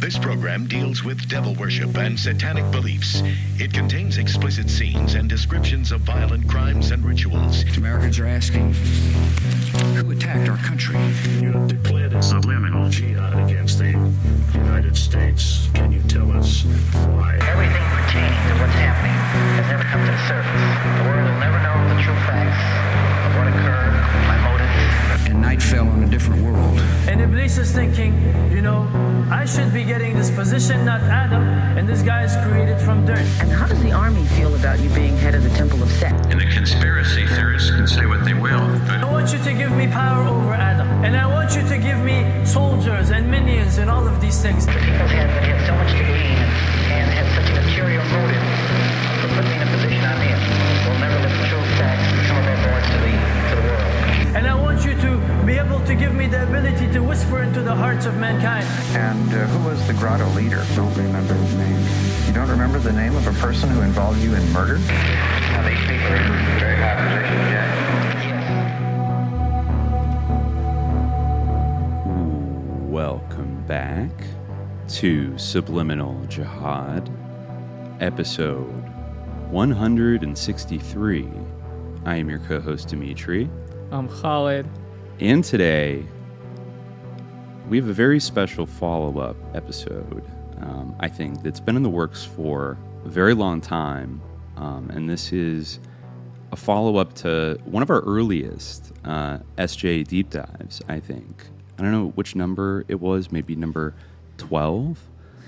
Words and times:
This 0.00 0.18
program 0.18 0.66
deals 0.66 1.04
with 1.04 1.28
devil 1.28 1.54
worship 1.56 1.94
and 1.98 2.18
satanic 2.18 2.70
beliefs. 2.72 3.22
It 3.58 3.74
contains 3.74 4.16
explicit 4.16 4.70
scenes 4.70 5.14
and 5.14 5.28
descriptions 5.28 5.92
of 5.92 6.00
violent 6.00 6.48
crimes 6.48 6.90
and 6.90 7.04
rituals. 7.04 7.64
Americans 7.76 8.18
are 8.18 8.26
asking 8.26 8.72
who 9.94 10.10
attacked 10.10 10.48
our 10.48 10.56
country? 10.56 10.96
You 11.40 11.52
have 11.52 11.68
declared 11.68 12.14
a 12.14 12.22
subliminal 12.22 12.88
jihad 12.88 13.38
against 13.44 13.78
the 13.78 13.90
United 14.54 14.96
States. 14.96 15.68
Can 15.74 15.92
you 15.92 16.02
tell 16.08 16.32
us 16.32 16.64
why? 17.12 17.36
Everything 17.44 17.84
pertaining 17.92 18.40
to 18.48 18.54
what's 18.56 18.80
happening 18.80 19.12
has 19.60 19.68
never 19.68 19.84
come 19.84 20.00
to 20.00 20.12
the 20.12 20.24
surface. 20.26 20.64
The 20.96 21.04
world 21.12 21.28
will 21.28 21.40
never 21.44 21.60
know 21.60 21.76
the 21.94 22.00
true 22.00 22.16
facts 22.24 22.64
of 23.28 23.36
what 23.36 23.46
occurred, 23.52 23.92
my 24.26 24.38
motives. 24.48 24.59
And 25.30 25.42
night 25.42 25.62
fell 25.62 25.88
on 25.88 26.02
a 26.02 26.08
different 26.08 26.42
world. 26.42 26.76
And 27.06 27.20
Iblis 27.20 27.56
is 27.56 27.70
thinking, 27.70 28.12
you 28.50 28.62
know, 28.62 28.82
I 29.30 29.44
should 29.44 29.72
be 29.72 29.84
getting 29.84 30.16
this 30.16 30.28
position, 30.28 30.84
not 30.84 31.00
Adam, 31.02 31.44
and 31.78 31.88
this 31.88 32.02
guy 32.02 32.24
is 32.24 32.34
created 32.48 32.80
from 32.80 33.06
dirt. 33.06 33.24
And 33.38 33.48
how 33.48 33.68
does 33.68 33.80
the 33.80 33.92
army 33.92 34.24
feel 34.34 34.52
about 34.56 34.80
you 34.80 34.88
being 34.90 35.16
head 35.16 35.36
of 35.36 35.44
the 35.44 35.50
Temple 35.50 35.82
of 35.84 35.88
Set? 35.88 36.12
And 36.32 36.40
the 36.40 36.50
conspiracy 36.50 37.28
theorists 37.28 37.70
can 37.70 37.86
say 37.86 38.06
what 38.06 38.24
they 38.24 38.34
will, 38.34 38.58
But... 38.88 39.06
I 39.06 39.10
want 39.10 39.32
you 39.32 39.38
to 39.38 39.52
give 39.54 39.70
me 39.70 39.86
power 39.86 40.26
over 40.26 40.52
Adam, 40.52 40.88
and 41.04 41.16
I 41.16 41.26
want 41.26 41.54
you 41.54 41.62
to 41.62 41.78
give 41.78 41.98
me 42.00 42.26
soldiers 42.44 43.10
and 43.10 43.30
minions 43.30 43.78
and 43.78 43.88
all 43.88 44.08
of 44.08 44.20
these 44.20 44.42
things. 44.42 44.66
The 44.66 44.72
people's 44.72 45.14
heads 45.14 45.32
that 45.32 45.44
had 45.46 45.64
so 45.64 45.74
much 45.78 45.92
to 45.92 46.04
gain 46.10 46.38
and 46.90 47.06
had 47.06 47.26
such 47.38 47.50
an 47.54 47.62
ulterior 47.62 48.02
motive 48.10 48.42
for 49.22 49.28
putting 49.38 49.50
me 49.50 49.56
in 49.56 49.62
a 49.62 49.70
position 49.70 50.02
I'm 50.02 50.20
in 50.26 50.90
will 50.90 50.98
never 50.98 51.18
let 51.22 51.30
the 51.38 51.46
true 51.46 51.62
facts 51.78 52.02
come 52.26 52.42
above 52.42 52.82
to 52.82 52.98
the, 52.98 53.14
to 53.14 53.54
the 53.54 53.66
world. 53.70 53.86
And 54.34 54.46
I 54.46 54.54
want 54.54 54.84
you 54.84 54.94
to 54.94 55.10
be 55.46 55.49
able 55.60 55.84
to 55.84 55.94
give 55.94 56.14
me 56.14 56.26
the 56.26 56.42
ability 56.42 56.90
to 56.90 57.00
whisper 57.00 57.42
into 57.42 57.60
the 57.60 57.74
hearts 57.74 58.06
of 58.06 58.16
mankind. 58.16 58.64
And 58.96 59.28
uh, 59.28 59.46
who 59.48 59.68
was 59.68 59.86
the 59.86 59.92
grotto 59.92 60.26
leader? 60.30 60.64
Don't 60.74 60.96
remember 60.96 61.34
his 61.34 61.54
name. 61.54 61.78
You 62.26 62.32
don't 62.32 62.48
remember 62.48 62.78
the 62.78 62.92
name 62.92 63.14
of 63.14 63.26
a 63.26 63.32
person 63.32 63.68
who 63.68 63.82
involved 63.82 64.22
you 64.22 64.34
in 64.34 64.52
murder? 64.52 64.78
now 64.78 65.68
these 65.68 65.78
people 65.80 66.06
are 66.06 66.16
in 66.16 66.32
very 66.58 66.76
high 66.76 66.96
positions, 66.96 67.50
yeah. 67.52 67.76
Welcome 72.88 73.62
back 73.66 74.10
to 74.88 75.36
Subliminal 75.36 76.24
Jihad, 76.26 77.10
episode 78.00 78.88
163. 79.50 81.28
I 82.06 82.16
am 82.16 82.30
your 82.30 82.38
co 82.38 82.60
host, 82.60 82.88
Dimitri, 82.88 83.50
I'm 83.92 84.08
Khalid. 84.08 84.66
And 85.20 85.44
today 85.44 86.04
we 87.68 87.76
have 87.76 87.88
a 87.88 87.92
very 87.92 88.18
special 88.20 88.66
follow 88.66 89.18
up 89.20 89.36
episode. 89.54 90.24
Um, 90.60 90.94
I 91.00 91.08
think 91.08 91.42
that's 91.42 91.60
been 91.60 91.76
in 91.76 91.82
the 91.82 91.88
works 91.90 92.24
for 92.24 92.76
a 93.04 93.08
very 93.08 93.34
long 93.34 93.60
time, 93.60 94.20
um, 94.56 94.90
and 94.90 95.08
this 95.08 95.32
is 95.32 95.78
a 96.52 96.56
follow 96.56 96.96
up 96.96 97.14
to 97.14 97.58
one 97.64 97.82
of 97.82 97.90
our 97.90 98.00
earliest 98.00 98.92
uh, 99.04 99.38
SJ 99.56 100.06
deep 100.08 100.30
dives, 100.30 100.82
I 100.88 100.98
think. 101.00 101.46
I 101.78 101.82
don't 101.82 101.92
know 101.92 102.08
which 102.08 102.34
number 102.34 102.84
it 102.88 103.00
was, 103.00 103.30
maybe 103.32 103.54
number 103.56 103.94
12. 104.38 104.98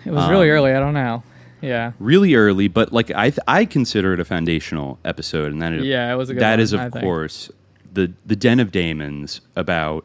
It 0.05 0.11
was 0.12 0.28
really 0.31 0.50
Um, 0.50 0.56
early. 0.56 0.73
I 0.73 0.78
don't 0.81 0.95
know. 0.95 1.23
Yeah. 1.61 1.93
Really 1.98 2.34
early, 2.34 2.69
but 2.69 2.93
like 2.93 3.11
I, 3.11 3.31
th- 3.31 3.39
I 3.47 3.65
consider 3.67 4.15
it 4.15 4.20
a 4.20 4.25
foundational 4.25 4.98
episode, 5.05 5.53
and 5.53 5.61
that 5.61 5.73
is, 5.73 5.84
Yeah, 5.84 6.12
it 6.12 6.17
was 6.17 6.31
a 6.31 6.34
good 6.34 6.43
that 6.43 6.53
one, 6.53 6.61
is, 6.61 6.73
of 6.73 6.91
course, 6.93 7.50
the 7.92 8.12
the 8.24 8.36
Den 8.36 8.60
of 8.60 8.72
Demons 8.72 9.40
about 9.54 10.04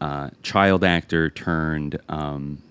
uh, 0.00 0.30
child 0.42 0.84
actor 0.84 1.30
turned 1.30 1.98
um, 2.08 2.62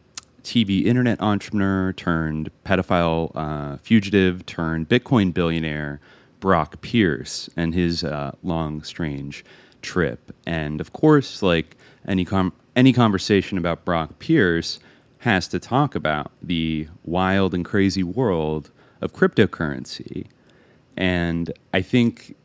TV 0.43 0.85
internet 0.85 1.19
entrepreneur 1.21 1.91
turned 1.93 2.51
pedophile 2.65 3.31
uh, 3.35 3.77
fugitive 3.77 4.45
turned 4.45 4.87
Bitcoin 4.87 5.33
billionaire 5.33 5.99
Brock 6.39 6.81
Pierce 6.81 7.49
and 7.57 7.73
his 7.73 8.03
uh, 8.03 8.35
long 8.43 8.83
strange 8.83 9.43
trip, 9.81 10.35
and 10.45 10.79
of 10.79 10.93
course, 10.93 11.41
like 11.41 11.75
any 12.07 12.25
com- 12.25 12.53
any 12.75 12.93
conversation 12.93 13.57
about 13.57 13.85
Brock 13.85 14.19
Pierce 14.19 14.79
has 15.19 15.47
to 15.47 15.59
talk 15.59 15.95
about 15.95 16.31
the 16.41 16.87
wild 17.03 17.55
and 17.55 17.65
crazy 17.65 18.03
world 18.03 18.69
of 19.01 19.13
cryptocurrency. 19.13 20.27
And 20.95 21.51
I 21.73 21.81
think 21.81 22.35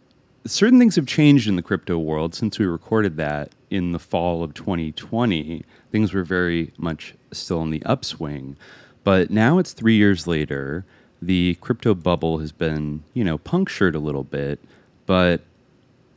certain 0.51 0.79
things 0.79 0.97
have 0.97 1.07
changed 1.07 1.49
in 1.49 1.57
the 1.57 1.63
crypto 1.63 1.99
world 1.99 2.35
since 2.35 2.59
we 2.59 2.67
recorded 2.67 3.17
that 3.17 3.53
in 3.71 3.93
the 3.93 3.99
fall 3.99 4.43
of 4.43 4.53
2020. 4.55 5.65
Things 5.93 6.13
were 6.13 6.25
very 6.25 6.73
much 6.77 7.15
still 7.33 7.63
in 7.63 7.71
the 7.71 7.83
upswing. 7.85 8.57
But 9.05 9.31
now 9.31 9.59
it's 9.59 9.73
three 9.73 9.97
years 9.97 10.27
later. 10.27 10.85
The 11.23 11.57
crypto 11.61 11.95
bubble 11.95 12.39
has 12.39 12.53
been, 12.53 13.05
you 13.15 13.25
know, 13.25 13.39
punctured 13.39 13.95
a 13.95 14.01
little 14.01 14.25
bit. 14.25 14.59
But 15.07 15.43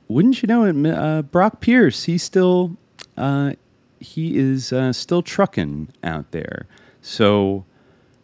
wouldn't 0.08 0.42
you 0.42 0.48
know 0.48 0.66
it, 0.66 0.86
uh, 0.86 1.22
Brock 1.22 1.62
Pierce, 1.62 2.04
he's 2.04 2.24
still, 2.24 2.78
uh, 3.16 3.54
he 4.00 4.38
is 4.38 4.74
uh, 4.74 4.94
still 4.94 5.22
trucking 5.22 5.90
out 6.04 6.32
there. 6.32 6.66
So 7.02 7.66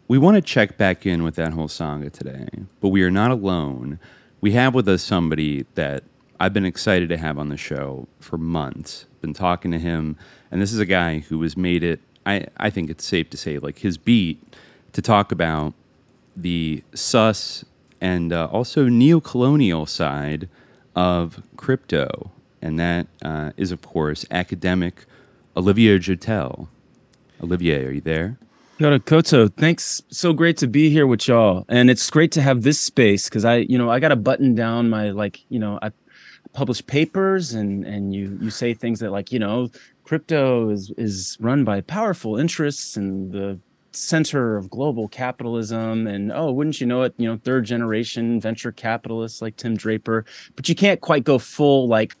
we 0.08 0.18
want 0.18 0.36
to 0.36 0.42
check 0.42 0.76
back 0.76 1.06
in 1.06 1.22
with 1.22 1.36
that 1.36 1.52
whole 1.52 1.68
saga 1.68 2.10
today, 2.10 2.48
but 2.80 2.88
we 2.88 3.02
are 3.02 3.10
not 3.10 3.30
alone. 3.30 3.98
We 4.42 4.52
have 4.52 4.74
with 4.74 4.88
us 4.88 5.02
somebody 5.02 5.66
that 5.74 6.02
I've 6.38 6.54
been 6.54 6.64
excited 6.64 7.10
to 7.10 7.18
have 7.18 7.38
on 7.38 7.50
the 7.50 7.58
show 7.58 8.08
for 8.20 8.38
months. 8.38 9.04
Been 9.20 9.34
talking 9.34 9.70
to 9.72 9.78
him, 9.78 10.16
and 10.50 10.62
this 10.62 10.72
is 10.72 10.78
a 10.78 10.86
guy 10.86 11.18
who 11.18 11.42
has 11.42 11.58
made 11.58 11.82
it. 11.82 12.00
I, 12.24 12.46
I 12.56 12.70
think 12.70 12.88
it's 12.88 13.04
safe 13.04 13.28
to 13.30 13.36
say, 13.36 13.58
like 13.58 13.80
his 13.80 13.98
beat 13.98 14.42
to 14.92 15.02
talk 15.02 15.30
about 15.30 15.74
the 16.34 16.82
sus 16.94 17.66
and 18.00 18.32
uh, 18.32 18.46
also 18.46 18.88
neo-colonial 18.88 19.84
side 19.84 20.48
of 20.96 21.42
crypto, 21.58 22.30
and 22.62 22.80
that 22.80 23.08
uh, 23.22 23.52
is, 23.58 23.72
of 23.72 23.82
course, 23.82 24.24
academic 24.30 25.04
Olivier 25.54 25.98
Jutel. 25.98 26.68
Olivier, 27.42 27.84
are 27.84 27.90
you 27.90 28.00
there? 28.00 28.38
Kia 28.80 28.98
ora, 29.12 29.48
thanks. 29.58 30.00
So 30.08 30.32
great 30.32 30.56
to 30.56 30.66
be 30.66 30.88
here 30.88 31.06
with 31.06 31.28
y'all. 31.28 31.66
And 31.68 31.90
it's 31.90 32.08
great 32.08 32.32
to 32.32 32.40
have 32.40 32.62
this 32.62 32.80
space 32.80 33.28
because 33.28 33.44
I, 33.44 33.56
you 33.56 33.76
know, 33.76 33.90
I 33.90 34.00
got 34.00 34.08
to 34.08 34.16
button 34.16 34.54
down 34.54 34.88
my 34.88 35.10
like, 35.10 35.44
you 35.50 35.58
know, 35.58 35.78
I 35.82 35.90
publish 36.54 36.84
papers 36.86 37.52
and 37.52 37.84
and 37.84 38.14
you 38.14 38.38
you 38.40 38.48
say 38.48 38.72
things 38.72 39.00
that 39.00 39.10
like, 39.10 39.32
you 39.32 39.38
know, 39.38 39.68
crypto 40.04 40.70
is 40.70 40.94
is 40.96 41.36
run 41.40 41.62
by 41.62 41.82
powerful 41.82 42.38
interests 42.38 42.96
and 42.96 43.32
the 43.32 43.58
center 43.92 44.56
of 44.56 44.70
global 44.70 45.08
capitalism 45.08 46.06
and 46.06 46.32
oh 46.32 46.50
wouldn't 46.50 46.80
you 46.80 46.86
know 46.86 47.02
it 47.02 47.12
you 47.16 47.26
know 47.28 47.36
third 47.42 47.64
generation 47.64 48.40
venture 48.40 48.70
capitalists 48.70 49.42
like 49.42 49.56
tim 49.56 49.76
draper 49.76 50.24
but 50.54 50.68
you 50.68 50.76
can't 50.76 51.00
quite 51.00 51.24
go 51.24 51.38
full 51.38 51.88
like 51.88 52.14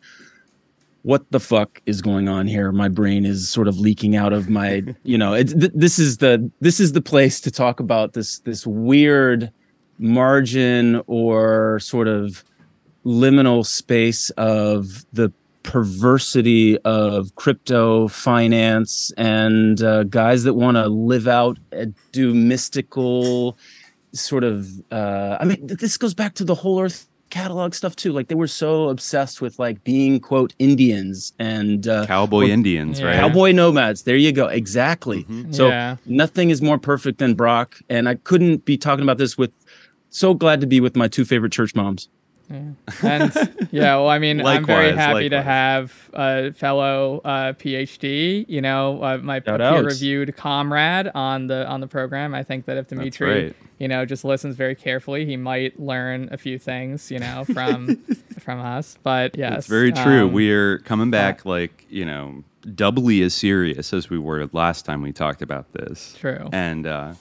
what 1.02 1.30
the 1.30 1.40
fuck 1.40 1.80
is 1.86 2.02
going 2.02 2.28
on 2.28 2.46
here? 2.46 2.72
My 2.72 2.88
brain 2.88 3.24
is 3.24 3.48
sort 3.48 3.68
of 3.68 3.78
leaking 3.78 4.16
out 4.16 4.32
of 4.32 4.48
my 4.48 4.82
you 5.02 5.18
know 5.18 5.34
th- 5.34 5.72
this 5.74 5.98
is 5.98 6.18
the 6.18 6.50
this 6.60 6.80
is 6.80 6.92
the 6.92 7.00
place 7.00 7.40
to 7.42 7.50
talk 7.50 7.80
about 7.80 8.12
this 8.12 8.40
this 8.40 8.66
weird 8.66 9.52
margin 9.98 11.02
or 11.06 11.78
sort 11.80 12.08
of 12.08 12.44
liminal 13.04 13.64
space 13.64 14.30
of 14.30 15.04
the 15.12 15.32
perversity 15.62 16.78
of 16.80 17.34
crypto 17.34 18.08
finance 18.08 19.12
and 19.18 19.82
uh, 19.82 20.04
guys 20.04 20.44
that 20.44 20.54
want 20.54 20.76
to 20.76 20.88
live 20.88 21.28
out 21.28 21.58
and 21.70 21.94
do 22.12 22.34
mystical 22.34 23.56
sort 24.12 24.42
of 24.42 24.68
uh, 24.90 25.36
i 25.38 25.44
mean 25.44 25.68
th- 25.68 25.78
this 25.78 25.98
goes 25.98 26.14
back 26.14 26.34
to 26.34 26.44
the 26.44 26.54
whole 26.54 26.80
earth 26.80 27.09
catalog 27.30 27.74
stuff 27.74 27.96
too. 27.96 28.12
Like 28.12 28.28
they 28.28 28.34
were 28.34 28.46
so 28.48 28.88
obsessed 28.88 29.40
with 29.40 29.58
like 29.58 29.82
being 29.84 30.20
quote 30.20 30.54
indians 30.58 31.32
and 31.38 31.86
uh, 31.88 32.06
Cowboy 32.06 32.46
or- 32.46 32.50
Indians, 32.50 33.02
right? 33.02 33.14
cowboy 33.14 33.52
nomads. 33.52 34.02
There 34.02 34.16
you 34.16 34.32
go. 34.32 34.46
Exactly. 34.48 35.24
So 35.50 35.68
Yeah. 35.68 35.96
nothing 36.06 36.50
is 36.50 36.60
more 36.60 36.78
perfect 36.78 37.18
than 37.18 37.34
brock 37.34 37.78
and 37.88 38.08
i 38.08 38.14
couldn't 38.16 38.64
be 38.64 38.76
talking 38.76 39.02
about 39.02 39.18
this 39.18 39.38
with 39.38 39.52
so 40.10 40.34
glad 40.34 40.60
to 40.60 40.66
be 40.66 40.80
with 40.80 40.96
my 40.96 41.06
two 41.08 41.24
favorite 41.24 41.52
church 41.52 41.74
moms 41.74 42.08
And 42.50 43.32
yeah, 43.70 43.96
well, 43.96 44.08
I 44.08 44.18
mean, 44.18 44.44
I'm 44.44 44.66
very 44.66 44.88
Likewise, 44.88 44.98
happy 44.98 45.28
to 45.30 45.42
have 45.42 46.10
a 46.12 46.52
fellow 46.52 47.20
uh, 47.24 47.52
PhD. 47.54 48.44
You 48.48 48.60
know, 48.60 49.02
uh, 49.02 49.18
my 49.18 49.40
peer-reviewed 49.40 50.36
comrade 50.36 51.10
on 51.14 51.46
the 51.46 51.66
on 51.66 51.80
the 51.80 51.86
program. 51.86 52.34
I 52.34 52.42
think 52.42 52.66
that 52.66 52.76
if 52.76 52.88
Dimitri, 52.88 53.54
you 53.78 53.88
know, 53.88 54.04
just 54.04 54.24
listens 54.24 54.56
very 54.56 54.74
carefully, 54.74 55.24
he 55.26 55.36
might 55.36 55.78
learn 55.78 56.28
a 56.32 56.36
few 56.36 56.58
things. 56.58 57.10
You 57.10 57.20
know, 57.20 57.44
from 57.52 57.96
from 58.40 58.60
us. 58.60 58.98
But 59.02 59.36
yes, 59.36 59.58
It's 59.58 59.66
very 59.68 59.92
true. 59.92 60.26
um, 60.26 60.32
We're 60.32 60.78
coming 60.78 61.10
back 61.10 61.44
like, 61.44 61.86
you 61.88 62.04
know, 62.04 62.42
doubly 62.74 63.22
as 63.22 63.32
serious 63.34 63.92
as 63.92 64.10
we 64.10 64.18
were 64.18 64.48
last 64.52 64.84
time 64.84 65.02
we 65.02 65.12
talked 65.12 65.42
about 65.42 65.72
this. 65.72 66.14
True. 66.18 66.48
And 66.52 66.86
uh 66.86 67.14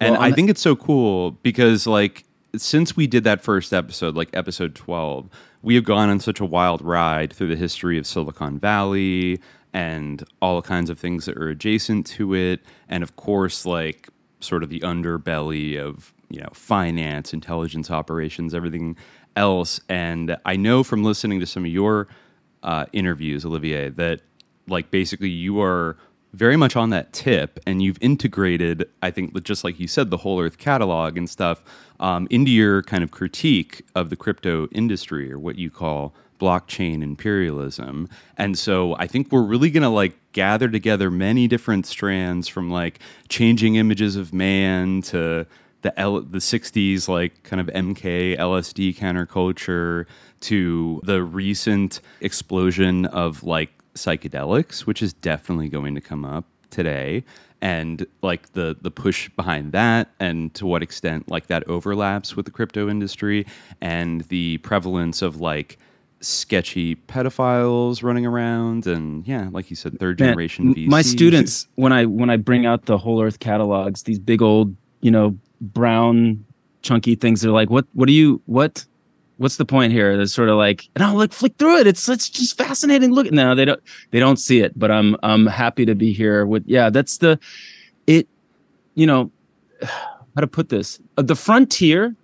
and 0.00 0.12
Well, 0.14 0.22
I 0.22 0.28
on 0.28 0.34
think 0.34 0.50
it's 0.50 0.62
so 0.62 0.74
cool 0.76 1.32
because 1.42 1.86
like 1.86 2.24
since 2.56 2.96
we 2.96 3.06
did 3.06 3.24
that 3.24 3.42
first 3.42 3.72
episode, 3.72 4.16
like 4.16 4.30
episode 4.32 4.74
12, 4.74 5.28
we 5.62 5.74
have 5.74 5.84
gone 5.84 6.08
on 6.08 6.20
such 6.20 6.40
a 6.40 6.44
wild 6.44 6.82
ride 6.82 7.32
through 7.32 7.48
the 7.48 7.56
history 7.56 7.98
of 7.98 8.06
Silicon 8.06 8.58
Valley 8.58 9.40
and 9.72 10.24
all 10.42 10.62
kinds 10.62 10.90
of 10.90 10.98
things 10.98 11.26
that 11.26 11.36
are 11.36 11.48
adjacent 11.48 12.06
to 12.06 12.34
it. 12.34 12.60
And 12.88 13.02
of 13.02 13.16
course, 13.16 13.64
like 13.64 14.08
sort 14.40 14.62
of 14.62 14.70
the 14.70 14.80
underbelly 14.80 15.78
of 15.78 16.12
you 16.28 16.40
know 16.40 16.48
finance, 16.52 17.32
intelligence 17.32 17.90
operations, 17.90 18.54
everything 18.54 18.96
else. 19.36 19.80
And 19.88 20.36
I 20.44 20.56
know 20.56 20.82
from 20.82 21.04
listening 21.04 21.40
to 21.40 21.46
some 21.46 21.64
of 21.64 21.70
your 21.70 22.08
uh, 22.62 22.86
interviews, 22.92 23.44
Olivier, 23.44 23.90
that 23.90 24.22
like 24.66 24.90
basically 24.90 25.30
you 25.30 25.60
are 25.60 25.96
very 26.32 26.56
much 26.56 26.76
on 26.76 26.90
that 26.90 27.12
tip 27.12 27.58
and 27.66 27.82
you've 27.82 27.98
integrated 28.00 28.88
i 29.02 29.10
think 29.10 29.40
just 29.42 29.64
like 29.64 29.80
you 29.80 29.88
said 29.88 30.10
the 30.10 30.18
whole 30.18 30.40
earth 30.40 30.58
catalog 30.58 31.16
and 31.16 31.28
stuff 31.28 31.62
um, 31.98 32.26
into 32.30 32.50
your 32.50 32.82
kind 32.82 33.04
of 33.04 33.10
critique 33.10 33.84
of 33.94 34.10
the 34.10 34.16
crypto 34.16 34.66
industry 34.68 35.30
or 35.30 35.38
what 35.38 35.56
you 35.56 35.70
call 35.70 36.14
blockchain 36.40 37.02
imperialism. 37.02 38.08
And 38.36 38.58
so 38.58 38.96
i 38.96 39.06
think 39.06 39.30
we're 39.30 39.42
really 39.42 39.70
going 39.70 39.82
to 39.82 39.88
like 39.88 40.16
gather 40.32 40.68
together 40.68 41.10
many 41.10 41.46
different 41.46 41.86
strands 41.86 42.48
from 42.48 42.70
like 42.70 42.98
changing 43.28 43.76
images 43.76 44.16
of 44.16 44.32
man 44.32 45.02
to 45.02 45.46
the 45.82 45.98
L- 46.00 46.22
the 46.22 46.38
60s 46.38 47.08
like 47.08 47.42
kind 47.42 47.60
of 47.60 47.66
mk 47.68 48.36
lsd 48.38 48.96
counterculture 48.96 50.06
to 50.40 51.00
the 51.04 51.22
recent 51.22 52.00
explosion 52.20 53.06
of 53.06 53.42
like 53.42 53.70
psychedelics, 53.94 54.80
which 54.80 55.02
is 55.02 55.12
definitely 55.12 55.68
going 55.68 55.94
to 55.94 56.00
come 56.00 56.24
up 56.24 56.44
today, 56.70 57.24
and 57.60 58.06
like 58.22 58.52
the 58.52 58.76
the 58.80 58.90
push 58.90 59.28
behind 59.30 59.72
that, 59.72 60.08
and 60.18 60.54
to 60.54 60.66
what 60.66 60.82
extent 60.82 61.28
like 61.28 61.48
that 61.48 61.66
overlaps 61.68 62.36
with 62.36 62.44
the 62.46 62.52
crypto 62.52 62.88
industry, 62.88 63.46
and 63.80 64.22
the 64.22 64.58
prevalence 64.58 65.22
of 65.22 65.40
like 65.40 65.78
sketchy 66.20 66.96
pedophiles 66.96 68.02
running 68.02 68.26
around 68.26 68.86
and 68.86 69.26
yeah 69.26 69.48
like 69.52 69.70
you 69.70 69.76
said 69.76 69.98
third 69.98 70.18
generation 70.18 70.66
Man, 70.66 70.74
VCs. 70.74 70.88
my 70.88 71.00
students 71.00 71.66
when 71.76 71.94
i 71.94 72.04
when 72.04 72.28
i 72.28 72.36
bring 72.36 72.66
out 72.66 72.84
the 72.84 72.98
whole 72.98 73.22
earth 73.22 73.38
catalogs 73.38 74.02
these 74.02 74.18
big 74.18 74.42
old 74.42 74.76
you 75.00 75.10
know 75.10 75.34
brown 75.62 76.44
chunky 76.82 77.14
things 77.14 77.40
they're 77.40 77.50
like 77.50 77.70
what 77.70 77.86
what 77.94 78.06
do 78.06 78.12
you 78.12 78.42
what 78.44 78.84
what's 79.40 79.56
the 79.56 79.64
point 79.64 79.90
here? 79.90 80.18
That's 80.18 80.34
sort 80.34 80.50
of 80.50 80.56
like, 80.56 80.88
and 80.94 81.02
I'll 81.02 81.16
like 81.16 81.32
flick 81.32 81.56
through 81.56 81.78
it. 81.78 81.86
It's 81.86 82.06
it's 82.08 82.28
just 82.28 82.58
fascinating. 82.58 83.10
Look, 83.10 83.32
no, 83.32 83.54
they 83.54 83.64
don't 83.64 83.80
they 84.10 84.20
don't 84.20 84.36
see 84.36 84.60
it, 84.60 84.78
but 84.78 84.90
I'm 84.90 85.16
I'm 85.22 85.46
happy 85.46 85.86
to 85.86 85.94
be 85.94 86.12
here 86.12 86.44
with. 86.44 86.64
Yeah, 86.66 86.90
that's 86.90 87.18
the 87.18 87.38
it. 88.06 88.28
You 88.94 89.06
know 89.06 89.32
how 89.82 90.40
to 90.40 90.46
put 90.46 90.68
this? 90.68 91.00
Uh, 91.16 91.22
the 91.22 91.34
frontier 91.34 92.14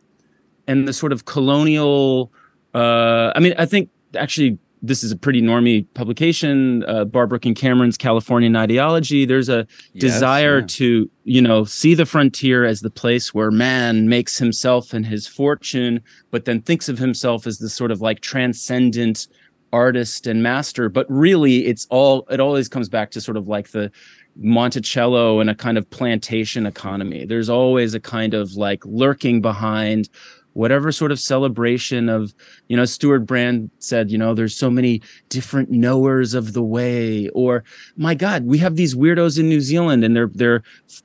and 0.67 0.87
the 0.87 0.93
sort 0.93 1.13
of 1.13 1.25
colonial. 1.25 2.31
Uh, 2.75 3.33
I 3.35 3.41
mean, 3.41 3.55
I 3.59 3.65
think 3.65 3.89
actually 4.15 4.59
this 4.82 5.02
is 5.02 5.11
a 5.11 5.17
pretty 5.17 5.40
normy 5.40 5.87
publication, 5.94 6.84
uh, 6.84 7.05
Barbrook 7.05 7.46
and 7.46 7.56
Cameron's 7.56 7.96
Californian 7.96 8.56
Ideology. 8.56 9.25
There's 9.25 9.49
a 9.49 9.67
yes, 9.93 10.00
desire 10.00 10.61
yeah. 10.61 10.67
to, 10.69 11.11
you 11.25 11.43
know, 11.43 11.64
see 11.64 11.94
the 11.94 12.06
frontier 12.06 12.64
as 12.64 12.81
the 12.81 12.90
place 12.90 13.32
where 13.32 13.50
man 13.50 14.08
makes 14.08 14.38
himself 14.38 14.93
and 14.93 15.06
his 15.06 15.26
fortune, 15.26 16.02
but 16.31 16.44
then 16.44 16.61
thinks 16.61 16.88
of 16.88 16.99
himself 16.99 17.46
as 17.46 17.58
this 17.58 17.75
sort 17.75 17.90
of 17.90 18.00
like 18.00 18.20
transcendent 18.20 19.28
artist 19.73 20.26
and 20.26 20.43
master. 20.43 20.88
But 20.88 21.06
really, 21.08 21.67
it's 21.67 21.87
all, 21.90 22.26
it 22.31 22.40
always 22.40 22.69
comes 22.69 22.88
back 22.88 23.11
to 23.12 23.20
sort 23.20 23.37
of 23.37 23.49
like 23.49 23.70
the 23.70 23.90
Monticello 24.37 25.40
and 25.40 25.49
a 25.49 25.55
kind 25.55 25.78
of 25.78 25.88
plantation 25.88 26.67
economy. 26.67 27.25
There's 27.25 27.49
always 27.49 27.94
a 27.94 28.00
kind 28.00 28.34
of 28.34 28.52
like 28.55 28.84
lurking 28.84 29.40
behind 29.40 30.11
whatever 30.56 30.91
sort 30.91 31.12
of 31.12 31.20
celebration 31.20 32.08
of 32.08 32.35
you 32.69 32.76
know 32.76 32.87
Stewart 32.87 33.26
Brand 33.26 33.70
said 33.79 34.11
you 34.11 34.17
know 34.17 34.35
there's 34.35 34.56
so 34.56 34.70
many 34.70 35.03
different 35.29 35.70
knowers 35.70 36.32
of 36.32 36.55
the 36.55 36.62
way 36.62 37.29
or 37.29 37.62
my 37.97 38.14
god 38.14 38.47
we 38.47 38.56
have 38.58 38.76
these 38.76 38.94
weirdos 38.94 39.38
in 39.38 39.49
New 39.49 39.61
Zealand 39.61 40.03
and 40.03 40.17
they're 40.17 40.31
they're 40.32 40.62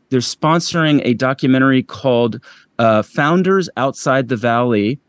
they're 0.09 0.21
sponsoring 0.21 1.01
a 1.03 1.13
documentary 1.15 1.83
called 1.83 2.39
uh, 2.79 3.01
Founders 3.01 3.69
Outside 3.75 4.29
the 4.29 4.37
Valley 4.37 4.99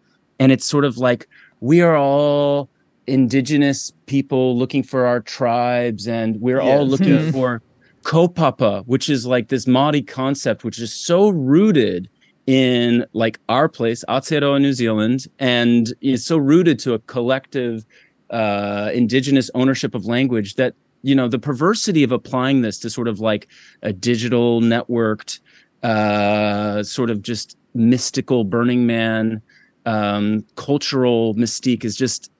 and 0.40 0.50
it's 0.50 0.66
sort 0.66 0.84
of 0.84 0.98
like 0.98 1.28
we 1.60 1.80
are 1.80 1.96
all 1.96 2.68
indigenous 3.06 3.92
people 4.06 4.58
looking 4.58 4.82
for 4.82 5.06
our 5.06 5.20
tribes 5.20 6.08
and 6.08 6.40
we're 6.40 6.60
yes. 6.60 6.78
all 6.78 6.86
looking 6.86 7.30
for 7.30 7.62
kaupapa 8.02 8.82
which 8.86 9.08
is 9.08 9.24
like 9.24 9.48
this 9.48 9.66
Māori 9.66 10.04
concept 10.04 10.64
which 10.64 10.80
is 10.80 10.92
so 10.92 11.28
rooted 11.28 12.08
in 12.46 13.06
like 13.12 13.38
our 13.48 13.68
place, 13.68 14.04
Aotearoa, 14.08 14.60
New 14.60 14.72
Zealand, 14.72 15.26
and 15.38 15.92
is 16.00 16.24
so 16.24 16.36
rooted 16.36 16.78
to 16.80 16.94
a 16.94 16.98
collective 17.00 17.86
uh, 18.30 18.90
indigenous 18.92 19.50
ownership 19.54 19.94
of 19.94 20.06
language 20.06 20.54
that 20.54 20.74
you 21.02 21.14
know 21.14 21.28
the 21.28 21.38
perversity 21.38 22.02
of 22.02 22.12
applying 22.12 22.62
this 22.62 22.78
to 22.80 22.90
sort 22.90 23.08
of 23.08 23.20
like 23.20 23.48
a 23.82 23.92
digital 23.92 24.60
networked 24.60 25.40
uh, 25.82 26.82
sort 26.82 27.10
of 27.10 27.22
just 27.22 27.56
mystical 27.74 28.44
Burning 28.44 28.86
Man 28.86 29.42
um, 29.86 30.44
cultural 30.56 31.34
mystique 31.34 31.84
is 31.84 31.96
just 31.96 32.30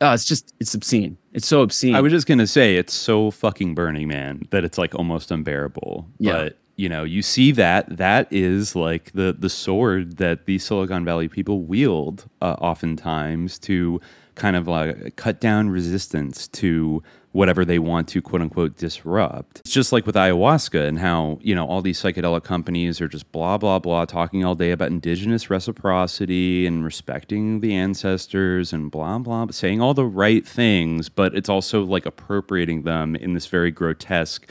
uh, 0.00 0.12
it's 0.14 0.24
just 0.24 0.54
it's 0.60 0.74
obscene. 0.74 1.18
It's 1.32 1.46
so 1.46 1.60
obscene. 1.62 1.94
I 1.94 2.00
was 2.00 2.12
just 2.12 2.26
gonna 2.26 2.46
say 2.46 2.76
it's 2.76 2.94
so 2.94 3.30
fucking 3.30 3.74
Burning 3.74 4.08
Man 4.08 4.42
that 4.50 4.64
it's 4.64 4.78
like 4.78 4.94
almost 4.94 5.30
unbearable. 5.30 6.08
Yeah. 6.18 6.32
But 6.32 6.58
you 6.80 6.88
know, 6.88 7.04
you 7.04 7.20
see 7.20 7.52
that 7.52 7.98
that 7.98 8.26
is 8.30 8.74
like 8.74 9.12
the 9.12 9.36
the 9.38 9.50
sword 9.50 10.16
that 10.16 10.46
the 10.46 10.58
Silicon 10.58 11.04
Valley 11.04 11.28
people 11.28 11.60
wield 11.60 12.24
uh, 12.40 12.56
oftentimes 12.58 13.58
to 13.58 14.00
kind 14.34 14.56
of 14.56 14.66
like 14.66 15.14
cut 15.16 15.40
down 15.40 15.68
resistance 15.68 16.48
to 16.48 17.02
whatever 17.32 17.66
they 17.66 17.78
want 17.78 18.08
to 18.08 18.22
quote 18.22 18.40
unquote 18.40 18.78
disrupt. 18.78 19.60
It's 19.60 19.74
just 19.74 19.92
like 19.92 20.06
with 20.06 20.14
ayahuasca 20.14 20.88
and 20.88 20.98
how, 20.98 21.38
you 21.42 21.54
know, 21.54 21.66
all 21.66 21.82
these 21.82 22.00
psychedelic 22.00 22.44
companies 22.44 22.98
are 23.02 23.08
just 23.08 23.30
blah, 23.30 23.58
blah, 23.58 23.78
blah, 23.78 24.06
talking 24.06 24.42
all 24.42 24.54
day 24.54 24.70
about 24.70 24.88
indigenous 24.88 25.50
reciprocity 25.50 26.66
and 26.66 26.82
respecting 26.82 27.60
the 27.60 27.74
ancestors 27.74 28.72
and 28.72 28.90
blah, 28.90 29.18
blah, 29.18 29.46
saying 29.50 29.82
all 29.82 29.92
the 29.92 30.06
right 30.06 30.48
things, 30.48 31.10
but 31.10 31.34
it's 31.34 31.50
also 31.50 31.84
like 31.84 32.06
appropriating 32.06 32.82
them 32.82 33.14
in 33.14 33.34
this 33.34 33.46
very 33.46 33.70
grotesque 33.70 34.48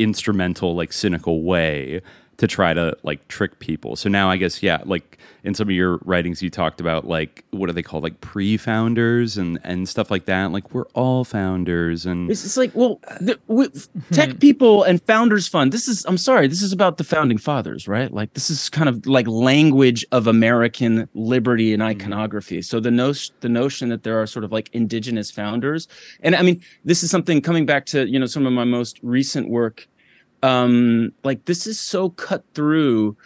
instrumental, 0.00 0.74
like 0.74 0.92
cynical 0.92 1.42
way 1.42 2.00
to 2.40 2.46
try 2.46 2.72
to 2.72 2.96
like 3.02 3.28
trick 3.28 3.58
people. 3.58 3.96
So 3.96 4.08
now 4.08 4.30
I 4.30 4.38
guess 4.38 4.62
yeah, 4.62 4.80
like 4.86 5.18
in 5.44 5.54
some 5.54 5.68
of 5.68 5.74
your 5.74 5.98
writings 6.06 6.40
you 6.40 6.48
talked 6.48 6.80
about 6.80 7.06
like 7.06 7.44
what 7.50 7.68
are 7.68 7.74
they 7.74 7.82
called 7.82 8.02
like 8.02 8.22
pre-founders 8.22 9.36
and 9.36 9.58
and 9.62 9.86
stuff 9.86 10.10
like 10.10 10.24
that. 10.24 10.50
Like 10.50 10.72
we're 10.72 10.88
all 10.94 11.24
founders 11.24 12.06
and 12.06 12.30
it's, 12.30 12.56
like 12.56 12.74
well 12.74 12.98
the, 13.20 13.38
we, 13.46 13.68
tech 14.10 14.40
people 14.40 14.84
and 14.84 15.02
founders 15.02 15.48
fund. 15.48 15.70
This 15.70 15.86
is 15.86 16.06
I'm 16.06 16.16
sorry, 16.16 16.46
this 16.46 16.62
is 16.62 16.72
about 16.72 16.96
the 16.96 17.04
founding 17.04 17.36
fathers, 17.36 17.86
right? 17.86 18.10
Like 18.10 18.32
this 18.32 18.48
is 18.48 18.70
kind 18.70 18.88
of 18.88 19.06
like 19.06 19.26
language 19.28 20.06
of 20.10 20.26
American 20.26 21.10
liberty 21.12 21.74
and 21.74 21.82
mm-hmm. 21.82 21.90
iconography. 21.90 22.62
So 22.62 22.80
the 22.80 22.90
notion 22.90 23.34
the 23.40 23.50
notion 23.50 23.90
that 23.90 24.02
there 24.02 24.18
are 24.18 24.26
sort 24.26 24.46
of 24.46 24.50
like 24.50 24.70
indigenous 24.72 25.30
founders 25.30 25.88
and 26.20 26.34
I 26.34 26.40
mean 26.40 26.62
this 26.86 27.02
is 27.02 27.10
something 27.10 27.42
coming 27.42 27.66
back 27.66 27.84
to, 27.86 28.08
you 28.08 28.18
know, 28.18 28.24
some 28.24 28.46
of 28.46 28.54
my 28.54 28.64
most 28.64 28.98
recent 29.02 29.50
work 29.50 29.86
um 30.42 31.12
like 31.24 31.44
this 31.44 31.66
is 31.66 31.78
so 31.78 32.10
cut 32.10 32.44
through 32.54 33.16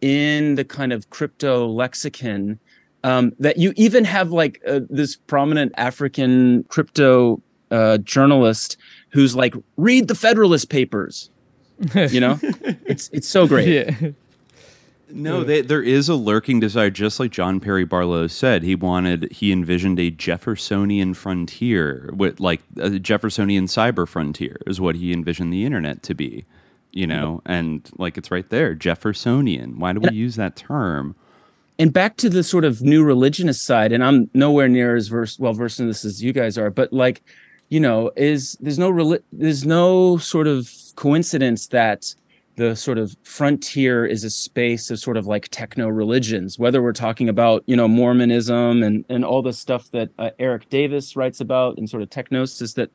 in 0.00 0.54
the 0.56 0.64
kind 0.64 0.92
of 0.92 1.10
crypto 1.10 1.66
lexicon 1.66 2.58
um 3.04 3.32
that 3.38 3.58
you 3.58 3.72
even 3.76 4.04
have 4.04 4.30
like 4.30 4.60
uh, 4.66 4.80
this 4.88 5.16
prominent 5.16 5.72
african 5.76 6.64
crypto 6.64 7.40
uh 7.70 7.98
journalist 7.98 8.76
who's 9.10 9.36
like 9.36 9.54
read 9.76 10.08
the 10.08 10.14
federalist 10.14 10.70
papers 10.70 11.30
you 11.94 12.20
know? 12.20 12.38
It's 12.86 13.08
it's 13.12 13.28
so 13.28 13.46
great. 13.46 13.68
Yeah. 13.68 14.10
No, 15.14 15.44
they, 15.44 15.60
there 15.60 15.82
is 15.82 16.08
a 16.08 16.14
lurking 16.14 16.58
desire, 16.58 16.88
just 16.88 17.20
like 17.20 17.30
John 17.30 17.60
Perry 17.60 17.84
Barlow 17.84 18.26
said. 18.28 18.62
He 18.62 18.74
wanted, 18.74 19.30
he 19.30 19.52
envisioned 19.52 20.00
a 20.00 20.10
Jeffersonian 20.10 21.12
frontier, 21.12 22.08
with 22.14 22.40
like 22.40 22.62
a 22.78 22.98
Jeffersonian 22.98 23.66
cyber 23.66 24.08
frontier, 24.08 24.58
is 24.66 24.80
what 24.80 24.96
he 24.96 25.12
envisioned 25.12 25.52
the 25.52 25.66
internet 25.66 26.02
to 26.04 26.14
be 26.14 26.46
you 26.92 27.06
know, 27.06 27.42
and 27.46 27.90
like 27.96 28.16
it's 28.16 28.30
right 28.30 28.48
there, 28.48 28.74
Jeffersonian. 28.74 29.78
Why 29.78 29.92
do 29.92 30.00
we 30.00 30.14
use 30.14 30.36
that 30.36 30.56
term? 30.56 31.16
And 31.78 31.92
back 31.92 32.16
to 32.18 32.28
the 32.28 32.44
sort 32.44 32.64
of 32.64 32.82
new 32.82 33.02
religionist 33.02 33.64
side, 33.64 33.92
and 33.92 34.04
I'm 34.04 34.30
nowhere 34.34 34.68
near 34.68 34.94
as 34.94 35.08
verse 35.08 35.38
well 35.38 35.52
versed 35.52 35.80
in 35.80 35.88
this 35.88 36.04
as 36.04 36.22
you 36.22 36.32
guys 36.32 36.56
are, 36.58 36.70
but 36.70 36.92
like, 36.92 37.22
you 37.70 37.80
know, 37.80 38.12
is 38.16 38.56
there's 38.60 38.78
no 38.78 39.18
there's 39.32 39.64
no 39.64 40.18
sort 40.18 40.46
of 40.46 40.70
coincidence 40.94 41.68
that 41.68 42.14
the 42.56 42.76
sort 42.76 42.98
of 42.98 43.16
frontier 43.22 44.04
is 44.04 44.24
a 44.24 44.30
space 44.30 44.90
of 44.90 44.98
sort 44.98 45.16
of 45.16 45.26
like 45.26 45.48
techno 45.48 45.88
religions 45.88 46.58
whether 46.58 46.82
we're 46.82 46.92
talking 46.92 47.28
about 47.28 47.62
you 47.66 47.74
know 47.74 47.88
mormonism 47.88 48.82
and 48.82 49.04
and 49.08 49.24
all 49.24 49.42
the 49.42 49.52
stuff 49.52 49.90
that 49.90 50.10
uh, 50.18 50.30
erik 50.38 50.68
davis 50.68 51.16
writes 51.16 51.40
about 51.40 51.78
and 51.78 51.88
sort 51.88 52.02
of 52.02 52.10
TechGnosis 52.10 52.74
that 52.74 52.90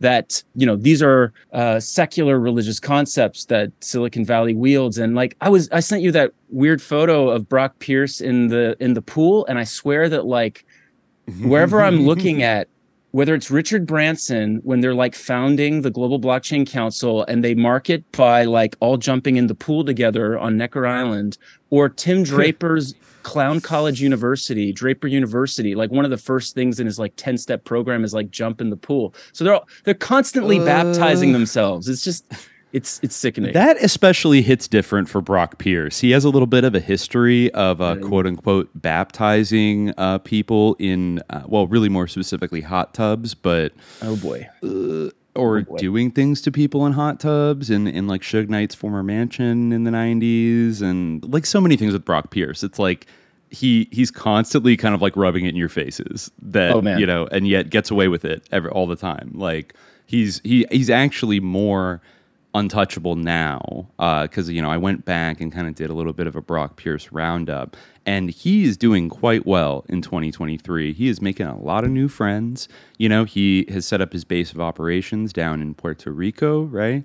that 0.00 0.42
you 0.54 0.66
know 0.66 0.76
these 0.76 1.02
are 1.02 1.32
uh, 1.52 1.80
secular 1.80 2.38
religious 2.38 2.80
concepts 2.80 3.44
that 3.46 3.72
silicon 3.80 4.24
valley 4.24 4.54
wields. 4.54 4.98
And 4.98 5.14
like 5.14 5.36
i 5.40 5.48
was 5.48 5.68
i 5.70 5.80
sent 5.80 6.02
you 6.02 6.12
that 6.12 6.32
weird 6.48 6.80
photo 6.82 7.28
of 7.30 7.48
brock 7.48 7.78
pierce 7.78 8.20
in 8.20 8.48
the 8.48 8.76
in 8.80 8.94
the 8.94 9.02
pool 9.02 9.46
and 9.46 9.58
i 9.58 9.64
swear 9.64 10.08
that 10.08 10.26
like 10.26 10.64
wherever 11.42 11.80
i'm 11.80 12.06
looking 12.06 12.42
at 12.42 12.68
whether 13.12 13.34
it's 13.34 13.50
Richard 13.50 13.86
Branson 13.86 14.60
when 14.62 14.80
they're 14.80 14.94
like 14.94 15.14
founding 15.14 15.82
the 15.82 15.90
Global 15.90 16.20
Blockchain 16.20 16.66
Council 16.66 17.24
and 17.24 17.42
they 17.42 17.54
mark 17.54 17.90
it 17.90 18.10
by 18.12 18.44
like 18.44 18.76
all 18.80 18.96
jumping 18.96 19.36
in 19.36 19.46
the 19.48 19.54
pool 19.54 19.84
together 19.84 20.38
on 20.38 20.56
Necker 20.56 20.86
Island, 20.86 21.36
or 21.70 21.88
Tim 21.88 22.22
Draper's 22.22 22.94
Clown 23.22 23.60
College 23.60 24.00
University, 24.00 24.72
Draper 24.72 25.06
University, 25.06 25.74
like 25.74 25.90
one 25.90 26.04
of 26.04 26.10
the 26.10 26.16
first 26.16 26.54
things 26.54 26.80
in 26.80 26.86
his 26.86 26.98
like 26.98 27.12
10 27.16 27.36
step 27.36 27.64
program 27.64 28.04
is 28.04 28.14
like 28.14 28.30
jump 28.30 28.60
in 28.60 28.70
the 28.70 28.76
pool. 28.76 29.14
So 29.32 29.44
they're 29.44 29.54
all, 29.54 29.68
they're 29.84 29.94
constantly 29.94 30.58
Uh. 30.58 30.64
baptizing 30.64 31.32
themselves. 31.32 31.88
It's 31.88 32.02
just 32.04 32.24
it's 32.72 33.00
it's 33.02 33.16
sickening. 33.16 33.52
That 33.52 33.76
especially 33.82 34.42
hits 34.42 34.68
different 34.68 35.08
for 35.08 35.20
Brock 35.20 35.58
Pierce. 35.58 36.00
He 36.00 36.10
has 36.12 36.24
a 36.24 36.28
little 36.30 36.46
bit 36.46 36.64
of 36.64 36.74
a 36.74 36.80
history 36.80 37.50
of 37.52 37.80
uh, 37.80 37.96
quote 37.96 38.26
unquote 38.26 38.70
baptizing 38.74 39.92
uh, 39.98 40.18
people 40.18 40.76
in, 40.78 41.20
uh, 41.30 41.42
well, 41.46 41.66
really 41.66 41.88
more 41.88 42.06
specifically 42.06 42.60
hot 42.60 42.94
tubs, 42.94 43.34
but. 43.34 43.72
oh 44.02 44.16
boy. 44.16 44.48
or 45.36 45.62
doing 45.62 46.10
things 46.10 46.40
to 46.42 46.50
people 46.50 46.84
in 46.86 46.92
hot 46.92 47.20
tubs 47.20 47.70
in, 47.70 47.86
in 47.86 48.06
like 48.08 48.20
Suge 48.22 48.48
Knight's 48.48 48.74
former 48.74 49.02
mansion 49.02 49.72
in 49.72 49.84
the 49.84 49.90
90s 49.90 50.82
and 50.82 51.24
like 51.32 51.46
so 51.46 51.60
many 51.60 51.76
things 51.76 51.92
with 51.92 52.04
Brock 52.04 52.30
Pierce. 52.30 52.62
It's 52.64 52.78
like 52.80 53.06
he 53.48 53.88
he's 53.92 54.10
constantly 54.10 54.76
kind 54.76 54.94
of 54.94 55.00
like 55.02 55.16
rubbing 55.16 55.44
it 55.44 55.50
in 55.50 55.56
your 55.56 55.68
faces 55.68 56.30
that 56.42 56.72
Oh, 56.74 56.80
man. 56.82 56.98
you 57.00 57.06
know 57.06 57.26
and 57.32 57.46
yet 57.48 57.68
gets 57.70 57.90
away 57.90 58.06
with 58.08 58.24
it 58.24 58.46
every, 58.52 58.70
all 58.70 58.86
the 58.86 58.96
time. 58.96 59.30
Like 59.34 59.74
he's 60.06 60.40
he 60.44 60.66
he's 60.70 60.90
actually 60.90 61.38
more 61.40 62.00
untouchable 62.54 63.14
now 63.16 63.86
because 64.22 64.50
you 64.50 64.60
know 64.60 64.70
I 64.70 64.76
went 64.76 65.04
back 65.04 65.40
and 65.40 65.52
kind 65.52 65.68
of 65.68 65.74
did 65.74 65.90
a 65.90 65.94
little 65.94 66.12
bit 66.12 66.26
of 66.26 66.34
a 66.36 66.42
Brock 66.42 66.76
Pierce 66.76 67.12
roundup, 67.12 67.76
and 68.04 68.30
he 68.30 68.64
is 68.64 68.76
doing 68.76 69.08
quite 69.08 69.46
well 69.46 69.84
in 69.88 70.02
2023. 70.02 70.92
He 70.92 71.08
is 71.08 71.20
making 71.20 71.46
a 71.46 71.58
lot 71.58 71.84
of 71.84 71.90
new 71.90 72.08
friends. 72.08 72.68
You 72.98 73.08
know, 73.08 73.24
he 73.24 73.66
has 73.70 73.86
set 73.86 74.00
up 74.00 74.12
his 74.12 74.24
base 74.24 74.52
of 74.52 74.60
operations 74.60 75.32
down 75.32 75.62
in 75.62 75.74
Puerto 75.74 76.10
Rico, 76.10 76.62
right? 76.62 77.04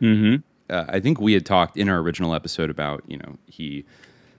Mm-hmm. 0.00 0.36
Uh, 0.68 0.84
I 0.88 1.00
think 1.00 1.20
we 1.20 1.32
had 1.34 1.46
talked 1.46 1.76
in 1.76 1.88
our 1.88 1.98
original 1.98 2.34
episode 2.34 2.70
about 2.70 3.02
you 3.06 3.16
know 3.18 3.38
he 3.46 3.84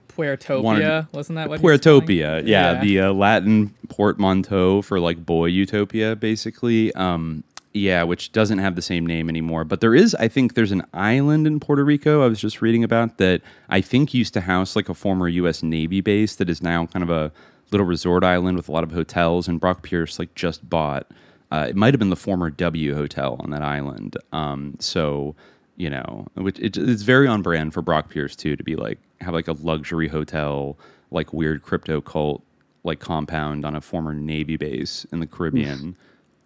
Puertopia, 0.08 0.62
wanted- 0.62 1.06
wasn't 1.12 1.36
that 1.36 1.48
what? 1.48 1.58
he 1.60 1.66
was 1.66 1.80
calling 1.80 2.06
yeah, 2.46 2.74
the 2.84 3.00
uh, 3.00 3.12
Latin 3.12 3.74
portmanteau 3.88 4.80
for 4.82 5.00
like 5.00 5.24
boy 5.26 5.46
utopia, 5.46 6.14
basically. 6.14 6.92
Um, 6.94 7.42
yeah, 7.74 8.04
which 8.04 8.30
doesn't 8.30 8.58
have 8.58 8.76
the 8.76 8.82
same 8.82 9.04
name 9.04 9.28
anymore. 9.28 9.64
But 9.64 9.80
there 9.80 9.94
is, 9.94 10.14
I 10.14 10.28
think, 10.28 10.54
there's 10.54 10.70
an 10.70 10.84
island 10.94 11.46
in 11.46 11.58
Puerto 11.58 11.84
Rico. 11.84 12.24
I 12.24 12.28
was 12.28 12.40
just 12.40 12.62
reading 12.62 12.84
about 12.84 13.18
that. 13.18 13.42
I 13.68 13.80
think 13.80 14.14
used 14.14 14.32
to 14.34 14.40
house 14.40 14.76
like 14.76 14.88
a 14.88 14.94
former 14.94 15.28
U.S. 15.28 15.62
Navy 15.62 16.00
base 16.00 16.36
that 16.36 16.48
is 16.48 16.62
now 16.62 16.86
kind 16.86 17.02
of 17.02 17.10
a 17.10 17.32
little 17.72 17.86
resort 17.86 18.22
island 18.22 18.56
with 18.56 18.68
a 18.68 18.72
lot 18.72 18.84
of 18.84 18.92
hotels. 18.92 19.48
And 19.48 19.58
Brock 19.58 19.82
Pierce 19.82 20.20
like 20.20 20.34
just 20.36 20.70
bought. 20.70 21.10
Uh, 21.50 21.66
it 21.68 21.76
might 21.76 21.92
have 21.92 21.98
been 21.98 22.10
the 22.10 22.16
former 22.16 22.48
W 22.48 22.94
Hotel 22.94 23.36
on 23.40 23.50
that 23.50 23.62
island. 23.62 24.16
Um, 24.32 24.76
so 24.78 25.34
you 25.76 25.90
know, 25.90 26.28
which 26.34 26.60
it, 26.60 26.76
it's 26.76 27.02
very 27.02 27.26
on 27.26 27.42
brand 27.42 27.74
for 27.74 27.82
Brock 27.82 28.08
Pierce 28.08 28.36
too 28.36 28.54
to 28.54 28.62
be 28.62 28.76
like 28.76 29.00
have 29.20 29.34
like 29.34 29.48
a 29.48 29.52
luxury 29.52 30.06
hotel, 30.06 30.78
like 31.10 31.32
weird 31.32 31.62
crypto 31.62 32.00
cult 32.00 32.44
like 32.84 33.00
compound 33.00 33.64
on 33.64 33.74
a 33.74 33.80
former 33.80 34.14
Navy 34.14 34.56
base 34.56 35.06
in 35.10 35.18
the 35.18 35.26
Caribbean. 35.26 35.96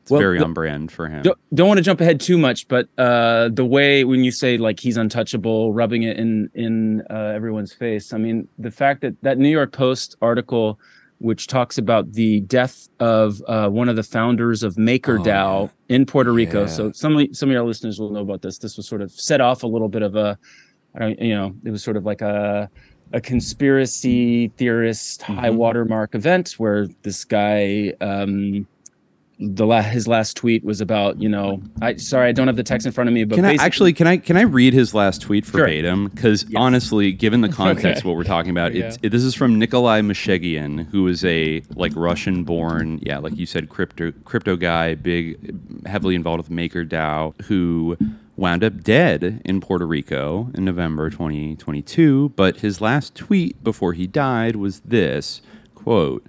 It's 0.09 0.11
Well, 0.13 0.21
very 0.23 0.39
the- 0.39 0.45
on 0.47 0.55
brand 0.55 0.91
for 0.91 1.07
him. 1.07 1.23
Don't, 1.23 1.39
don't 1.55 1.69
want 1.69 1.77
to 1.77 1.83
jump 1.85 2.01
ahead 2.01 2.19
too 2.19 2.39
much, 2.39 2.67
but 2.67 2.89
uh, 2.97 3.51
the 3.53 3.65
way 3.67 4.05
when 4.05 4.25
you 4.25 4.31
say 4.31 4.57
like 4.57 4.81
he's 4.81 4.97
untouchable, 4.97 5.75
rubbing 5.75 6.03
it 6.05 6.17
in 6.17 6.49
in 6.55 7.03
uh, 7.11 7.15
everyone's 7.35 7.75
face. 7.75 8.15
I 8.15 8.17
mean, 8.17 8.49
the 8.59 8.71
fact 8.71 9.03
that 9.03 9.21
that 9.21 9.37
New 9.37 9.51
York 9.51 9.73
Post 9.73 10.17
article, 10.23 10.81
which 11.19 11.47
talks 11.47 11.77
about 11.77 12.13
the 12.15 12.41
death 12.41 12.89
of 13.01 13.43
uh, 13.49 13.69
one 13.69 13.91
of 13.91 13.97
the 13.97 14.03
founders 14.03 14.63
of 14.63 14.77
MakerDAO 14.77 15.71
in 15.91 16.07
Puerto 16.07 16.33
Rico. 16.33 16.61
Oh, 16.61 16.63
Yeah. 16.63 16.67
So 16.69 16.93
some 16.93 17.19
of- 17.19 17.37
some 17.37 17.51
of 17.51 17.57
our 17.57 17.65
listeners 17.65 18.01
will 18.01 18.11
know 18.11 18.21
about 18.23 18.41
this. 18.41 18.57
This 18.57 18.79
was 18.79 18.89
sort 18.89 19.03
of 19.03 19.11
set 19.11 19.43
off 19.43 19.63
a 19.63 19.67
little 19.67 19.89
bit 19.91 20.01
of 20.03 20.17
a, 20.17 20.39
I 20.95 20.99
don't, 21.01 21.21
you 21.21 21.35
know, 21.35 21.55
it 21.67 21.71
was 21.71 21.83
sort 21.85 21.99
of 21.99 22.07
like 22.07 22.23
a 22.23 22.71
a 23.15 23.21
conspiracy 23.23 24.49
theorist 24.59 25.23
high 25.23 25.49
Mhm. 25.49 25.57
watermark 25.57 26.15
event 26.15 26.55
where 26.59 26.87
this 27.03 27.25
guy. 27.25 27.93
Um, 28.01 28.67
the 29.41 29.65
la- 29.65 29.83
his 29.83 30.09
last 30.09 30.37
tweet 30.37 30.65
was 30.65 30.81
about 30.81 31.21
you 31.23 31.29
know 31.29 31.63
I 31.81 31.95
sorry 31.97 32.29
I 32.29 32.33
don't 32.33 32.49
have 32.49 32.57
the 32.57 32.65
text 32.65 32.87
in 32.87 32.93
front 32.93 33.07
of 33.07 33.15
me 33.15 33.23
but 33.23 33.37
can 33.37 33.45
I 33.45 33.55
actually 33.55 33.93
can 33.93 34.07
I 34.09 34.17
can 34.17 34.37
I 34.37 34.41
read 34.41 34.75
his 34.75 34.95
last 34.95 35.23
tweet 35.23 35.47
verbatim? 35.47 36.09
Because 36.09 36.45
honestly, 36.57 37.13
given 37.13 37.41
the 37.41 37.49
context 37.63 38.03
of 38.03 38.07
what 38.07 38.17
we're 38.17 38.25
talking 38.25 38.51
about, 38.51 38.75
Yeah. 38.75 38.87
it's 38.87 38.99
it, 39.03 39.11
this 39.11 39.23
is 39.23 39.35
from 39.37 39.57
Nikolai 39.59 40.01
Mushegian, 40.01 40.87
who 40.89 41.07
is 41.07 41.25
a 41.25 41.63
like 41.77 41.93
Russian-born, 41.95 42.99
yeah, 43.03 43.19
like 43.19 43.37
you 43.37 43.47
said, 43.47 43.69
crypto 43.69 44.13
crypto 44.25 44.57
guy, 44.57 44.95
big, 44.97 45.87
heavily 45.87 46.17
involved 46.17 46.49
with 46.49 46.57
MakerDAO, 46.57 47.41
who 47.43 47.97
wound 48.37 48.63
up 48.65 48.83
dead 48.83 49.41
in 49.45 49.61
Puerto 49.61 49.87
Rico 49.87 50.51
in 50.55 50.65
November 50.65 51.11
2022. 51.11 52.31
But 52.37 52.59
his 52.59 52.81
last 52.81 53.15
tweet 53.15 53.63
before 53.63 53.93
he 53.93 54.07
died 54.09 54.57
was 54.57 54.81
this 54.81 55.43
quote. 55.75 56.27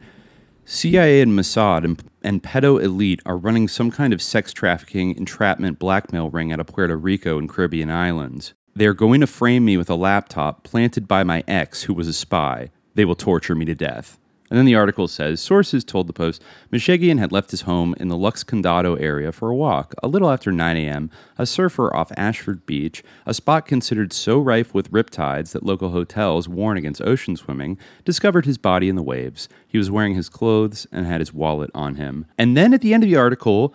CIA 0.72 1.22
and 1.22 1.32
Mossad 1.32 1.84
and, 1.84 2.00
and 2.22 2.44
pedo 2.44 2.80
elite 2.80 3.24
are 3.26 3.40
running 3.40 3.68
some 3.68 3.90
kind 3.90 4.14
of 4.14 4.22
sex 4.22 4.54
trafficking, 4.54 5.18
entrapment, 5.18 5.80
blackmail 5.80 6.30
ring 6.30 6.54
out 6.54 6.60
of 6.60 6.68
Puerto 6.68 6.96
Rico 6.96 7.40
and 7.40 7.50
Caribbean 7.50 7.90
islands. 7.90 8.54
They 8.76 8.86
are 8.86 8.94
going 8.94 9.20
to 9.22 9.26
frame 9.26 9.66
me 9.66 9.78
with 9.78 9.90
a 9.90 9.96
laptop 9.96 10.64
planted 10.64 11.08
by 11.08 11.24
my 11.24 11.44
ex, 11.48 11.84
who 11.84 11.96
was 11.96 12.08
a 12.08 12.14
spy. 12.14 12.70
They 12.94 13.04
will 13.04 13.16
torture 13.16 13.56
me 13.56 13.66
to 13.66 13.74
death. 13.74 14.19
And 14.50 14.58
then 14.58 14.66
the 14.66 14.76
article 14.76 15.08
says 15.08 15.40
sources 15.42 15.84
told 15.84 16.08
the 16.08 16.14
Post 16.14 16.42
Mushegian 16.72 17.20
had 17.20 17.32
left 17.32 17.52
his 17.52 17.62
home 17.62 17.96
in 18.00 18.08
the 18.08 18.18
Lux 18.18 18.44
Condado 18.44 19.00
area 19.00 19.32
for 19.32 19.50
a 19.50 19.56
walk. 19.56 19.94
A 20.02 20.08
little 20.08 20.32
after 20.32 20.52
9 20.52 20.78
a.m., 20.78 21.12
a 21.38 21.46
surfer 21.46 21.96
off 21.96 22.12
Ashford 22.18 22.66
Beach, 22.66 23.04
a 23.26 23.34
spot 23.34 23.66
considered 23.66 24.12
so 24.12 24.40
rife 24.40 24.74
with 24.74 24.92
riptides 24.92 25.52
that 25.52 25.66
local 25.66 25.92
hotels 25.92 26.50
warn 26.50 26.78
against 26.78 27.02
ocean 27.02 27.36
swimming, 27.36 27.78
discovered 28.06 28.46
his 28.46 28.58
body 28.58 28.90
in 28.90 28.96
the 28.96 29.04
waves. 29.04 29.48
He 29.68 29.78
was 29.78 29.92
wearing 29.92 30.16
his 30.16 30.30
clothes 30.30 30.88
and 30.92 31.06
had 31.06 31.22
his 31.22 31.34
wallet 31.34 31.70
on 31.76 31.96
him. 31.96 32.26
And 32.38 32.58
then 32.58 32.74
at 32.74 32.82
the 32.82 32.94
end 32.94 33.04
of 33.04 33.10
the 33.10 33.18
article, 33.18 33.74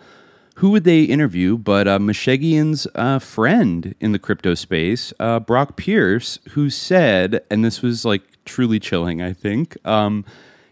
who 0.55 0.69
would 0.69 0.85
they 0.85 1.03
interview 1.03 1.57
but 1.57 1.87
uh, 1.87 1.99
Mushegian's 1.99 2.87
uh, 2.95 3.19
friend 3.19 3.93
in 3.99 4.13
the 4.13 4.19
crypto 4.19 4.53
space, 4.53 5.13
uh, 5.19 5.39
Brock 5.39 5.75
Pierce, 5.75 6.39
who 6.51 6.69
said, 6.69 7.43
and 7.49 7.63
this 7.63 7.81
was 7.81 8.05
like 8.05 8.23
truly 8.45 8.79
chilling, 8.79 9.21
I 9.21 9.33
think. 9.33 9.77
Um, 9.85 10.23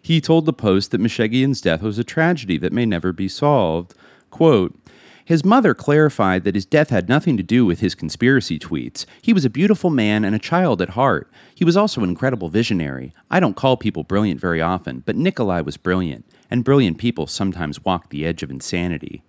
he 0.04 0.20
told 0.20 0.46
the 0.46 0.54
Post 0.54 0.92
that 0.92 1.02
Mushegian's 1.02 1.62
death 1.62 1.82
was 1.82 1.98
a 1.98 2.04
tragedy 2.04 2.58
that 2.58 2.74
may 2.74 2.86
never 2.86 3.14
be 3.14 3.30
solved. 3.30 3.96
Quote, 4.30 4.78
his 5.26 5.46
mother 5.46 5.74
clarified 5.74 6.44
that 6.44 6.56
his 6.56 6.66
death 6.66 6.90
had 6.90 7.08
nothing 7.08 7.38
to 7.38 7.44
do 7.44 7.66
with 7.66 7.80
his 7.80 7.96
conspiracy 7.96 8.60
tweets. 8.60 9.06
He 9.22 9.32
was 9.32 9.46
a 9.46 9.50
beautiful 9.50 9.90
man 9.90 10.26
and 10.26 10.36
a 10.36 10.40
child 10.40 10.82
at 10.82 10.90
heart. 10.90 11.32
He 11.56 11.64
was 11.64 11.78
also 11.78 12.04
an 12.04 12.10
incredible 12.10 12.50
visionary. 12.50 13.14
I 13.32 13.40
don't 13.40 13.56
call 13.56 13.78
people 13.78 14.04
brilliant 14.04 14.42
very 14.42 14.62
often, 14.62 15.02
but 15.06 15.16
Nikolai 15.16 15.62
was 15.62 15.78
brilliant, 15.78 16.26
and 16.52 16.66
brilliant 16.66 16.98
people 16.98 17.26
sometimes 17.26 17.86
walk 17.86 18.10
the 18.10 18.26
edge 18.26 18.44
of 18.44 18.52
insanity. 18.52 19.24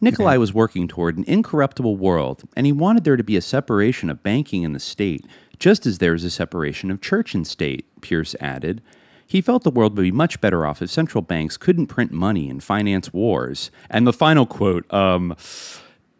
Nikolai 0.00 0.36
was 0.36 0.54
working 0.54 0.86
toward 0.86 1.16
an 1.16 1.24
incorruptible 1.26 1.96
world, 1.96 2.44
and 2.54 2.64
he 2.64 2.72
wanted 2.72 3.02
there 3.02 3.16
to 3.16 3.24
be 3.24 3.36
a 3.36 3.40
separation 3.40 4.10
of 4.10 4.22
banking 4.22 4.64
and 4.64 4.76
the 4.76 4.80
state, 4.80 5.26
just 5.58 5.86
as 5.86 5.98
there 5.98 6.14
is 6.14 6.22
a 6.22 6.30
separation 6.30 6.90
of 6.92 7.00
church 7.00 7.34
and 7.34 7.46
state, 7.46 7.86
Pierce 8.00 8.36
added. 8.40 8.80
He 9.26 9.40
felt 9.40 9.62
the 9.62 9.70
world 9.70 9.96
would 9.96 10.02
be 10.02 10.12
much 10.12 10.40
better 10.40 10.66
off 10.66 10.82
if 10.82 10.90
central 10.90 11.22
banks 11.22 11.56
couldn't 11.56 11.86
print 11.86 12.12
money 12.12 12.50
and 12.50 12.62
finance 12.62 13.12
wars. 13.12 13.70
And 13.88 14.06
the 14.06 14.12
final 14.12 14.46
quote 14.46 14.92
um, 14.92 15.36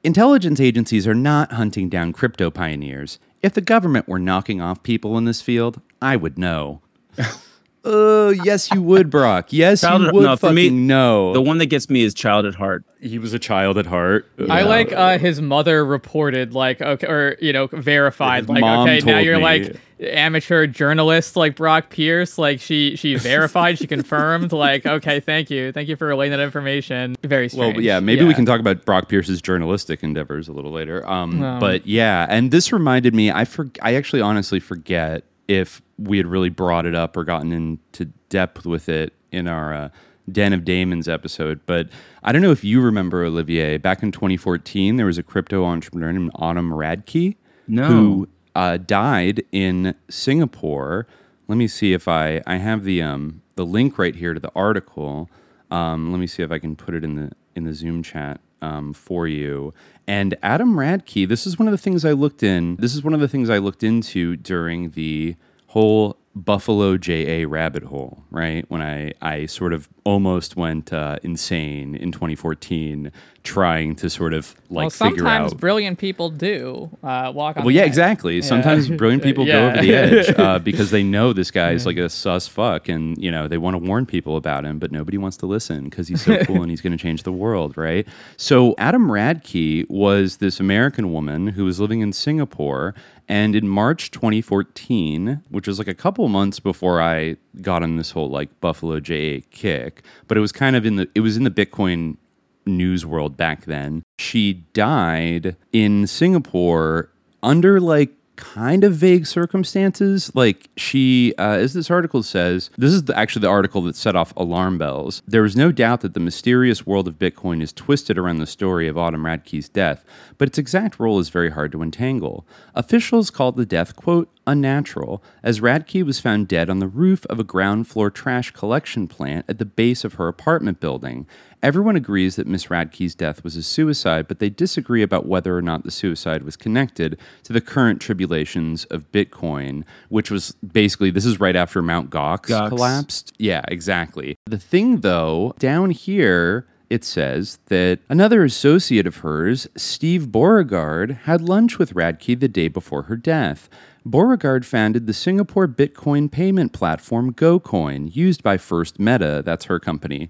Intelligence 0.04 0.60
agencies 0.60 1.06
are 1.06 1.14
not 1.14 1.52
hunting 1.52 1.88
down 1.88 2.12
crypto 2.12 2.50
pioneers. 2.50 3.18
If 3.40 3.54
the 3.54 3.60
government 3.60 4.08
were 4.08 4.18
knocking 4.18 4.60
off 4.60 4.82
people 4.82 5.16
in 5.18 5.24
this 5.24 5.40
field, 5.40 5.80
I 6.00 6.16
would 6.16 6.38
know. 6.38 6.80
Oh, 7.84 8.30
yes, 8.30 8.70
you 8.70 8.80
would, 8.82 9.10
Brock. 9.10 9.52
Yes, 9.52 9.80
Child 9.80 10.02
you 10.02 10.08
at- 10.08 10.14
would 10.14 10.22
no, 10.24 10.36
for 10.36 10.52
me, 10.52 10.66
fucking 10.68 10.86
know. 10.86 11.32
the 11.32 11.42
one 11.42 11.58
that 11.58 11.66
gets 11.66 11.90
me 11.90 12.02
is 12.02 12.14
child 12.14 12.46
at 12.46 12.54
heart 12.54 12.84
he 13.02 13.18
was 13.18 13.32
a 13.32 13.38
child 13.38 13.78
at 13.78 13.86
heart. 13.86 14.28
I 14.48 14.62
like 14.62 14.92
uh, 14.92 15.18
his 15.18 15.40
mother 15.42 15.84
reported, 15.84 16.54
like, 16.54 16.80
okay, 16.80 17.06
or 17.08 17.36
you 17.40 17.52
know, 17.52 17.66
verified, 17.66 18.44
His 18.44 18.48
like, 18.50 18.60
mom 18.60 18.88
okay, 18.88 19.00
now 19.00 19.14
told 19.14 19.24
you're 19.26 19.38
me. 19.38 19.42
like 19.42 19.76
amateur 20.00 20.68
journalist, 20.68 21.34
like 21.34 21.56
Brock 21.56 21.90
Pierce, 21.90 22.38
like 22.38 22.60
she 22.60 22.94
she 22.94 23.16
verified, 23.16 23.78
she 23.78 23.88
confirmed, 23.88 24.52
like, 24.52 24.86
okay, 24.86 25.18
thank 25.18 25.50
you, 25.50 25.72
thank 25.72 25.88
you 25.88 25.96
for 25.96 26.06
relaying 26.06 26.30
that 26.30 26.38
information. 26.40 27.16
Very 27.24 27.48
strange. 27.48 27.74
Well, 27.74 27.84
yeah, 27.84 27.98
maybe 27.98 28.24
we 28.24 28.34
can 28.34 28.46
talk 28.46 28.60
about 28.60 28.84
Brock 28.84 29.08
Pierce's 29.08 29.42
journalistic 29.42 30.04
endeavors 30.04 30.46
a 30.46 30.52
little 30.52 30.70
later. 30.72 31.04
Um, 31.10 31.42
Um, 31.42 31.58
but 31.58 31.84
yeah, 31.84 32.26
and 32.30 32.52
this 32.52 32.72
reminded 32.72 33.14
me. 33.16 33.32
I 33.32 33.44
for, 33.44 33.68
I 33.82 33.96
actually 33.96 34.22
honestly 34.22 34.60
forget 34.60 35.24
if 35.48 35.82
we 36.02 36.16
had 36.16 36.26
really 36.26 36.48
brought 36.50 36.86
it 36.86 36.94
up 36.94 37.16
or 37.16 37.24
gotten 37.24 37.52
into 37.52 38.06
depth 38.28 38.66
with 38.66 38.88
it 38.88 39.12
in 39.30 39.46
our 39.48 39.74
uh, 39.74 39.88
Den 40.30 40.52
of 40.52 40.64
Demons 40.64 41.08
episode. 41.08 41.60
But 41.66 41.88
I 42.22 42.32
don't 42.32 42.42
know 42.42 42.50
if 42.52 42.64
you 42.64 42.80
remember 42.80 43.24
Olivier. 43.24 43.76
Back 43.78 44.02
in 44.02 44.12
2014, 44.12 44.96
there 44.96 45.06
was 45.06 45.18
a 45.18 45.22
crypto 45.22 45.64
entrepreneur 45.64 46.12
named 46.12 46.30
Autumn 46.36 46.70
Radtke 46.70 47.36
No. 47.66 47.84
who 47.84 48.28
uh, 48.54 48.76
died 48.78 49.42
in 49.52 49.94
Singapore. 50.08 51.06
Let 51.48 51.56
me 51.56 51.66
see 51.66 51.92
if 51.92 52.08
I 52.08 52.40
I 52.46 52.56
have 52.56 52.84
the 52.84 53.02
um 53.02 53.42
the 53.56 53.66
link 53.66 53.98
right 53.98 54.14
here 54.14 54.32
to 54.34 54.40
the 54.40 54.52
article. 54.54 55.28
Um, 55.70 56.10
let 56.12 56.18
me 56.18 56.26
see 56.26 56.42
if 56.42 56.50
I 56.52 56.58
can 56.58 56.76
put 56.76 56.94
it 56.94 57.04
in 57.04 57.16
the 57.16 57.32
in 57.54 57.64
the 57.64 57.74
Zoom 57.74 58.02
chat 58.02 58.40
um, 58.62 58.92
for 58.92 59.26
you. 59.26 59.74
And 60.06 60.36
Autumn 60.42 60.74
Radtke, 60.74 61.28
this 61.28 61.46
is 61.46 61.58
one 61.58 61.68
of 61.68 61.72
the 61.72 61.78
things 61.78 62.04
I 62.04 62.12
looked 62.12 62.42
in. 62.42 62.76
This 62.76 62.94
is 62.94 63.02
one 63.04 63.12
of 63.14 63.20
the 63.20 63.28
things 63.28 63.50
I 63.50 63.58
looked 63.58 63.82
into 63.82 64.36
during 64.36 64.90
the 64.90 65.36
whole 65.72 66.18
Buffalo 66.34 66.98
JA 66.98 67.46
rabbit 67.48 67.84
hole, 67.84 68.24
right? 68.30 68.66
When 68.68 68.82
I, 68.82 69.12
I 69.22 69.46
sort 69.46 69.72
of 69.72 69.88
almost 70.04 70.54
went 70.54 70.92
uh, 70.92 71.16
insane 71.22 71.94
in 71.94 72.12
2014 72.12 73.10
trying 73.44 73.96
to 73.96 74.08
sort 74.08 74.32
of 74.34 74.54
like 74.70 74.82
well, 74.84 74.90
figure 74.90 75.26
out. 75.26 75.38
sometimes 75.50 75.54
brilliant 75.54 75.98
people 75.98 76.30
do 76.30 76.88
uh, 77.02 77.32
walk 77.34 77.56
on 77.56 77.64
Well, 77.64 77.70
the 77.70 77.74
yeah, 77.74 77.80
edge. 77.82 77.88
exactly. 77.88 78.36
Yeah. 78.36 78.42
Sometimes 78.42 78.88
brilliant 79.02 79.22
people 79.24 79.44
go 79.44 79.66
over 79.68 79.82
the 79.82 79.94
edge 79.94 80.38
uh, 80.38 80.58
because 80.60 80.90
they 80.92 81.02
know 81.02 81.32
this 81.32 81.50
guy's 81.50 81.84
like 81.84 81.96
a 81.96 82.08
sus 82.08 82.46
fuck, 82.46 82.88
and 82.88 83.18
you 83.22 83.30
know 83.30 83.48
they 83.48 83.58
want 83.58 83.74
to 83.74 83.78
warn 83.78 84.06
people 84.06 84.36
about 84.36 84.64
him, 84.64 84.78
but 84.78 84.92
nobody 84.92 85.18
wants 85.18 85.36
to 85.38 85.46
listen 85.46 85.84
because 85.84 86.06
he's 86.08 86.22
so 86.22 86.38
cool 86.44 86.62
and 86.62 86.70
he's 86.70 86.80
going 86.80 86.96
to 86.96 87.02
change 87.02 87.24
the 87.24 87.32
world, 87.32 87.76
right? 87.76 88.06
So 88.36 88.74
Autumn 88.78 89.08
Radtke 89.08 89.88
was 89.90 90.36
this 90.36 90.60
American 90.60 91.12
woman 91.12 91.48
who 91.48 91.64
was 91.64 91.80
living 91.80 92.00
in 92.00 92.12
Singapore, 92.12 92.94
and 93.28 93.56
in 93.56 93.68
March 93.68 94.10
2014, 94.12 95.42
which 95.48 95.66
was 95.66 95.78
like 95.78 95.88
a 95.88 95.94
couple 95.94 96.28
months 96.28 96.60
before 96.60 97.00
I 97.02 97.36
got 97.60 97.82
on 97.82 97.96
this 97.96 98.10
whole 98.12 98.28
like 98.30 98.60
Buffalo 98.60 99.00
JA 99.00 99.40
kick, 99.50 100.02
but 100.28 100.36
it 100.36 100.40
was 100.40 100.52
kind 100.52 100.76
of 100.76 100.86
in 100.86 100.96
the 100.96 101.08
it 101.14 101.20
was 101.20 101.36
in 101.36 101.44
the 101.44 101.50
Bitcoin 101.50 102.16
news 102.66 103.04
world 103.04 103.36
back 103.36 103.64
then. 103.64 104.02
She 104.18 104.64
died 104.72 105.56
in 105.72 106.06
Singapore 106.06 107.10
under 107.42 107.80
like 107.80 108.10
kind 108.36 108.82
of 108.82 108.94
vague 108.94 109.26
circumstances. 109.26 110.32
Like 110.34 110.68
she, 110.76 111.34
uh, 111.38 111.52
as 111.52 111.74
this 111.74 111.90
article 111.90 112.22
says, 112.22 112.70
this 112.76 112.92
is 112.92 113.04
the, 113.04 113.16
actually 113.16 113.42
the 113.42 113.48
article 113.48 113.82
that 113.82 113.96
set 113.96 114.16
off 114.16 114.34
alarm 114.36 114.78
bells. 114.78 115.22
There 115.26 115.44
is 115.44 115.56
no 115.56 115.70
doubt 115.70 116.00
that 116.00 116.14
the 116.14 116.20
mysterious 116.20 116.86
world 116.86 117.06
of 117.06 117.18
Bitcoin 117.18 117.62
is 117.62 117.72
twisted 117.72 118.18
around 118.18 118.38
the 118.38 118.46
story 118.46 118.88
of 118.88 118.98
Autumn 118.98 119.26
Radtke's 119.26 119.68
death, 119.68 120.04
but 120.38 120.48
its 120.48 120.58
exact 120.58 120.98
role 120.98 121.18
is 121.18 121.28
very 121.28 121.50
hard 121.50 121.72
to 121.72 121.82
entangle. 121.82 122.46
Officials 122.74 123.30
called 123.30 123.56
the 123.56 123.66
death, 123.66 123.94
quote, 123.96 124.28
unnatural, 124.46 125.22
as 125.42 125.60
Radtke 125.60 126.04
was 126.04 126.20
found 126.20 126.48
dead 126.48 126.68
on 126.68 126.78
the 126.78 126.88
roof 126.88 127.24
of 127.26 127.38
a 127.38 127.44
ground 127.44 127.86
floor 127.86 128.10
trash 128.10 128.50
collection 128.50 129.08
plant 129.08 129.44
at 129.48 129.58
the 129.58 129.64
base 129.64 130.04
of 130.04 130.14
her 130.14 130.28
apartment 130.28 130.80
building. 130.80 131.26
Everyone 131.62 131.94
agrees 131.94 132.36
that 132.36 132.46
Miss 132.46 132.66
Radtke's 132.66 133.14
death 133.14 133.44
was 133.44 133.56
a 133.56 133.62
suicide, 133.62 134.26
but 134.26 134.40
they 134.40 134.50
disagree 134.50 135.02
about 135.02 135.26
whether 135.26 135.56
or 135.56 135.62
not 135.62 135.84
the 135.84 135.90
suicide 135.90 136.42
was 136.42 136.56
connected 136.56 137.18
to 137.44 137.52
the 137.52 137.60
current 137.60 138.00
tribulations 138.00 138.84
of 138.86 139.10
Bitcoin, 139.12 139.84
which 140.08 140.30
was 140.30 140.52
basically 140.52 141.10
this 141.10 141.24
is 141.24 141.38
right 141.38 141.54
after 141.54 141.80
Mount 141.80 142.10
Gox, 142.10 142.46
Gox. 142.46 142.68
collapsed. 142.68 143.32
Yeah, 143.38 143.62
exactly. 143.68 144.36
The 144.46 144.58
thing 144.58 145.00
though, 145.00 145.54
down 145.58 145.90
here 145.90 146.66
it 146.92 147.04
says 147.04 147.58
that 147.68 148.00
another 148.10 148.44
associate 148.44 149.06
of 149.06 149.18
hers, 149.18 149.66
Steve 149.76 150.30
Beauregard, 150.30 151.20
had 151.22 151.40
lunch 151.40 151.78
with 151.78 151.94
Radtke 151.94 152.38
the 152.38 152.48
day 152.48 152.68
before 152.68 153.04
her 153.04 153.16
death. 153.16 153.70
Beauregard 154.04 154.66
founded 154.66 155.06
the 155.06 155.12
Singapore 155.12 155.68
Bitcoin 155.68 156.30
payment 156.30 156.72
platform 156.72 157.32
GoCoin, 157.32 158.14
used 158.14 158.42
by 158.42 158.58
First 158.58 158.98
Meta, 158.98 159.42
that's 159.44 159.66
her 159.66 159.78
company. 159.78 160.28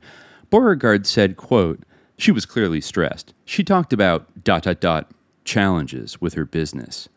Beauregard 0.50 1.06
said, 1.06 1.36
quote, 1.36 1.84
she 2.18 2.30
was 2.30 2.46
clearly 2.46 2.80
stressed. 2.80 3.34
She 3.44 3.64
talked 3.64 3.92
about 3.92 4.44
dot 4.44 4.64
dot 4.64 4.80
dot 4.80 5.10
challenges 5.44 6.20
with 6.20 6.34
her 6.34 6.44
business. 6.44 7.08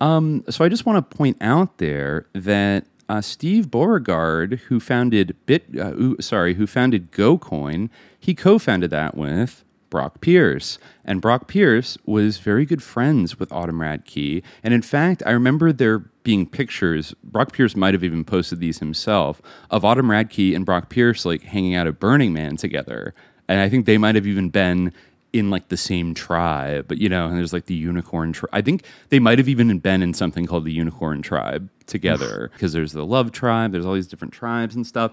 Um, 0.00 0.44
so 0.50 0.64
I 0.64 0.68
just 0.68 0.84
want 0.84 1.10
to 1.10 1.16
point 1.16 1.38
out 1.40 1.78
there 1.78 2.26
that 2.34 2.86
uh, 3.08 3.22
Steve 3.22 3.70
Beauregard, 3.70 4.60
who 4.68 4.78
founded 4.78 5.34
Bit, 5.46 5.78
uh, 5.78 6.20
sorry, 6.20 6.54
who 6.54 6.66
founded 6.66 7.10
GoCoin, 7.12 7.88
he 8.20 8.34
co-founded 8.34 8.90
that 8.90 9.16
with 9.16 9.64
Brock 9.90 10.20
Pierce, 10.20 10.78
and 11.04 11.20
Brock 11.20 11.48
Pierce 11.48 11.96
was 12.04 12.38
very 12.38 12.64
good 12.64 12.82
friends 12.82 13.38
with 13.38 13.52
Autumn 13.52 13.78
Radtke. 13.78 14.42
And 14.62 14.74
in 14.74 14.82
fact, 14.82 15.22
I 15.24 15.30
remember 15.30 15.72
there 15.72 15.98
being 16.22 16.46
pictures. 16.46 17.14
Brock 17.22 17.52
Pierce 17.52 17.76
might 17.76 17.94
have 17.94 18.04
even 18.04 18.24
posted 18.24 18.60
these 18.60 18.78
himself 18.78 19.40
of 19.70 19.84
Autumn 19.84 20.08
Radtke 20.08 20.54
and 20.54 20.66
Brock 20.66 20.88
Pierce 20.88 21.24
like 21.24 21.42
hanging 21.42 21.74
out 21.74 21.86
at 21.86 22.00
Burning 22.00 22.32
Man 22.32 22.56
together. 22.56 23.14
And 23.48 23.60
I 23.60 23.68
think 23.68 23.86
they 23.86 23.98
might 23.98 24.16
have 24.16 24.26
even 24.26 24.50
been 24.50 24.92
in 25.32 25.50
like 25.50 25.68
the 25.68 25.76
same 25.76 26.14
tribe, 26.14 26.86
but 26.88 26.98
you 26.98 27.08
know, 27.08 27.26
and 27.26 27.36
there's 27.36 27.52
like 27.52 27.66
the 27.66 27.74
unicorn 27.74 28.32
tribe. 28.32 28.50
I 28.52 28.62
think 28.62 28.84
they 29.10 29.18
might 29.18 29.38
have 29.38 29.48
even 29.48 29.78
been 29.78 30.02
in 30.02 30.14
something 30.14 30.46
called 30.46 30.64
the 30.64 30.72
unicorn 30.72 31.22
tribe 31.22 31.68
together 31.86 32.50
because 32.54 32.72
there's 32.72 32.92
the 32.92 33.04
love 33.04 33.32
tribe, 33.32 33.72
there's 33.72 33.86
all 33.86 33.94
these 33.94 34.06
different 34.06 34.32
tribes 34.32 34.74
and 34.74 34.86
stuff. 34.86 35.12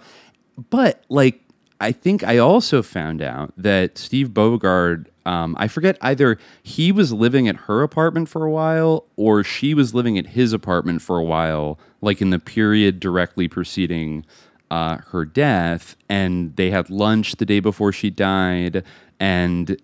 But 0.69 1.03
like, 1.09 1.42
I 1.83 1.91
think 1.91 2.23
I 2.23 2.37
also 2.37 2.81
found 2.81 3.21
out 3.21 3.53
that 3.57 3.97
Steve 3.97 4.33
Beauregard, 4.33 5.11
um, 5.25 5.53
I 5.59 5.67
forget 5.67 5.97
either 6.01 6.37
he 6.63 6.93
was 6.93 7.11
living 7.11 7.49
at 7.49 7.57
her 7.67 7.83
apartment 7.83 8.29
for 8.29 8.45
a 8.45 8.49
while 8.49 9.05
or 9.17 9.43
she 9.43 9.73
was 9.73 9.93
living 9.93 10.17
at 10.17 10.27
his 10.27 10.53
apartment 10.53 11.01
for 11.01 11.17
a 11.17 11.23
while, 11.23 11.77
like 11.99 12.21
in 12.21 12.29
the 12.29 12.39
period 12.39 13.01
directly 13.01 13.49
preceding 13.49 14.25
uh, 14.71 14.99
her 15.09 15.25
death. 15.25 15.97
And 16.07 16.55
they 16.55 16.71
had 16.71 16.89
lunch 16.89 17.35
the 17.35 17.45
day 17.45 17.59
before 17.59 17.91
she 17.91 18.09
died. 18.09 18.85
And 19.19 19.77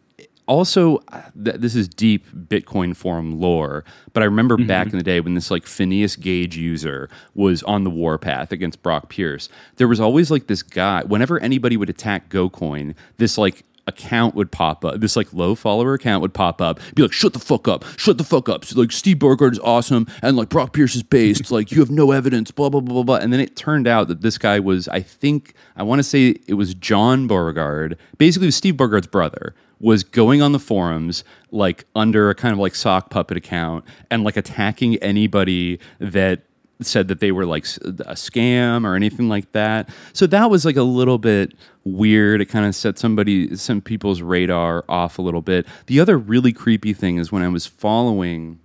also 0.49 0.97
th- 1.41 1.57
this 1.57 1.75
is 1.75 1.87
deep 1.87 2.25
bitcoin 2.31 2.95
forum 2.95 3.39
lore 3.39 3.85
but 4.13 4.23
i 4.23 4.25
remember 4.25 4.57
mm-hmm. 4.57 4.67
back 4.67 4.87
in 4.87 4.97
the 4.97 5.03
day 5.03 5.19
when 5.19 5.35
this 5.35 5.51
like 5.51 5.65
phineas 5.65 6.15
gage 6.15 6.57
user 6.57 7.07
was 7.35 7.61
on 7.63 7.83
the 7.83 7.89
warpath 7.89 8.51
against 8.51 8.81
brock 8.81 9.09
pierce 9.09 9.47
there 9.77 9.87
was 9.87 9.99
always 9.99 10.31
like 10.31 10.47
this 10.47 10.63
guy 10.63 11.03
whenever 11.03 11.39
anybody 11.39 11.77
would 11.77 11.89
attack 11.89 12.29
gocoin 12.29 12.95
this 13.17 13.37
like 13.37 13.63
account 13.89 14.35
would 14.35 14.51
pop 14.51 14.85
up 14.85 14.99
this 14.99 15.15
like 15.15 15.33
low 15.33 15.55
follower 15.55 15.93
account 15.93 16.21
would 16.21 16.33
pop 16.33 16.61
up 16.61 16.79
be 16.95 17.01
like 17.01 17.11
shut 17.11 17.33
the 17.33 17.39
fuck 17.39 17.67
up 17.67 17.83
shut 17.97 18.17
the 18.17 18.23
fuck 18.23 18.47
up 18.47 18.63
like 18.75 18.91
steve 18.91 19.19
Beauregard 19.19 19.53
is 19.53 19.59
awesome 19.59 20.07
and 20.21 20.37
like 20.37 20.49
brock 20.49 20.73
pierce 20.73 20.95
is 20.95 21.03
based 21.03 21.51
like 21.51 21.71
you 21.71 21.79
have 21.79 21.89
no 21.91 22.11
evidence 22.11 22.51
blah 22.51 22.69
blah 22.69 22.81
blah 22.81 22.93
blah 22.93 23.03
blah 23.03 23.15
and 23.17 23.33
then 23.33 23.39
it 23.39 23.55
turned 23.55 23.87
out 23.87 24.07
that 24.07 24.21
this 24.21 24.37
guy 24.37 24.59
was 24.59 24.87
i 24.89 25.01
think 25.01 25.53
i 25.75 25.83
want 25.83 25.99
to 25.99 26.03
say 26.03 26.35
it 26.47 26.53
was 26.53 26.73
john 26.75 27.27
Beauregard 27.27 27.97
basically 28.17 28.45
it 28.45 28.49
was 28.49 28.55
steve 28.55 28.77
Beauregard's 28.77 29.07
brother 29.07 29.53
was 29.79 30.03
going 30.03 30.41
on 30.41 30.51
the 30.51 30.59
forums 30.59 31.23
like 31.51 31.85
under 31.95 32.29
a 32.29 32.35
kind 32.35 32.53
of 32.53 32.59
like 32.59 32.75
sock 32.75 33.09
puppet 33.09 33.37
account 33.37 33.85
and 34.11 34.23
like 34.23 34.37
attacking 34.37 34.97
anybody 34.97 35.79
that 35.99 36.41
said 36.81 37.09
that 37.09 37.19
they 37.19 37.31
were 37.31 37.45
like 37.45 37.63
a 37.63 38.15
scam 38.15 38.85
or 38.85 38.95
anything 38.95 39.27
like 39.27 39.51
that. 39.51 39.89
So 40.13 40.25
that 40.27 40.49
was 40.49 40.65
like 40.65 40.77
a 40.77 40.83
little 40.83 41.17
bit 41.17 41.53
weird. 41.83 42.41
It 42.41 42.45
kind 42.45 42.65
of 42.65 42.73
set 42.73 42.97
somebody 42.97 43.55
some 43.57 43.81
people's 43.81 44.21
radar 44.21 44.85
off 44.87 45.17
a 45.17 45.21
little 45.21 45.41
bit. 45.41 45.67
The 45.87 45.99
other 45.99 46.17
really 46.17 46.53
creepy 46.53 46.93
thing 46.93 47.17
is 47.17 47.31
when 47.31 47.43
I 47.43 47.49
was 47.49 47.65
following 47.65 48.59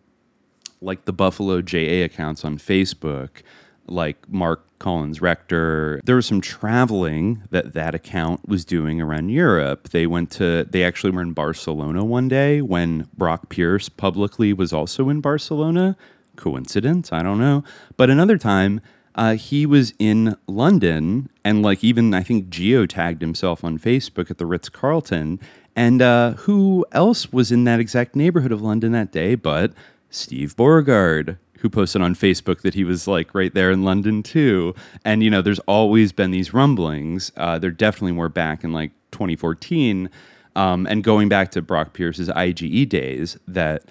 like 0.80 1.06
the 1.06 1.12
Buffalo 1.12 1.60
JA 1.60 2.04
accounts 2.04 2.44
on 2.44 2.58
Facebook, 2.58 3.42
like 3.86 4.28
Marc 4.28 4.62
Collins 4.78 5.20
Rector. 5.20 6.00
There 6.04 6.16
was 6.16 6.26
some 6.26 6.40
traveling 6.40 7.42
that 7.50 7.72
that 7.72 7.94
account 7.94 8.48
was 8.48 8.64
doing 8.64 9.00
around 9.00 9.30
Europe. 9.30 9.90
They 9.90 10.06
went 10.06 10.30
to, 10.32 10.64
they 10.64 10.84
actually 10.84 11.10
were 11.10 11.22
in 11.22 11.32
Barcelona 11.32 12.04
one 12.04 12.28
day 12.28 12.60
when 12.60 13.08
Brock 13.16 13.48
Pierce 13.48 13.88
publicly 13.88 14.52
was 14.52 14.72
also 14.72 15.08
in 15.08 15.20
Barcelona. 15.20 15.96
Coincidence? 16.36 17.12
I 17.12 17.22
don't 17.22 17.38
know. 17.38 17.64
But 17.96 18.10
another 18.10 18.36
time, 18.36 18.80
uh, 19.14 19.34
he 19.34 19.64
was 19.64 19.94
in 19.98 20.36
London 20.46 21.28
and 21.44 21.62
like 21.62 21.84
even 21.84 22.12
I 22.12 22.22
think 22.22 22.48
geo 22.48 22.84
tagged 22.84 23.22
himself 23.22 23.62
on 23.62 23.78
Facebook 23.78 24.30
at 24.30 24.38
the 24.38 24.46
Ritz 24.46 24.68
Carlton. 24.68 25.38
And 25.76 26.02
uh, 26.02 26.32
who 26.32 26.84
else 26.92 27.32
was 27.32 27.52
in 27.52 27.64
that 27.64 27.80
exact 27.80 28.16
neighborhood 28.16 28.52
of 28.52 28.60
London 28.60 28.92
that 28.92 29.12
day 29.12 29.34
but 29.34 29.72
Steve 30.10 30.56
Beauregard, 30.56 31.38
who 31.64 31.70
posted 31.70 32.02
on 32.02 32.14
Facebook 32.14 32.60
that 32.60 32.74
he 32.74 32.84
was 32.84 33.08
like 33.08 33.34
right 33.34 33.54
there 33.54 33.70
in 33.70 33.84
London 33.84 34.22
too. 34.22 34.74
And 35.02 35.22
you 35.22 35.30
know, 35.30 35.40
there's 35.40 35.60
always 35.60 36.12
been 36.12 36.30
these 36.30 36.52
rumblings. 36.52 37.32
Uh, 37.38 37.58
there 37.58 37.70
definitely 37.70 38.12
were 38.12 38.28
back 38.28 38.64
in 38.64 38.74
like 38.74 38.90
2014, 39.12 40.10
um, 40.56 40.86
and 40.86 41.02
going 41.02 41.30
back 41.30 41.50
to 41.52 41.62
Brock 41.62 41.94
Pierce's 41.94 42.28
IGE 42.28 42.86
days 42.86 43.38
that 43.48 43.84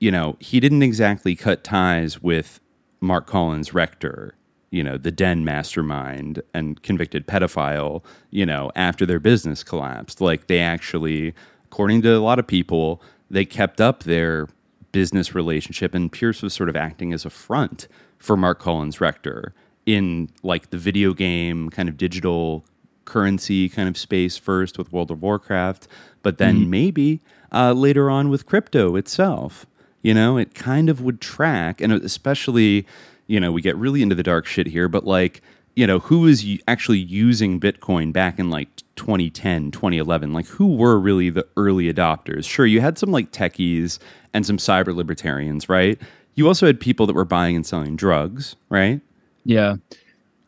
you 0.00 0.10
know 0.10 0.36
he 0.38 0.60
didn't 0.60 0.82
exactly 0.82 1.34
cut 1.34 1.64
ties 1.64 2.22
with 2.22 2.60
Marc 3.00 3.26
Collins 3.26 3.72
Rector. 3.72 4.34
You 4.70 4.84
know, 4.84 4.98
the 4.98 5.10
den 5.10 5.46
mastermind 5.46 6.42
and 6.52 6.82
convicted 6.82 7.26
pedophile, 7.26 8.04
you 8.30 8.44
know, 8.44 8.70
after 8.76 9.06
their 9.06 9.20
business 9.20 9.64
collapsed. 9.64 10.20
Like, 10.20 10.48
they 10.48 10.58
actually, 10.58 11.32
according 11.66 12.02
to 12.02 12.10
a 12.10 12.18
lot 12.18 12.40
of 12.40 12.46
people, 12.46 13.00
they 13.30 13.44
kept 13.44 13.80
up 13.80 14.02
their 14.02 14.48
business 14.94 15.34
relationship, 15.34 15.92
and 15.92 16.10
Pierce 16.10 16.40
was 16.40 16.54
sort 16.54 16.68
of 16.68 16.76
acting 16.76 17.12
as 17.12 17.24
a 17.24 17.30
front 17.30 17.88
for 18.16 18.36
Marc 18.36 18.60
Collins 18.60 19.00
Rector 19.00 19.52
in 19.84 20.30
like 20.44 20.70
the 20.70 20.78
video 20.78 21.12
game 21.12 21.68
kind 21.68 21.88
of 21.88 21.96
digital 21.96 22.64
currency 23.04 23.68
kind 23.68 23.88
of 23.88 23.98
space 23.98 24.36
first 24.38 24.78
with 24.78 24.92
World 24.92 25.10
of 25.10 25.20
Warcraft, 25.20 25.88
but 26.22 26.38
then 26.38 26.70
maybe 26.70 27.20
uh, 27.52 27.72
later 27.72 28.08
on 28.08 28.28
with 28.30 28.46
crypto 28.46 28.94
itself. 28.94 29.66
You 30.00 30.14
know, 30.14 30.36
it 30.36 30.54
kind 30.54 30.88
of 30.88 31.00
would 31.00 31.20
track, 31.20 31.80
and 31.80 31.92
especially, 31.92 32.86
you 33.26 33.40
know, 33.40 33.50
we 33.50 33.62
get 33.62 33.76
really 33.76 34.00
into 34.00 34.14
the 34.14 34.22
dark 34.22 34.46
shit 34.46 34.68
here, 34.68 34.88
but 34.88 35.04
like 35.04 35.42
you 35.76 35.86
know, 35.86 35.98
who 35.98 36.20
was 36.20 36.44
actually 36.68 36.98
using 36.98 37.58
Bitcoin 37.58 38.12
back 38.12 38.38
in 38.38 38.48
like 38.50 38.68
2010, 38.96 39.70
2011? 39.72 40.32
Like, 40.32 40.46
who 40.46 40.74
were 40.76 40.98
really 40.98 41.30
the 41.30 41.46
early 41.56 41.92
adopters? 41.92 42.44
Sure, 42.48 42.64
you 42.66 42.80
had 42.80 42.96
some 42.98 43.10
like 43.10 43.32
techies 43.32 43.98
and 44.32 44.46
some 44.46 44.56
cyber 44.56 44.94
libertarians, 44.94 45.68
right? 45.68 46.00
You 46.36 46.46
also 46.48 46.66
had 46.66 46.80
people 46.80 47.06
that 47.06 47.14
were 47.14 47.24
buying 47.24 47.56
and 47.56 47.64
selling 47.66 47.96
drugs, 47.96 48.56
right? 48.68 49.00
Yeah. 49.44 49.76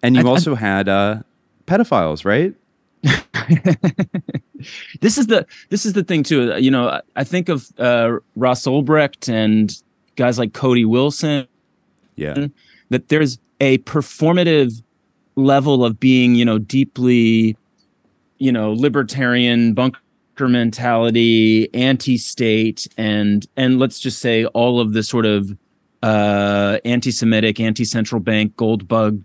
And 0.02 0.14
you 0.16 0.22
I- 0.22 0.24
I- 0.26 0.28
also 0.28 0.54
had 0.54 0.88
uh, 0.88 1.22
pedophiles, 1.66 2.24
right? 2.24 2.54
this 5.00 5.18
is 5.18 5.26
the 5.28 5.46
this 5.68 5.86
is 5.86 5.92
the 5.92 6.02
thing 6.02 6.22
too. 6.22 6.56
You 6.58 6.70
know, 6.70 6.88
I- 6.88 7.02
I 7.16 7.24
think 7.24 7.48
of 7.48 7.68
uh, 7.78 8.18
Ross 8.34 8.64
Ulbricht 8.66 9.28
and 9.28 9.72
guys 10.16 10.38
like 10.38 10.52
Cody 10.52 10.84
Wilson. 10.84 11.46
Yeah. 12.16 12.46
That 12.90 13.08
there's 13.08 13.38
a 13.60 13.78
performative 13.78 14.82
level 15.36 15.84
of 15.84 16.00
being, 16.00 16.34
you 16.34 16.44
know, 16.44 16.58
deeply, 16.58 17.56
you 18.38 18.50
know, 18.50 18.72
libertarian 18.72 19.74
bunker 19.74 20.00
mentality, 20.40 21.72
anti-state, 21.74 22.88
and 22.96 23.46
and 23.56 23.78
let's 23.78 24.00
just 24.00 24.18
say 24.18 24.44
all 24.46 24.80
of 24.80 24.92
the 24.92 25.02
sort 25.02 25.26
of 25.26 25.56
uh, 26.02 26.78
anti-Semitic, 26.84 27.60
anti-central 27.60 28.20
bank, 28.20 28.56
gold 28.56 28.86
bug, 28.88 29.22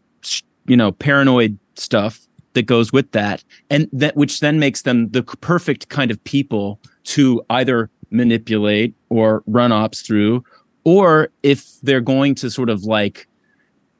you 0.67 0.77
know, 0.77 0.91
paranoid 0.91 1.57
stuff 1.75 2.19
that 2.53 2.63
goes 2.63 2.91
with 2.91 3.11
that, 3.11 3.43
and 3.69 3.89
that 3.93 4.15
which 4.15 4.39
then 4.41 4.59
makes 4.59 4.81
them 4.83 5.09
the 5.09 5.23
perfect 5.23 5.89
kind 5.89 6.11
of 6.11 6.23
people 6.23 6.79
to 7.03 7.41
either 7.49 7.89
manipulate 8.09 8.93
or 9.09 9.43
run 9.47 9.71
ops 9.71 10.01
through, 10.01 10.43
or 10.83 11.29
if 11.43 11.79
they're 11.81 12.01
going 12.01 12.35
to 12.35 12.49
sort 12.49 12.69
of 12.69 12.83
like 12.83 13.27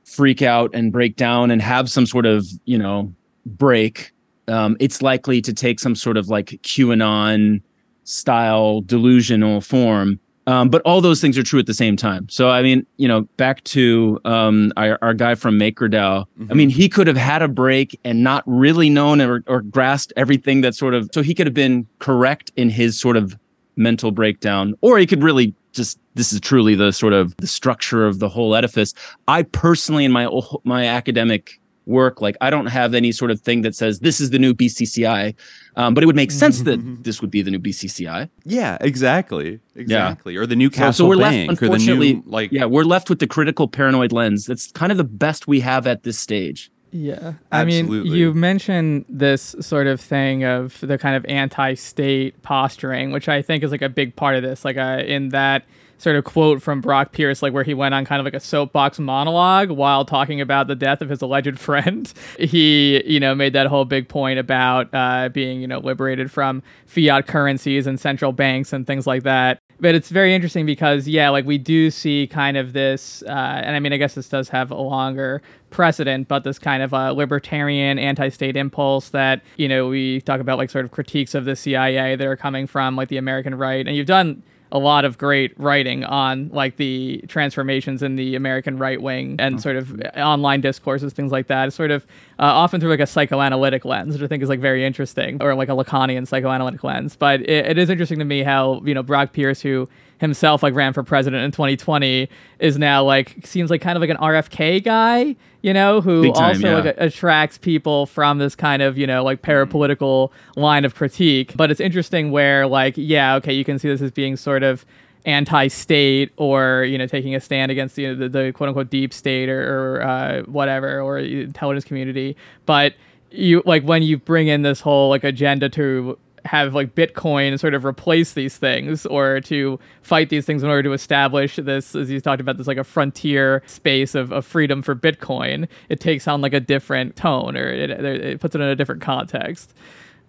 freak 0.04 0.42
out 0.42 0.72
and 0.74 0.92
break 0.92 1.16
down 1.16 1.52
and 1.52 1.62
have 1.62 1.90
some 1.90 2.06
sort 2.06 2.26
of 2.26 2.46
you 2.66 2.78
know 2.78 3.14
break, 3.46 4.12
um, 4.48 4.78
it's 4.80 5.02
likely 5.02 5.42
to 5.42 5.54
take 5.54 5.80
some 5.80 5.96
sort 5.96 6.18
of 6.18 6.30
like 6.30 6.48
QAnon 6.64 7.62
style 8.04 8.82
delusional 8.82 9.62
form. 9.62 10.20
Um, 10.48 10.70
but 10.70 10.82
all 10.82 11.02
those 11.02 11.22
things 11.22 11.38
are 11.38 11.44
true 11.44 11.60
at 11.60 11.68
the 11.68 11.74
same 11.74 11.96
time. 11.96 12.28
So 12.28 12.50
I 12.50 12.64
mean, 12.64 12.86
you 12.98 13.08
know, 13.08 13.22
back 13.38 13.64
to 13.66 14.20
um, 14.26 14.74
our, 14.76 14.98
our 15.02 15.14
guy 15.14 15.36
from 15.36 15.58
MakerDAO. 15.60 16.26
I 16.50 16.54
mean, 16.54 16.70
he 16.70 16.90
could 16.90 17.08
have 17.08 17.18
had 17.18 17.44
a 17.44 17.48
break 17.48 18.00
and 18.04 18.24
not 18.24 18.44
really 18.48 18.90
known 18.90 19.22
or, 19.22 19.44
or 19.46 19.62
grasped 19.62 20.14
everything 20.18 20.62
that 20.62 20.74
sort 20.74 20.96
of. 20.96 21.10
So 21.14 21.22
he 21.22 21.36
could 21.36 21.46
have 21.46 21.54
been 21.54 21.88
correct 22.00 22.52
in 22.56 22.70
his 22.70 23.00
sort 23.00 23.18
of 23.18 23.38
mental 23.76 24.12
breakdown, 24.12 24.74
or 24.82 24.98
he 24.98 25.06
could 25.06 25.24
really 25.24 25.54
just. 25.72 26.00
This 26.14 26.34
is 26.34 26.42
truly 26.42 26.76
the 26.76 26.92
sort 26.92 27.14
of 27.14 27.36
the 27.38 27.48
structure 27.48 28.06
of 28.06 28.20
the 28.20 28.28
whole 28.28 28.54
edifice. 28.54 28.94
I 29.28 29.44
personally, 29.44 30.04
in 30.04 30.12
my 30.12 30.28
my 30.66 30.86
academic 30.86 31.62
work, 31.86 32.22
like 32.22 32.36
I 32.42 32.50
don't 32.50 32.68
have 32.68 32.94
any 32.94 33.12
sort 33.12 33.32
of 33.32 33.42
thing 33.42 33.62
that 33.62 33.76
says 33.76 34.00
this 34.00 34.20
is 34.20 34.30
the 34.30 34.40
new 34.40 34.54
BCCI, 34.54 35.36
um, 35.76 35.94
but 35.94 36.04
it 36.04 36.08
would 36.08 36.16
make 36.16 36.32
sense 36.32 36.62
that 36.62 37.04
this 37.04 37.22
would 37.22 37.32
be 37.32 37.42
the 37.42 37.52
new 37.52 37.60
BCCI. 37.60 38.30
Yeah, 38.44 38.78
exactly. 38.82 39.60
Exactly. 39.76 40.36
Or 40.36 40.46
the 40.46 40.56
new 40.56 40.70
Castle 40.70 41.06
so 41.06 41.10
we're 41.10 41.18
Bank 41.18 41.50
left, 41.50 41.64
or 41.64 41.68
the 41.68 41.72
unfortunately, 41.74 42.14
new 42.16 42.24
like 42.26 42.52
yeah, 42.52 42.66
we're 42.66 42.84
left 42.84 43.10
with 43.10 43.20
the 43.20 43.28
critical 43.28 43.68
paranoid 43.68 44.12
lens. 44.12 44.46
That's 44.46 44.72
kind 44.72 44.92
of 44.92 44.98
the 44.98 45.04
best 45.04 45.48
we 45.48 45.62
have 45.62 45.88
at 45.88 46.04
this 46.04 46.20
stage. 46.20 46.72
Yeah. 46.92 47.34
I 47.52 47.64
mean, 47.64 47.90
you 48.06 48.34
mentioned 48.34 49.06
this 49.08 49.56
sort 49.62 49.88
of 49.88 50.02
thing 50.02 50.44
of 50.44 50.80
the 50.82 50.98
kind 50.98 51.16
of 51.16 51.26
anti 51.26 51.74
state 51.76 52.42
posturing, 52.44 53.12
which 53.12 53.30
I 53.30 53.42
think 53.42 53.64
is 53.64 53.72
like 53.72 53.82
a 53.82 53.90
big 53.90 54.16
part 54.16 54.36
of 54.36 54.44
this. 54.44 54.66
Like, 54.66 54.78
uh, 54.78 55.04
in 55.06 55.30
that 55.30 55.64
sort 56.02 56.16
of 56.16 56.24
quote 56.24 56.62
from 56.62 56.82
Brock 56.82 57.12
Pierce, 57.12 57.42
like 57.42 57.54
where 57.54 57.64
he 57.64 57.74
went 57.74 57.94
on 57.94 58.06
kind 58.06 58.20
of 58.20 58.26
like 58.26 58.34
a 58.34 58.40
soapbox 58.40 58.98
monologue 59.00 59.70
while 59.70 60.04
talking 60.04 60.42
about 60.42 60.68
the 60.68 60.76
death 60.76 61.02
of 61.02 61.10
his 61.10 61.22
alleged 61.22 61.60
friend. 61.60 62.12
He, 62.40 63.04
you 63.06 63.20
know, 63.20 63.36
made 63.36 63.54
that 63.54 63.68
whole 63.68 63.86
big 63.86 64.10
point 64.10 64.40
about 64.40 64.90
uh, 64.94 65.30
being, 65.30 65.62
you 65.62 65.68
know, 65.68 65.80
liberated 65.80 66.32
from 66.32 66.64
fiat 66.88 67.28
currencies 67.28 67.88
and 67.88 68.00
central 68.00 68.32
banks 68.32 68.74
and 68.74 68.86
things 68.88 69.06
like 69.06 69.24
that. 69.24 69.60
But 69.82 69.96
it's 69.96 70.10
very 70.10 70.36
interesting 70.36 70.68
because, 70.68 71.08
yeah, 71.08 71.30
like 71.30 71.44
we 71.46 71.58
do 71.58 71.90
see 71.90 72.28
kind 72.28 72.56
of 72.56 72.74
this, 72.74 73.24
uh, 73.24 73.32
and 73.32 73.76
I 73.76 73.80
mean, 73.80 73.92
I 73.92 73.98
guess 73.98 74.14
this 74.14 74.30
does 74.30 74.48
have 74.50 74.70
a 74.70 74.76
longer 74.76 75.42
precedent, 75.72 76.28
but 76.28 76.44
this 76.44 76.60
kind 76.60 76.84
of 76.84 76.94
uh, 76.94 77.12
libertarian 77.14 77.98
anti-state 77.98 78.56
impulse 78.56 79.10
that 79.10 79.42
you 79.58 79.68
know 79.68 79.88
we 79.88 80.22
talk 80.22 80.40
about 80.40 80.60
like 80.60 80.70
sort 80.70 80.86
of 80.86 80.92
critiques 80.92 81.34
of 81.34 81.46
the 81.46 81.56
CIA 81.56 82.16
that 82.16 82.28
are 82.28 82.38
coming 82.38 82.68
from 82.68 82.96
like 82.96 83.10
the 83.10 83.18
American 83.18 83.56
right, 83.56 83.88
and 83.88 83.96
you've 83.96 84.06
done 84.06 84.44
a 84.72 84.80
lot 84.80 85.04
of 85.04 85.18
great 85.18 85.58
writing 85.60 86.04
on 86.04 86.50
like 86.50 86.78
the 86.78 87.24
transformations 87.28 88.02
in 88.02 88.16
the 88.16 88.36
American 88.36 88.78
right 88.78 89.02
wing 89.02 89.36
and 89.40 89.62
sort 89.62 89.76
of 89.76 90.00
online 90.16 90.62
discourses, 90.62 91.12
things 91.14 91.32
like 91.32 91.48
that. 91.48 91.74
Sort 91.74 91.92
of 91.92 92.06
uh, 92.40 92.44
often 92.44 92.80
through 92.80 92.90
like 92.90 93.00
a 93.00 93.08
psychoanalytic 93.08 93.84
lens, 93.84 94.14
which 94.14 94.24
I 94.24 94.28
think 94.28 94.42
is 94.42 94.50
like 94.50 94.60
very 94.60 94.86
interesting, 94.86 95.42
or 95.42 95.56
like 95.56 95.70
a 95.70 95.74
Lacanian 95.74 96.28
psychoanalytic 96.28 96.84
lens. 96.84 97.16
But 97.16 97.42
it, 97.42 97.72
it 97.72 97.78
is 97.78 97.90
interesting 97.90 98.20
to 98.20 98.26
me 98.26 98.44
how 98.44 98.82
you 98.86 98.94
know 98.94 99.04
Brock 99.04 99.34
Pierce, 99.34 99.62
who 99.62 99.90
himself 100.20 100.64
like 100.64 100.74
ran 100.74 100.94
for 100.94 101.04
president 101.04 101.44
in 101.44 101.52
2020, 101.52 102.30
is 102.60 102.78
now 102.78 103.04
like 103.04 103.36
seems 103.46 103.70
like 103.70 103.82
kind 103.82 103.98
of 103.98 104.02
like 104.02 104.10
an 104.10 104.18
RFK 104.18 104.84
guy, 104.84 105.36
you 105.62 105.74
know, 105.74 106.02
who 106.02 106.32
time, 106.34 106.44
also 106.44 106.68
yeah. 106.68 106.80
like 106.80 106.96
attracts 106.98 107.58
people 107.58 108.06
from 108.06 108.40
this 108.40 108.56
kind 108.56 108.82
of 108.82 108.98
you 108.98 109.08
know 109.08 109.24
like 109.24 109.42
parapolitical 109.42 110.32
line 110.56 110.86
of 110.86 110.96
critique. 110.96 111.54
But 111.56 111.72
it's 111.72 111.80
interesting 111.80 112.32
where 112.32 112.68
like 112.68 112.96
yeah, 112.98 113.36
okay, 113.36 113.54
you 113.54 113.64
can 113.64 113.80
see 113.80 113.88
this 113.88 114.02
as 114.02 114.12
being 114.12 114.36
sort 114.38 114.64
of 114.64 114.86
anti-state 115.26 116.32
or 116.38 116.84
you 116.84 116.98
know 116.98 117.06
taking 117.06 117.36
a 117.36 117.40
stand 117.40 117.72
against 117.72 117.98
you 117.98 118.08
know, 118.08 118.16
the, 118.16 118.30
the 118.30 118.52
quote-unquote 118.54 118.90
deep 118.90 119.14
state 119.14 119.50
or, 119.50 120.00
or 120.00 120.02
uh, 120.02 120.42
whatever 120.44 121.00
or 121.00 121.20
intelligence 121.20 121.86
community 121.86 122.36
but 122.66 122.96
you 123.30 123.62
like 123.66 123.84
when 123.84 124.02
you 124.02 124.18
bring 124.18 124.48
in 124.48 124.64
this 124.64 124.82
whole 124.82 125.10
like 125.10 125.24
agenda 125.24 125.70
to 125.70 126.18
have 126.46 126.74
like 126.74 126.96
bitcoin 126.96 127.60
sort 127.60 127.74
of 127.74 127.86
replace 127.86 128.34
these 128.34 128.58
things 128.58 129.06
or 129.06 129.40
to 129.42 129.80
fight 130.02 130.30
these 130.30 130.46
things 130.46 130.64
in 130.64 130.70
order 130.70 130.84
to 130.84 130.94
establish 130.94 131.58
this 131.58 131.96
as 131.96 132.10
you 132.10 132.20
talked 132.20 132.42
about 132.42 132.58
this 132.58 132.68
like 132.68 132.78
a 132.78 132.84
frontier 132.84 133.62
space 133.66 134.16
of, 134.16 134.32
of 134.32 134.46
freedom 134.46 134.82
for 134.82 134.96
bitcoin 134.96 135.68
it 135.90 136.00
takes 136.00 136.28
on 136.28 136.42
like 136.42 136.54
a 136.54 136.60
different 136.60 137.16
tone 137.16 137.56
or 137.56 137.68
it, 137.68 137.90
it 137.90 138.40
puts 138.40 138.56
it 138.56 138.62
in 138.62 138.68
a 138.68 138.76
different 138.76 139.02
context 139.02 139.74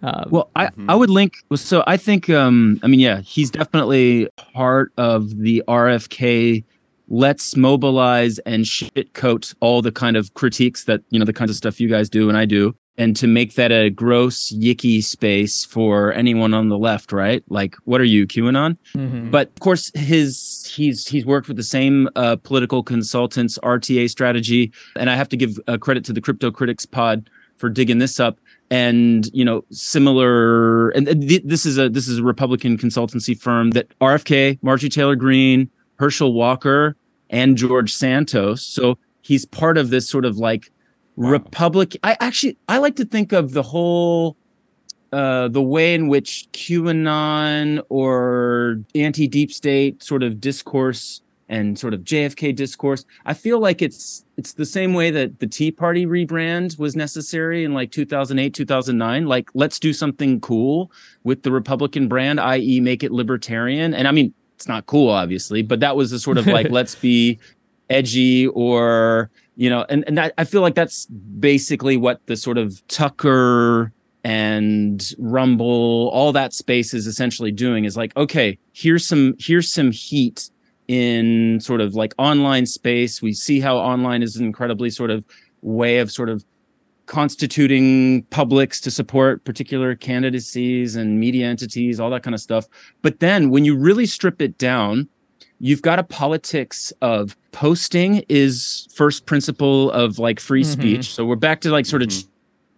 um, 0.03 0.25
Well, 0.29 0.49
I, 0.55 0.69
I 0.89 0.95
would 0.95 1.09
link. 1.09 1.35
So 1.55 1.83
I 1.87 1.95
think, 1.95 2.29
um, 2.29 2.79
I 2.83 2.87
mean, 2.87 2.99
yeah, 2.99 3.21
he's 3.21 3.49
definitely 3.49 4.27
part 4.53 4.91
of 4.97 5.37
the 5.37 5.63
RFK. 5.67 6.65
Let's 7.07 7.55
mobilize 7.55 8.37
and 8.39 8.67
shit 8.67 9.13
coat 9.13 9.53
all 9.61 9.81
the 9.81 9.91
kind 9.91 10.17
of 10.17 10.33
critiques 10.33 10.83
that 10.85 11.01
you 11.09 11.19
know 11.19 11.25
the 11.25 11.33
kinds 11.33 11.51
of 11.51 11.57
stuff 11.57 11.79
you 11.79 11.87
guys 11.87 12.09
do 12.09 12.27
and 12.27 12.37
I 12.37 12.45
do, 12.45 12.75
and 12.97 13.15
to 13.15 13.25
make 13.27 13.55
that 13.55 13.71
a 13.71 13.89
gross 13.89 14.51
yicky 14.51 15.03
space 15.03 15.65
for 15.65 16.13
anyone 16.13 16.53
on 16.53 16.69
the 16.69 16.77
left, 16.77 17.11
right? 17.11 17.43
Like, 17.49 17.75
what 17.85 17.99
are 17.99 18.05
you, 18.05 18.27
QAnon? 18.27 18.77
mhm. 18.95 19.31
But 19.31 19.47
of 19.49 19.59
course, 19.59 19.91
his 19.95 20.71
he's 20.75 21.07
he's 21.07 21.25
worked 21.25 21.47
with 21.47 21.57
the 21.57 21.63
same 21.63 22.07
uh, 22.15 22.35
political 22.37 22.83
consultants, 22.83 23.57
RTA 23.63 24.09
strategy, 24.09 24.71
and 24.95 25.09
I 25.09 25.15
have 25.15 25.29
to 25.29 25.37
give 25.37 25.59
uh, 25.67 25.77
credit 25.77 26.05
to 26.05 26.13
the 26.13 26.21
Crypto 26.21 26.51
Critics 26.51 26.85
Pod 26.85 27.29
for 27.57 27.69
digging 27.69 27.97
this 27.99 28.19
up. 28.19 28.39
And 28.69 29.27
you 29.33 29.45
know, 29.45 29.63
similar, 29.71 30.89
and 30.89 31.05
th- 31.05 31.43
this 31.45 31.65
is 31.65 31.77
a 31.77 31.89
this 31.89 32.07
is 32.07 32.19
a 32.19 32.23
Republican 32.23 32.77
consultancy 32.77 33.39
firm 33.39 33.71
that 33.71 33.87
RFK, 33.99 34.59
Marjorie 34.61 34.89
Taylor 34.89 35.15
Greene, 35.15 35.69
Herschel 35.97 36.33
Walker, 36.33 36.95
and 37.29 37.57
George 37.57 37.93
Santos. 37.93 38.63
So 38.63 38.97
he's 39.21 39.45
part 39.45 39.77
of 39.77 39.89
this 39.89 40.09
sort 40.09 40.25
of 40.25 40.37
like 40.37 40.71
Republic. 41.15 41.97
I 42.03 42.17
actually 42.19 42.57
I 42.67 42.77
like 42.79 42.95
to 42.97 43.05
think 43.05 43.31
of 43.31 43.53
the 43.53 43.63
whole 43.63 44.37
uh, 45.11 45.47
the 45.47 45.61
way 45.61 45.93
in 45.93 46.07
which 46.07 46.47
QAnon 46.53 47.83
or 47.89 48.79
anti 48.95 49.27
deep 49.27 49.51
state 49.51 50.01
sort 50.01 50.23
of 50.23 50.41
discourse 50.41 51.21
and 51.49 51.77
sort 51.77 51.93
of 51.93 52.01
JFK 52.01 52.55
discourse, 52.55 53.05
I 53.25 53.35
feel 53.35 53.59
like 53.59 53.81
it's 53.81 54.25
it's 54.37 54.53
the 54.53 54.65
same 54.65 54.95
way 54.95 55.11
that 55.11 55.39
the 55.39 55.45
Tea 55.45 55.71
Party 55.71 56.05
rebrand 56.05 56.79
was 56.79 56.95
necessary 56.95 57.63
in 57.63 57.75
like 57.75 57.91
2008, 57.91 58.53
2009. 58.53 59.27
Like, 59.27 59.49
let's 59.53 59.79
do 59.79 59.93
something 59.93 60.41
cool 60.41 60.91
with 61.23 61.43
the 61.43 61.51
Republican 61.51 62.07
brand, 62.07 62.39
i.e., 62.39 62.79
make 62.79 63.03
it 63.03 63.11
libertarian. 63.11 63.93
And 63.93 64.07
I 64.07 64.11
mean, 64.11 64.33
it's 64.55 64.67
not 64.67 64.87
cool, 64.87 65.09
obviously, 65.09 65.61
but 65.61 65.79
that 65.81 65.95
was 65.95 66.09
the 66.09 66.17
sort 66.17 66.39
of 66.39 66.47
like, 66.47 66.69
let's 66.71 66.95
be 66.95 67.37
edgy 67.89 68.47
or 68.47 69.29
you 69.55 69.69
know 69.69 69.85
and, 69.89 70.03
and 70.07 70.17
that, 70.17 70.33
i 70.37 70.43
feel 70.43 70.61
like 70.61 70.75
that's 70.75 71.05
basically 71.07 71.97
what 71.97 72.25
the 72.27 72.35
sort 72.35 72.57
of 72.57 72.85
tucker 72.87 73.91
and 74.23 75.13
rumble 75.17 76.09
all 76.13 76.31
that 76.31 76.53
space 76.53 76.93
is 76.93 77.07
essentially 77.07 77.51
doing 77.51 77.85
is 77.85 77.97
like 77.97 78.15
okay 78.15 78.57
here's 78.71 79.05
some 79.05 79.35
here's 79.39 79.71
some 79.71 79.91
heat 79.91 80.49
in 80.87 81.59
sort 81.59 81.81
of 81.81 81.95
like 81.95 82.13
online 82.17 82.65
space. 82.65 83.21
We 83.21 83.33
see 83.33 83.59
how 83.59 83.77
online 83.77 84.23
is 84.23 84.35
an 84.35 84.45
incredibly 84.45 84.89
sort 84.89 85.11
of 85.11 85.23
way 85.61 85.99
of 85.99 86.11
sort 86.11 86.29
of 86.29 86.43
constituting 87.05 88.23
publics 88.23 88.79
to 88.81 88.91
support 88.91 89.43
particular 89.43 89.95
candidacies 89.95 90.95
and 90.95 91.19
media 91.19 91.47
entities 91.47 91.99
all 91.99 92.09
that 92.09 92.23
kind 92.23 92.33
of 92.33 92.41
stuff. 92.41 92.67
But 93.01 93.19
then 93.19 93.49
when 93.49 93.65
you 93.65 93.75
really 93.75 94.05
strip 94.05 94.41
it 94.41 94.57
down 94.57 95.09
you've 95.63 95.81
got 95.81 95.97
a 95.97 96.03
politics 96.03 96.91
of 97.01 97.37
posting 97.53 98.21
is 98.27 98.85
first 98.93 99.25
principle 99.25 99.89
of 99.91 100.19
like 100.19 100.37
free 100.41 100.61
Mhm. 100.63 100.65
speech. 100.65 101.13
So 101.13 101.23
we're 101.25 101.37
back 101.37 101.61
to 101.61 101.69
like 101.71 101.85
sort 101.85 102.01
of 102.01 102.11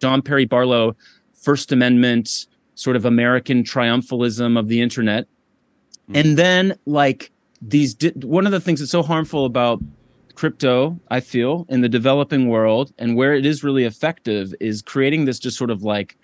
John 0.00 0.22
Perry 0.22 0.44
Barlow, 0.44 0.94
First 1.34 1.72
Amendment, 1.72 2.46
sort 2.76 2.94
of 2.94 3.04
American 3.04 3.64
triumphalism 3.64 4.56
of 4.56 4.68
the 4.68 4.80
internet. 4.80 5.26
And 6.14 6.36
then 6.36 6.76
like 6.86 7.32
these 7.60 7.92
di- 7.92 8.10
one 8.22 8.46
of 8.46 8.52
the 8.52 8.60
things 8.60 8.78
that's 8.78 8.92
so 8.92 9.02
harmful 9.02 9.46
about 9.46 9.82
crypto, 10.36 11.00
I 11.10 11.18
feel, 11.18 11.66
in 11.68 11.80
the 11.80 11.88
developing 11.88 12.46
world 12.46 12.92
and 13.00 13.16
where 13.16 13.34
it 13.34 13.44
is 13.44 13.64
really 13.64 13.82
effective 13.82 14.54
is 14.60 14.80
creating 14.80 15.24
this 15.24 15.40
just 15.40 15.56
sort 15.58 15.70
of 15.70 15.82
like 15.82 16.16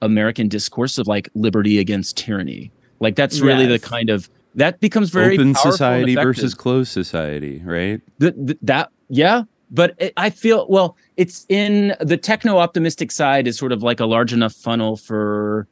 American 0.00 0.46
discourse 0.46 0.96
of 0.96 1.08
like 1.08 1.28
liberty 1.34 1.80
against 1.80 2.16
tyranny. 2.16 2.70
Like 3.00 3.16
that's 3.16 3.40
really 3.40 3.66
the 3.66 3.80
kind 3.80 4.10
of 4.10 4.30
that 4.56 4.80
becomes 4.80 5.10
very 5.10 5.34
Open 5.34 5.54
society 5.54 6.14
versus 6.14 6.54
closed 6.54 6.90
society, 6.90 7.62
right? 7.64 8.00
Th- 8.20 8.34
th- 8.34 8.58
that 8.62 8.90
yeah 9.08 9.44
but 9.70 9.94
it, 9.98 10.12
i 10.16 10.30
feel 10.30 10.66
well 10.68 10.96
it's 11.16 11.46
in 11.48 11.94
the 12.00 12.16
techno 12.16 12.58
optimistic 12.58 13.10
side 13.10 13.46
is 13.46 13.56
sort 13.56 13.72
of 13.72 13.82
like 13.82 14.00
a 14.00 14.06
large 14.06 14.32
enough 14.32 14.52
funnel 14.52 14.96
for 14.96 15.68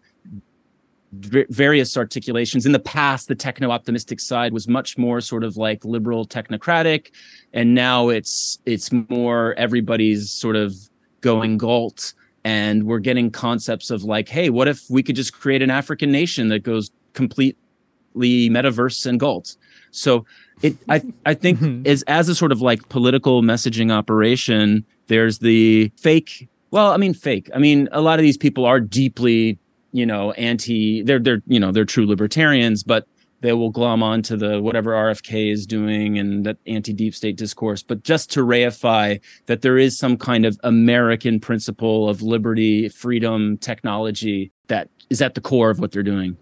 various 1.13 1.97
articulations 1.97 2.67
in 2.67 2.73
the 2.73 2.79
past 2.79 3.29
the 3.29 3.35
techno 3.35 3.71
optimistic 3.71 4.19
side 4.19 4.53
was 4.53 4.67
much 4.67 4.99
more 4.99 5.21
sort 5.21 5.45
of 5.45 5.57
like 5.57 5.85
liberal 5.85 6.27
technocratic 6.27 7.13
and 7.53 7.75
now 7.75 8.09
it's 8.09 8.59
it's 8.67 8.91
more 9.09 9.55
everybody's 9.57 10.31
sort 10.31 10.57
of 10.57 10.75
going 11.21 11.57
galt 11.57 12.15
and 12.43 12.85
we're 12.85 12.99
getting 12.99 13.31
concepts 13.31 13.91
of 13.91 14.03
like 14.03 14.29
hey 14.29 14.51
what 14.51 14.67
if 14.67 14.83
we 14.91 15.05
could 15.05 15.15
just 15.15 15.33
create 15.33 15.63
an 15.63 15.71
african 15.71 16.11
nation 16.11 16.49
that 16.49 16.65
goes 16.65 16.91
completely 17.13 17.59
metaverse 18.15 19.07
and 19.07 19.21
galt 19.21 19.57
so 19.91 20.25
it 20.63 20.77
i 20.89 21.03
i 21.27 21.35
think 21.35 21.87
as 21.87 22.03
as 22.05 22.29
a 22.29 22.35
sort 22.35 22.53
of 22.53 22.61
like 22.61 22.89
political 22.89 23.43
messaging 23.43 23.93
operation 23.93 24.85
there's 25.07 25.39
the 25.39 25.91
fake 25.97 26.49
well 26.71 26.93
i 26.93 26.97
mean 26.97 27.15
fake. 27.15 27.51
I 27.55 27.59
mean 27.59 27.89
a 27.93 28.01
lot 28.01 28.19
of 28.19 28.23
these 28.23 28.37
people 28.37 28.65
are 28.65 28.81
deeply 28.81 29.59
you 29.93 30.07
know 30.07 30.33
anti 30.33 31.03
they're 31.03 31.19
they're 31.19 31.43
you 31.47 31.61
know 31.61 31.73
they're 31.73 31.85
true 31.85 32.07
libertarians 32.07 32.83
but 32.83 33.07
they 33.45 33.53
will 33.53 33.71
glom 33.71 34.03
onto 34.03 34.37
the 34.37 34.61
whatever 34.63 34.93
rfk 34.93 35.53
is 35.53 35.67
doing 35.67 36.19
and 36.19 36.47
that 36.47 36.57
anti 36.67 36.95
deep 36.95 37.15
state 37.15 37.37
discourse. 37.37 37.83
But 37.83 38.03
just 38.03 38.31
to 38.33 38.41
reify 38.41 39.21
that 39.47 39.61
there 39.61 39.77
is 39.77 39.99
some 39.99 40.17
kind 40.17 40.47
of 40.47 40.59
american 40.63 41.41
principle 41.41 42.09
of 42.09 42.23
liberty 42.23 42.89
freedom 42.89 43.59
technology 43.59 44.51
that 44.69 44.89
is 45.11 45.21
at 45.21 45.35
the 45.35 45.43
core 45.43 45.69
of 45.69 45.79
what 45.79 45.93
they're 45.93 46.03
doing 46.03 46.39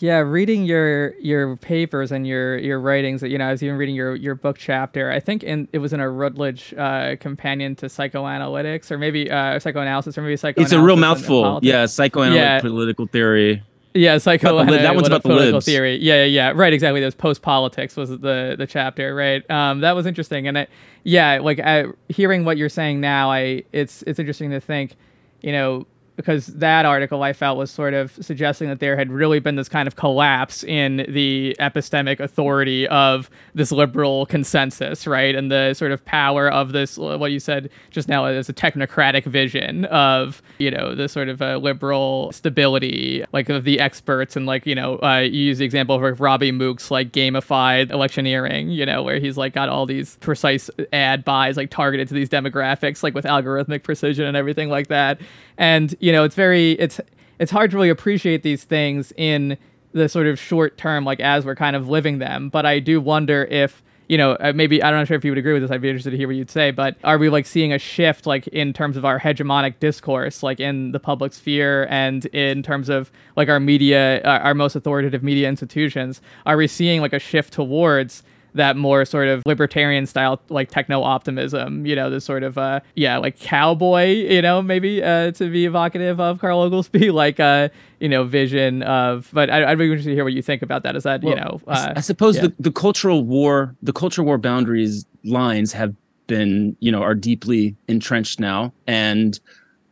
Yeah, 0.00 0.18
reading 0.20 0.64
your 0.64 1.14
your 1.18 1.56
papers 1.56 2.10
and 2.10 2.26
your 2.26 2.56
your 2.58 2.80
writings. 2.80 3.22
You 3.22 3.36
know, 3.38 3.46
I 3.48 3.50
was 3.52 3.62
even 3.62 3.76
reading 3.76 3.94
your 3.94 4.14
your 4.16 4.34
book 4.34 4.56
chapter. 4.58 5.10
I 5.10 5.20
think 5.20 5.42
in 5.42 5.68
it 5.72 5.78
was 5.78 5.92
in 5.92 6.00
a 6.00 6.08
Routledge 6.08 6.72
uh, 6.76 7.16
companion 7.20 7.76
to 7.76 7.86
psychoanalytics, 7.86 8.90
or 8.90 8.98
maybe 8.98 9.30
uh, 9.30 9.58
psychoanalysis, 9.58 10.16
or 10.16 10.22
maybe 10.22 10.36
psychoanalysis. 10.36 10.72
it's 10.72 10.78
a 10.80 10.82
real 10.82 10.96
mouthful 10.96 11.60
yeah 11.62 11.86
psychoanalytic 11.86 12.40
Yeah. 12.42 12.60
political 12.60 13.06
theory 13.06 13.62
Yeah, 13.94 14.18
psychoanalytic. 14.18 14.80
that 14.82 14.94
one's 14.94 15.06
about 15.06 15.22
the 15.22 15.28
political 15.28 15.52
libs. 15.58 15.66
theory. 15.66 15.98
Yeah, 16.02 16.24
yeah, 16.24 16.48
yeah. 16.48 16.52
Right, 16.54 16.72
exactly. 16.72 17.00
Those 17.00 17.14
post 17.14 17.42
politics 17.42 17.96
was 17.96 18.08
the 18.10 18.56
the 18.58 18.66
chapter, 18.66 19.14
right? 19.14 19.48
Um, 19.50 19.80
that 19.80 19.94
was 19.94 20.06
interesting, 20.06 20.48
and 20.48 20.58
I, 20.58 20.66
yeah, 21.04 21.38
like 21.40 21.60
I, 21.60 21.84
hearing 22.08 22.44
what 22.44 22.56
you're 22.56 22.68
saying 22.68 23.00
now, 23.00 23.30
I 23.30 23.62
it's 23.72 24.02
it's 24.06 24.18
interesting 24.18 24.50
to 24.50 24.60
think, 24.60 24.96
you 25.42 25.52
know, 25.52 25.86
because 26.16 26.46
that 26.46 26.86
article 26.86 27.22
I 27.22 27.32
felt 27.32 27.58
was 27.58 27.70
sort 27.70 27.94
of 27.94 28.12
suggesting 28.20 28.68
that 28.68 28.80
there 28.80 28.96
had 28.96 29.10
really 29.10 29.40
been 29.40 29.56
this 29.56 29.68
kind 29.68 29.88
of 29.88 29.96
collapse 29.96 30.62
in 30.62 31.04
the 31.08 31.56
epistemic 31.58 32.20
authority 32.20 32.86
of 32.88 33.28
this 33.54 33.72
liberal 33.72 34.26
consensus, 34.26 35.06
right, 35.06 35.34
and 35.34 35.50
the 35.50 35.74
sort 35.74 35.92
of 35.92 36.04
power 36.04 36.48
of 36.48 36.72
this 36.72 36.96
what 36.96 37.32
you 37.32 37.40
said 37.40 37.70
just 37.90 38.08
now 38.08 38.24
as 38.24 38.48
a 38.48 38.52
technocratic 38.52 39.24
vision 39.24 39.84
of 39.86 40.42
you 40.58 40.70
know 40.70 40.94
the 40.94 41.08
sort 41.08 41.28
of 41.28 41.42
uh, 41.42 41.56
liberal 41.56 42.30
stability, 42.32 43.24
like 43.32 43.48
of 43.48 43.64
the 43.64 43.80
experts, 43.80 44.36
and 44.36 44.46
like 44.46 44.66
you 44.66 44.74
know 44.74 44.98
uh, 44.98 45.18
you 45.18 45.40
use 45.40 45.58
the 45.58 45.64
example 45.64 46.04
of 46.04 46.20
Robbie 46.20 46.52
Mook's 46.52 46.90
like 46.90 47.12
gamified 47.12 47.90
electioneering, 47.90 48.70
you 48.70 48.86
know, 48.86 49.02
where 49.02 49.18
he's 49.18 49.36
like 49.36 49.52
got 49.54 49.68
all 49.68 49.86
these 49.86 50.16
precise 50.16 50.70
ad 50.92 51.24
buys 51.24 51.56
like 51.56 51.70
targeted 51.70 52.08
to 52.08 52.14
these 52.14 52.28
demographics, 52.28 53.02
like 53.02 53.14
with 53.14 53.24
algorithmic 53.24 53.82
precision 53.82 54.26
and 54.26 54.36
everything 54.36 54.68
like 54.68 54.88
that. 54.88 55.20
And 55.56 55.94
you 56.04 56.12
know, 56.12 56.22
it's 56.22 56.34
very 56.34 56.72
it's 56.72 57.00
it's 57.38 57.50
hard 57.50 57.70
to 57.70 57.76
really 57.78 57.88
appreciate 57.88 58.42
these 58.42 58.62
things 58.64 59.12
in 59.16 59.56
the 59.92 60.06
sort 60.06 60.26
of 60.26 60.38
short 60.38 60.76
term, 60.76 61.04
like 61.04 61.18
as 61.18 61.46
we're 61.46 61.54
kind 61.54 61.74
of 61.74 61.88
living 61.88 62.18
them. 62.18 62.50
But 62.50 62.66
I 62.66 62.78
do 62.78 63.00
wonder 63.00 63.44
if 63.44 63.82
you 64.06 64.18
know, 64.18 64.32
uh, 64.32 64.52
maybe 64.54 64.82
I'm 64.82 64.92
not 64.92 65.08
sure 65.08 65.16
if 65.16 65.24
you 65.24 65.30
would 65.30 65.38
agree 65.38 65.54
with 65.54 65.62
this. 65.62 65.70
I'd 65.70 65.80
be 65.80 65.88
interested 65.88 66.10
to 66.10 66.18
hear 66.18 66.28
what 66.28 66.36
you'd 66.36 66.50
say. 66.50 66.70
But 66.72 66.98
are 67.04 67.16
we 67.16 67.30
like 67.30 67.46
seeing 67.46 67.72
a 67.72 67.78
shift, 67.78 68.26
like 68.26 68.46
in 68.48 68.74
terms 68.74 68.98
of 68.98 69.06
our 69.06 69.18
hegemonic 69.18 69.80
discourse, 69.80 70.42
like 70.42 70.60
in 70.60 70.92
the 70.92 71.00
public 71.00 71.32
sphere, 71.32 71.86
and 71.88 72.26
in 72.26 72.62
terms 72.62 72.90
of 72.90 73.10
like 73.34 73.48
our 73.48 73.58
media, 73.58 74.20
uh, 74.20 74.40
our 74.40 74.52
most 74.52 74.76
authoritative 74.76 75.22
media 75.22 75.48
institutions? 75.48 76.20
Are 76.44 76.58
we 76.58 76.66
seeing 76.66 77.00
like 77.00 77.14
a 77.14 77.18
shift 77.18 77.54
towards 77.54 78.22
that 78.54 78.76
more 78.76 79.04
sort 79.04 79.28
of 79.28 79.42
libertarian 79.46 80.06
style, 80.06 80.40
like 80.48 80.70
techno 80.70 81.02
optimism? 81.02 81.86
You 81.86 81.96
know, 81.96 82.10
this 82.10 82.24
sort 82.24 82.42
of 82.42 82.58
uh, 82.58 82.80
yeah, 82.94 83.18
like 83.18 83.38
cowboy, 83.38 84.06
you 84.06 84.42
know, 84.42 84.62
maybe 84.62 85.02
uh, 85.02 85.32
to 85.32 85.50
be 85.50 85.66
evocative 85.66 86.20
of 86.20 86.38
Carl 86.38 86.60
Oglesby, 86.60 87.10
like 87.12 87.40
uh, 87.40 87.68
you 88.00 88.08
know, 88.08 88.24
vision 88.24 88.82
of. 88.82 89.30
But 89.32 89.50
I, 89.50 89.70
I'd 89.70 89.78
be 89.78 89.84
interested 89.84 90.10
to 90.10 90.14
hear 90.14 90.24
what 90.24 90.32
you 90.32 90.42
think 90.42 90.62
about 90.62 90.82
that. 90.84 90.96
Is 90.96 91.02
that 91.04 91.22
you 91.22 91.34
know? 91.34 91.60
Uh, 91.66 91.94
I 91.96 92.00
suppose 92.00 92.36
yeah. 92.36 92.42
the, 92.42 92.54
the 92.58 92.72
cultural 92.72 93.24
war, 93.24 93.74
the 93.82 93.92
cultural 93.92 94.26
war 94.26 94.38
boundaries 94.38 95.06
lines 95.24 95.72
have 95.72 95.94
been, 96.26 96.76
you 96.80 96.90
know, 96.90 97.02
are 97.02 97.14
deeply 97.14 97.76
entrenched 97.88 98.40
now. 98.40 98.72
And 98.86 99.38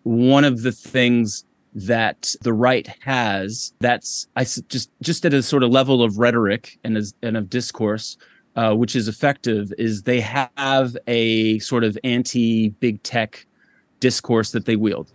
one 0.03 0.45
of 0.45 0.63
the 0.63 0.73
things 0.73 1.45
that 1.75 2.35
the 2.43 2.53
right 2.53 2.95
has 3.01 3.73
that's 3.81 4.27
i 4.37 4.45
just 4.45 4.91
just 5.01 5.25
at 5.25 5.33
a 5.33 5.43
sort 5.43 5.63
of 5.63 5.71
level 5.71 6.03
of 6.03 6.19
rhetoric 6.19 6.79
and 6.85 6.99
as 6.99 7.15
and 7.23 7.37
of 7.37 7.49
discourse, 7.49 8.17
uh, 8.57 8.75
which 8.75 8.95
is 8.97 9.09
effective, 9.09 9.73
is 9.79 10.03
they 10.03 10.21
have 10.21 10.97
a 11.07 11.59
sort 11.61 11.85
of 11.85 11.97
anti 12.05 12.71
big 12.81 13.03
tech 13.03 13.47
discourse 14.01 14.51
that 14.53 14.65
they 14.67 14.77
wield, 14.77 15.13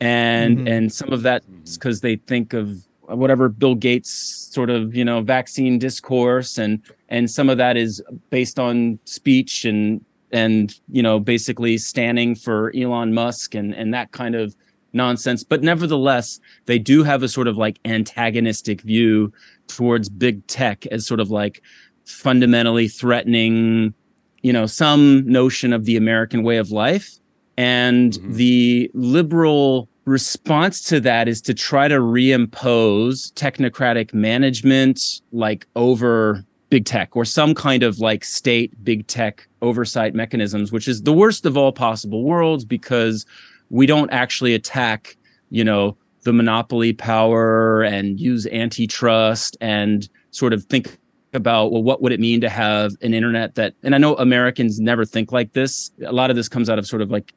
and 0.00 0.58
Mhm. 0.58 0.68
and 0.70 0.92
some 0.92 1.12
of 1.12 1.22
that 1.22 1.42
because 1.74 2.00
they 2.00 2.16
think 2.16 2.52
of 2.52 2.82
whatever 3.06 3.48
Bill 3.48 3.74
Gates 3.74 4.10
sort 4.52 4.70
of 4.70 4.94
you 4.94 5.04
know 5.04 5.20
vaccine 5.20 5.78
discourse, 5.78 6.58
and 6.58 6.80
and 7.08 7.30
some 7.30 7.48
of 7.48 7.58
that 7.58 7.76
is 7.76 8.02
based 8.30 8.58
on 8.58 8.98
speech 9.04 9.64
and 9.64 10.04
and 10.32 10.74
you 10.90 11.02
know 11.02 11.18
basically 11.20 11.76
standing 11.78 12.34
for 12.34 12.72
Elon 12.76 13.12
Musk 13.14 13.54
and 13.54 13.74
and 13.74 13.92
that 13.94 14.12
kind 14.12 14.34
of 14.34 14.54
nonsense. 14.92 15.44
But 15.44 15.62
nevertheless, 15.62 16.40
they 16.66 16.78
do 16.78 17.04
have 17.04 17.22
a 17.22 17.28
sort 17.28 17.46
of 17.46 17.56
like 17.56 17.78
antagonistic 17.84 18.80
view 18.80 19.32
towards 19.68 20.08
big 20.08 20.44
tech 20.48 20.84
as 20.86 21.06
sort 21.06 21.20
of 21.20 21.30
like 21.30 21.62
fundamentally 22.10 22.88
threatening, 22.88 23.94
you 24.42 24.52
know, 24.52 24.66
some 24.66 25.24
notion 25.26 25.72
of 25.72 25.84
the 25.84 25.96
American 25.96 26.42
way 26.42 26.56
of 26.56 26.70
life. 26.70 27.18
And 27.56 28.12
mm-hmm. 28.12 28.32
the 28.32 28.90
liberal 28.94 29.88
response 30.04 30.82
to 30.82 31.00
that 31.00 31.28
is 31.28 31.40
to 31.42 31.54
try 31.54 31.86
to 31.88 31.96
reimpose 31.96 33.32
technocratic 33.34 34.12
management 34.12 35.20
like 35.32 35.66
over 35.76 36.44
big 36.70 36.84
tech 36.84 37.14
or 37.16 37.24
some 37.24 37.54
kind 37.54 37.82
of 37.82 37.98
like 37.98 38.24
state 38.24 38.72
big 38.84 39.06
tech 39.08 39.46
oversight 39.60 40.14
mechanisms 40.14 40.72
which 40.72 40.88
is 40.88 41.02
the 41.02 41.12
worst 41.12 41.44
of 41.44 41.56
all 41.56 41.72
possible 41.72 42.24
worlds 42.24 42.64
because 42.64 43.26
we 43.70 43.86
don't 43.86 44.10
actually 44.10 44.54
attack 44.54 45.16
you 45.50 45.62
know 45.62 45.96
the 46.22 46.32
monopoly 46.32 46.92
power 46.92 47.82
and 47.82 48.20
use 48.20 48.46
antitrust 48.48 49.56
and 49.60 50.08
sort 50.30 50.52
of 50.52 50.64
think 50.64 50.98
about 51.32 51.70
well 51.70 51.82
what 51.82 52.02
would 52.02 52.12
it 52.12 52.20
mean 52.20 52.40
to 52.40 52.48
have 52.48 52.92
an 53.02 53.14
internet 53.14 53.54
that 53.54 53.74
and 53.82 53.94
i 53.94 53.98
know 53.98 54.16
americans 54.16 54.80
never 54.80 55.04
think 55.04 55.32
like 55.32 55.52
this 55.52 55.90
a 56.04 56.12
lot 56.12 56.30
of 56.30 56.36
this 56.36 56.48
comes 56.48 56.68
out 56.68 56.78
of 56.78 56.86
sort 56.86 57.02
of 57.02 57.10
like 57.10 57.32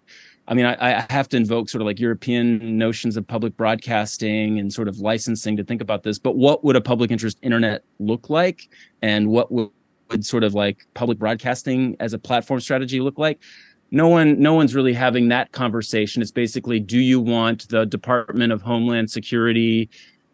I 0.48 0.54
mean, 0.54 0.66
I, 0.66 1.00
I 1.00 1.06
have 1.10 1.30
to 1.30 1.38
invoke 1.38 1.70
sort 1.70 1.82
of 1.82 1.86
like 1.86 2.00
European 2.00 2.78
notions 2.78 3.16
of 3.16 3.26
public 3.26 3.56
broadcasting 3.56 4.60
and 4.60 4.74
sort 4.74 4.88
of 4.88 5.00
licensing 5.00 5.56
to 5.58 5.64
think 5.64 5.82
about 5.82 6.04
this. 6.04 6.20
But 6.20 6.36
what 6.36 6.64
would 6.66 6.76
a 6.76 6.82
public 6.82 7.12
interest 7.12 7.40
internet 7.42 7.84
look 8.00 8.30
like? 8.30 8.70
And 9.02 9.30
what 9.30 9.52
would, 9.52 9.70
would 10.10 10.26
sort 10.26 10.44
of 10.44 10.54
like 10.54 10.86
public 10.96 11.18
broadcasting 11.18 11.96
as 12.02 12.14
a 12.14 12.20
platform 12.20 12.60
strategy 12.60 13.00
look 13.00 13.18
like? 13.18 13.40
No 13.90 14.10
one, 14.10 14.40
no 14.40 14.54
one's 14.54 14.76
really 14.76 14.94
having 14.94 15.30
that 15.30 15.52
conversation. 15.54 16.22
It's 16.22 16.32
basically, 16.32 16.80
do 16.80 17.00
you 17.00 17.22
want 17.22 17.70
the 17.70 17.86
Department 17.86 18.52
of 18.52 18.62
Homeland 18.64 19.12
Security 19.12 19.90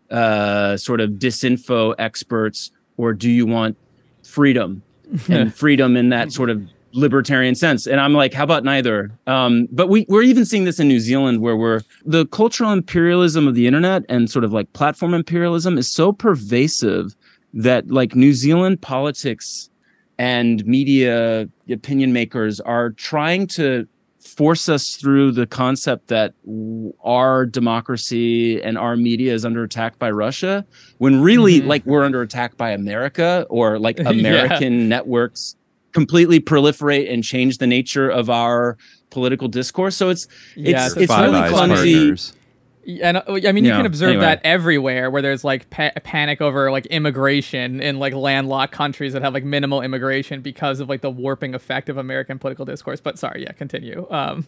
uh, 0.10 0.76
sort 0.78 1.02
of 1.02 1.12
disinfo 1.12 1.94
experts, 2.00 2.72
or 3.00 3.14
do 3.14 3.30
you 3.30 3.46
want 3.46 3.78
freedom 4.24 4.84
and 5.30 5.54
freedom 5.54 5.98
in 5.98 6.10
that 6.10 6.32
sort 6.32 6.50
of 6.50 6.62
libertarian 6.92 7.56
sense? 7.56 7.88
And 7.88 8.00
i'm 8.00 8.14
like 8.14 8.34
how 8.34 8.44
about 8.44 8.64
neither? 8.64 9.12
Um, 9.26 9.68
but 9.72 9.88
we, 9.88 10.06
we're 10.10 10.24
even 10.24 10.46
seeing 10.46 10.66
this 10.66 10.80
in 10.80 10.88
new 10.88 11.00
zealand 11.00 11.42
where 11.42 11.56
we're 11.56 11.82
the 12.06 12.26
cultural 12.28 12.72
imperialism 12.72 13.48
of 13.48 13.56
the 13.56 13.66
internet 13.68 14.04
and 14.10 14.30
sort 14.30 14.44
of 14.44 14.52
like 14.52 14.72
platform 14.74 15.14
imperialism 15.14 15.78
is 15.78 15.90
so 15.90 16.12
pervasive 16.12 17.16
that 17.54 17.90
like 17.90 18.16
New 18.16 18.34
Zealand 18.34 18.82
politics 18.82 19.70
and 20.18 20.66
media 20.66 21.48
opinion 21.70 22.14
makers 22.14 22.60
are 22.60 22.92
trying 22.92 23.48
to 23.48 23.88
force 24.38 24.70
us 24.70 24.96
through 24.96 25.32
the 25.32 25.46
concept 25.48 26.08
that 26.08 26.34
our 27.04 27.46
democracy 27.46 28.62
and 28.62 28.78
our 28.78 28.96
media 28.96 29.34
is 29.34 29.44
under 29.46 29.64
attack 29.64 29.98
by 30.00 30.10
Russia 30.12 30.66
when 30.98 31.22
really 31.22 31.62
Mhm. 31.62 31.68
like 31.68 31.86
we're 31.86 32.04
under 32.04 32.22
attack 32.22 32.58
by 32.58 32.72
America 32.72 33.46
or 33.50 33.80
like 33.80 33.98
Yeah. 34.00 34.10
American 34.10 34.88
networks 34.90 35.56
completely 35.92 36.40
proliferate 36.40 37.12
and 37.12 37.24
change 37.24 37.58
the 37.58 37.68
nature 37.68 38.10
of 38.10 38.30
our 38.30 38.78
political 39.10 39.48
discourse 39.48 39.96
so 39.96 40.10
it's 40.10 40.28
Yeah, 40.56 40.86
it's 40.86 40.96
it's 40.98 41.12
really 41.12 41.50
clumsy 41.50 41.94
partners. 41.96 42.34
And 43.02 43.18
uh, 43.18 43.22
I 43.28 43.52
mean, 43.52 43.64
you 43.64 43.70
Yeah, 43.72 43.78
can 43.78 43.86
observe 43.86 44.10
anyway. 44.10 44.26
that 44.26 44.42
everywhere 44.44 45.10
where 45.12 45.22
there's 45.22 45.44
like 45.44 45.70
pa- 45.70 45.92
panic 46.04 46.42
over 46.42 46.72
like 46.72 46.86
immigration 46.88 47.82
in 47.82 48.00
like 48.00 48.14
landlocked 48.14 48.74
countries 48.74 49.14
that 49.14 49.22
have 49.22 49.34
like 49.34 49.44
minimal 49.44 49.82
immigration 49.82 50.42
because 50.42 50.80
of 50.80 50.90
like 50.90 51.02
the 51.02 51.10
warping 51.12 51.54
effect 51.56 51.90
of 51.90 51.98
American 51.98 52.40
political 52.40 52.66
discourse. 52.66 53.00
But 53.02 53.20
sorry, 53.20 53.44
yeah, 53.44 53.52
continue. 53.52 54.08
Um, 54.10 54.48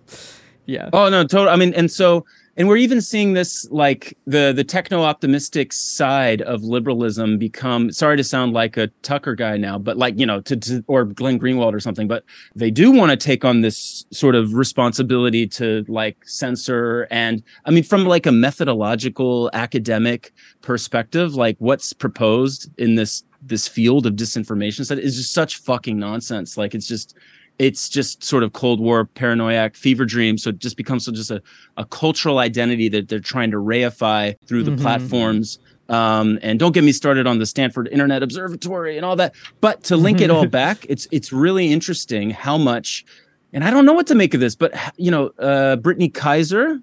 yeah. 0.65 0.89
Oh 0.93 1.09
no, 1.09 1.23
total. 1.25 1.49
I 1.49 1.55
mean, 1.55 1.73
and 1.73 1.89
so, 1.89 2.25
and 2.57 2.67
we're 2.67 2.77
even 2.77 3.01
seeing 3.01 3.33
this 3.33 3.67
like 3.71 4.17
the 4.25 4.53
the 4.55 4.63
techno 4.63 5.03
optimistic 5.03 5.73
side 5.73 6.41
of 6.41 6.63
liberalism 6.63 7.37
become. 7.37 7.91
Sorry 7.91 8.17
to 8.17 8.23
sound 8.23 8.53
like 8.53 8.77
a 8.77 8.87
Tucker 9.01 9.35
guy 9.35 9.57
now, 9.57 9.77
but 9.77 9.97
like 9.97 10.19
you 10.19 10.25
know, 10.25 10.41
to, 10.41 10.55
to 10.55 10.83
or 10.87 11.05
Glenn 11.05 11.39
Greenwald 11.39 11.73
or 11.73 11.79
something. 11.79 12.07
But 12.07 12.23
they 12.55 12.71
do 12.71 12.91
want 12.91 13.11
to 13.11 13.17
take 13.17 13.43
on 13.43 13.61
this 13.61 14.05
sort 14.11 14.35
of 14.35 14.53
responsibility 14.53 15.47
to 15.47 15.85
like 15.87 16.17
censor 16.25 17.07
and 17.09 17.43
I 17.65 17.71
mean, 17.71 17.83
from 17.83 18.05
like 18.05 18.25
a 18.25 18.31
methodological 18.31 19.49
academic 19.53 20.33
perspective, 20.61 21.35
like 21.35 21.55
what's 21.59 21.93
proposed 21.93 22.69
in 22.77 22.95
this 22.95 23.23
this 23.41 23.67
field 23.67 24.05
of 24.05 24.13
disinformation 24.13 24.79
is 24.99 25.17
just 25.17 25.33
such 25.33 25.57
fucking 25.57 25.97
nonsense. 25.97 26.57
Like 26.57 26.75
it's 26.75 26.87
just 26.87 27.15
it's 27.59 27.89
just 27.89 28.23
sort 28.23 28.43
of 28.43 28.53
Cold 28.53 28.79
War 28.79 29.05
paranoiac 29.05 29.75
fever 29.75 30.05
dream. 30.05 30.37
So 30.37 30.49
it 30.49 30.59
just 30.59 30.77
becomes 30.77 31.05
just 31.05 31.29
a, 31.31 31.41
a 31.77 31.85
cultural 31.85 32.39
identity 32.39 32.89
that 32.89 33.07
they're 33.07 33.19
trying 33.19 33.51
to 33.51 33.57
reify 33.57 34.35
through 34.47 34.63
the 34.63 34.71
Mhm. 34.71 34.81
platforms. 34.81 35.59
Um, 35.89 36.39
and 36.41 36.57
don't 36.57 36.71
get 36.73 36.83
me 36.85 36.91
started 36.93 37.27
on 37.27 37.39
the 37.39 37.45
Stanford 37.45 37.89
Internet 37.91 38.23
Observatory 38.23 38.95
and 38.95 39.05
all 39.05 39.15
that. 39.17 39.35
But 39.59 39.83
to 39.85 39.97
link 39.97 40.21
it 40.21 40.29
all 40.31 40.47
back, 40.47 40.85
it's 40.87 41.07
it's 41.11 41.33
really 41.33 41.71
interesting 41.71 42.29
how 42.31 42.57
much, 42.57 43.03
and 43.51 43.63
I 43.63 43.71
don't 43.71 43.85
know 43.85 43.93
what 43.93 44.07
to 44.07 44.15
make 44.15 44.33
of 44.33 44.39
this, 44.39 44.55
but 44.55 44.73
you 44.95 45.11
know, 45.11 45.27
uh, 45.37 45.75
Brittany 45.75 46.07
Kaiser, 46.07 46.79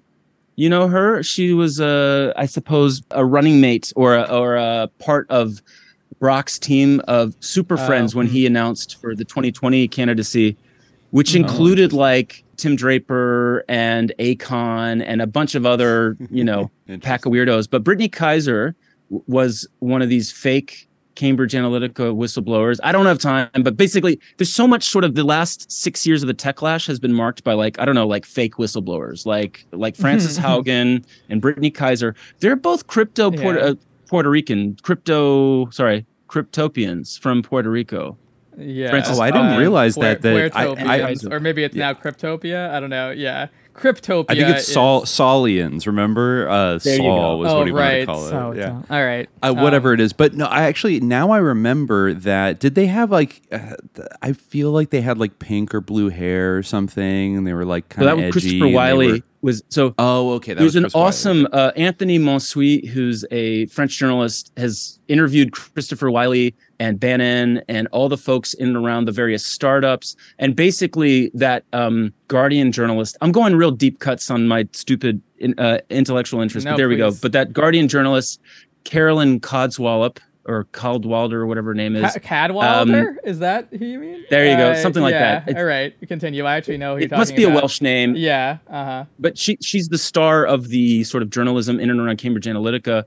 you 0.55 0.69
know 0.69 0.87
her. 0.89 1.23
She 1.23 1.53
was, 1.53 1.81
uh, 1.81 2.33
I 2.35 2.45
suppose, 2.45 3.01
a 3.11 3.25
running 3.25 3.59
mate 3.59 3.91
or 3.95 4.15
a, 4.15 4.23
or 4.23 4.55
a 4.57 4.89
part 4.99 5.25
of 5.31 5.61
Brock's 6.19 6.59
team 6.59 7.01
of 7.07 7.35
Super 7.39 7.75
Oh, 7.79 7.85
Friends 7.85 8.13
when 8.15 8.27
hmm. 8.27 8.33
he 8.33 8.45
announced 8.45 8.99
for 8.99 9.15
the 9.15 9.23
2020 9.25 9.87
candidacy, 9.87 10.57
which 11.11 11.33
Oh, 11.35 11.39
included 11.39 11.93
like 11.93 12.43
Tim 12.57 12.75
Draper 12.75 13.63
and 13.69 14.11
Akon 14.19 15.03
and 15.05 15.21
a 15.21 15.27
bunch 15.27 15.55
of 15.55 15.65
other, 15.65 16.17
you 16.29 16.43
know, 16.43 16.69
pack 17.01 17.25
of 17.25 17.31
weirdos. 17.31 17.69
But 17.69 17.83
Brittany 17.83 18.09
Kaiser 18.09 18.75
w- 19.09 19.23
was 19.27 19.67
one 19.79 20.01
of 20.01 20.09
these 20.09 20.31
fake 20.31 20.87
Cambridge 21.15 21.51
Analytica 21.53 22.15
whistleblowers. 22.15 22.79
I 22.81 22.93
don't 22.93 23.05
have 23.05 23.19
time, 23.19 23.49
but 23.61 23.75
basically, 23.75 24.19
there's 24.37 24.53
so 24.53 24.65
much 24.67 24.85
sort 24.85 25.03
of 25.03 25.15
the 25.15 25.23
last 25.25 25.69
six 25.69 26.07
years 26.07 26.23
of 26.23 26.27
the 26.27 26.33
techlash 26.33 26.87
has 26.87 26.97
been 26.97 27.13
marked 27.13 27.43
by 27.43 27.53
like 27.53 27.77
I 27.79 27.83
don't 27.85 27.95
know, 27.95 28.07
like 28.07 28.25
fake 28.25 28.55
whistleblowers, 28.55 29.25
like 29.25 29.65
like 29.71 29.95
Frances 29.97 30.37
Haugen 30.39 31.05
and 31.29 31.41
Brittany 31.41 31.71
Kaiser. 31.71 32.15
They're 32.39 32.55
both 32.55 32.87
crypto 32.87 33.31
Puerto, 33.31 33.59
Yeah. 33.59 33.65
uh, 33.71 33.75
Puerto 34.07 34.29
Rican 34.29 34.77
crypto, 34.81 35.69
sorry, 35.71 36.05
cryptopians 36.29 37.19
from 37.19 37.41
Puerto 37.41 37.69
Rico. 37.69 38.17
Yeah. 38.57 38.89
Francis 38.89 39.17
Oh, 39.17 39.21
I 39.21 39.31
didn't 39.31 39.53
Uh, 39.53 39.59
realize 39.59 39.95
Puer- 39.95 40.15
that. 40.15 40.21
That 40.21 40.55
I, 40.55 41.01
I, 41.11 41.15
or 41.31 41.39
maybe 41.39 41.63
it's 41.63 41.75
now 41.75 41.93
Cryptopia. 41.93 42.69
I 42.71 42.79
don't 42.81 42.89
know. 42.89 43.09
Yeah, 43.11 43.47
Cryptopia. 43.73 44.25
I 44.27 44.35
think 44.35 44.49
it's 44.49 44.67
is- 44.67 44.73
Saul 44.73 45.03
Saulians. 45.03 45.87
Remember, 45.87 46.49
uh, 46.49 46.77
There 46.77 46.95
you 46.95 46.99
Saul 47.03 47.35
go. 47.35 47.37
was 47.37 47.51
oh, 47.53 47.57
what 47.59 47.67
he 47.67 47.71
right. 47.71 47.81
wanted 47.81 47.99
to 47.99 48.05
call 48.05 48.25
it. 48.25 48.29
So, 48.29 48.59
yeah. 48.59 48.81
All 48.89 49.05
right. 49.05 49.29
Uh, 49.41 49.53
whatever 49.53 49.93
it 49.93 50.01
is, 50.01 50.11
but 50.11 50.33
no, 50.33 50.45
I 50.45 50.63
actually 50.63 50.99
now 50.99 51.31
I 51.31 51.37
remember 51.37 52.13
that. 52.13 52.59
Did 52.59 52.75
they 52.75 52.87
have 52.87 53.11
like? 53.11 53.41
Uh, 53.49 53.75
I 54.21 54.33
feel 54.33 54.71
like 54.71 54.89
they 54.89 54.99
had 55.01 55.17
like 55.17 55.39
pink 55.39 55.73
or 55.73 55.79
blue 55.79 56.09
hair 56.09 56.57
or 56.57 56.63
something, 56.63 57.37
and 57.37 57.47
they 57.47 57.53
were 57.53 57.63
like 57.65 57.85
So 57.93 57.97
kind 57.99 58.07
that 58.09 58.11
of 58.11 58.17
was 58.17 58.25
edgy. 58.25 58.31
Christopher 58.59 58.67
Wylie 58.75 59.11
were- 59.13 59.19
was 59.41 59.63
so 59.69 59.93
oh, 59.97 60.33
okay. 60.33 60.53
That 60.53 60.59
There's 60.59 60.69
was 60.69 60.75
an 60.75 60.83
Chris 60.83 60.95
awesome 60.95 61.47
uh, 61.51 61.71
Anthony 61.75 62.19
Monsuit, 62.19 62.87
who's 62.87 63.25
a 63.31 63.65
French 63.67 63.97
journalist, 63.97 64.51
has 64.57 64.99
interviewed 65.07 65.51
Christopher 65.51 66.11
Wylie 66.11 66.55
and 66.79 66.99
Bannon 66.99 67.61
and 67.67 67.87
all 67.91 68.09
the 68.09 68.17
folks 68.17 68.53
in 68.53 68.69
and 68.69 68.77
around 68.77 69.05
the 69.05 69.11
various 69.11 69.45
startups. 69.45 70.15
And 70.37 70.55
basically, 70.55 71.31
that 71.33 71.63
um, 71.73 72.13
Guardian 72.27 72.71
journalist, 72.71 73.17
I'm 73.21 73.31
going 73.31 73.55
real 73.55 73.71
deep 73.71 73.99
cuts 73.99 74.29
on 74.29 74.47
my 74.47 74.67
stupid 74.73 75.21
uh, 75.57 75.79
intellectual 75.89 76.41
interest, 76.41 76.65
No, 76.65 76.71
but 76.71 76.77
there 76.77 76.89
we 76.89 76.97
go. 76.97 77.11
But 77.11 77.31
that 77.33 77.53
Guardian 77.53 77.87
journalist, 77.87 78.39
Carolyn 78.83 79.39
Codswallop, 79.39 80.19
or 80.49 80.65
Caldwalder, 80.73 81.33
or 81.33 81.45
whatever 81.47 81.69
her 81.69 81.73
name 81.75 81.95
is. 81.95 82.13
Ca- 82.13 82.19
Cadwalder? 82.19 83.15
is 83.23 83.39
that 83.39 83.67
who 83.71 83.85
you 83.85 83.99
mean? 83.99 84.15
Um, 84.15 84.25
there 84.29 84.45
you 84.49 84.57
go, 84.57 84.71
Uh, 84.71 84.75
something 84.75 85.03
like 85.03 85.13
yeah, 85.13 85.39
that. 85.39 85.49
It's- 85.49 85.61
All 85.61 85.65
right, 85.67 85.93
continue. 86.07 86.43
I 86.45 86.55
actually 86.57 86.77
know 86.77 86.95
who 86.97 87.03
it 87.03 87.11
must 87.11 87.35
be 87.35 87.43
a. 87.43 87.49
Welsh 87.49 87.81
name. 87.81 88.15
Yeah. 88.15 88.57
Uh 88.67 88.85
huh. 88.85 89.05
but 89.19 89.37
she 89.37 89.57
she's 89.61 89.89
the 89.89 89.97
star 89.97 90.45
of 90.45 90.69
the 90.69 91.03
sort 91.03 91.23
of 91.23 91.29
journalism 91.29 91.79
in 91.79 91.89
and 91.89 91.99
around 91.99 92.17
Cambridge 92.17 92.45
Analytica. 92.45 93.03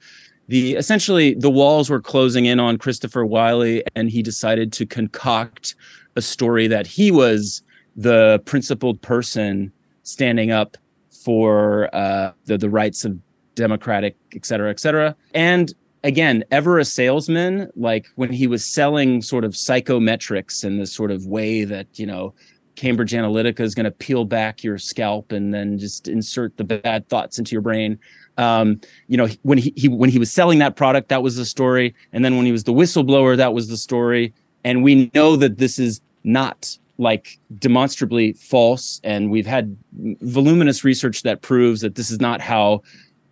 The 0.48 0.74
essentially 0.74 1.34
the 1.34 1.50
walls 1.50 1.90
were 1.90 2.00
closing 2.00 2.44
in 2.46 2.58
on 2.60 2.76
Christopher 2.78 3.24
Wylie, 3.24 3.82
and 3.94 4.10
he 4.10 4.22
decided 4.22 4.72
to 4.74 4.86
concoct 4.86 5.74
a 6.16 6.22
story 6.22 6.66
that 6.68 6.86
he 6.86 7.10
was 7.10 7.62
the 7.96 8.40
principled 8.44 9.00
person 9.02 9.72
standing 10.02 10.50
up 10.50 10.76
for 11.24 11.88
uh, 11.94 12.32
the 12.46 12.58
the 12.58 12.68
rights 12.70 13.04
of 13.04 13.18
democratic, 13.54 14.16
et 14.34 14.44
cetera, 14.46 14.70
et 14.70 14.80
cetera. 14.80 15.14
And 15.34 15.72
again, 16.04 16.44
ever 16.50 16.78
a 16.78 16.84
salesman, 16.84 17.70
like 17.76 18.06
when 18.16 18.32
he 18.32 18.46
was 18.46 18.64
selling 18.64 19.22
sort 19.22 19.44
of 19.44 19.52
psychometrics 19.52 20.64
in 20.64 20.78
this 20.78 20.92
sort 20.92 21.10
of 21.10 21.26
way 21.26 21.64
that 21.64 21.86
you 21.98 22.06
know 22.06 22.34
Cambridge 22.76 23.12
Analytica 23.12 23.60
is 23.60 23.74
going 23.74 23.84
to 23.84 23.90
peel 23.90 24.24
back 24.24 24.64
your 24.64 24.78
scalp 24.78 25.32
and 25.32 25.52
then 25.52 25.78
just 25.78 26.08
insert 26.08 26.56
the 26.56 26.64
bad 26.64 27.08
thoughts 27.08 27.38
into 27.38 27.52
your 27.52 27.62
brain. 27.62 27.98
Um, 28.38 28.80
you 29.08 29.16
know, 29.16 29.28
when 29.42 29.58
he, 29.58 29.72
he 29.76 29.88
when 29.88 30.10
he 30.10 30.18
was 30.18 30.32
selling 30.32 30.58
that 30.60 30.76
product, 30.76 31.08
that 31.10 31.22
was 31.22 31.36
the 31.36 31.44
story, 31.44 31.94
and 32.12 32.24
then 32.24 32.36
when 32.36 32.46
he 32.46 32.52
was 32.52 32.64
the 32.64 32.72
whistleblower, 32.72 33.36
that 33.36 33.54
was 33.54 33.68
the 33.68 33.76
story. 33.76 34.32
And 34.64 34.82
we 34.82 35.10
know 35.14 35.36
that 35.36 35.58
this 35.58 35.78
is 35.78 36.00
not 36.24 36.76
like 36.98 37.38
demonstrably 37.58 38.32
false, 38.34 39.00
and 39.04 39.30
we've 39.30 39.46
had 39.46 39.76
voluminous 40.22 40.84
research 40.84 41.22
that 41.22 41.42
proves 41.42 41.80
that 41.82 41.94
this 41.94 42.10
is 42.10 42.20
not 42.20 42.40
how 42.40 42.82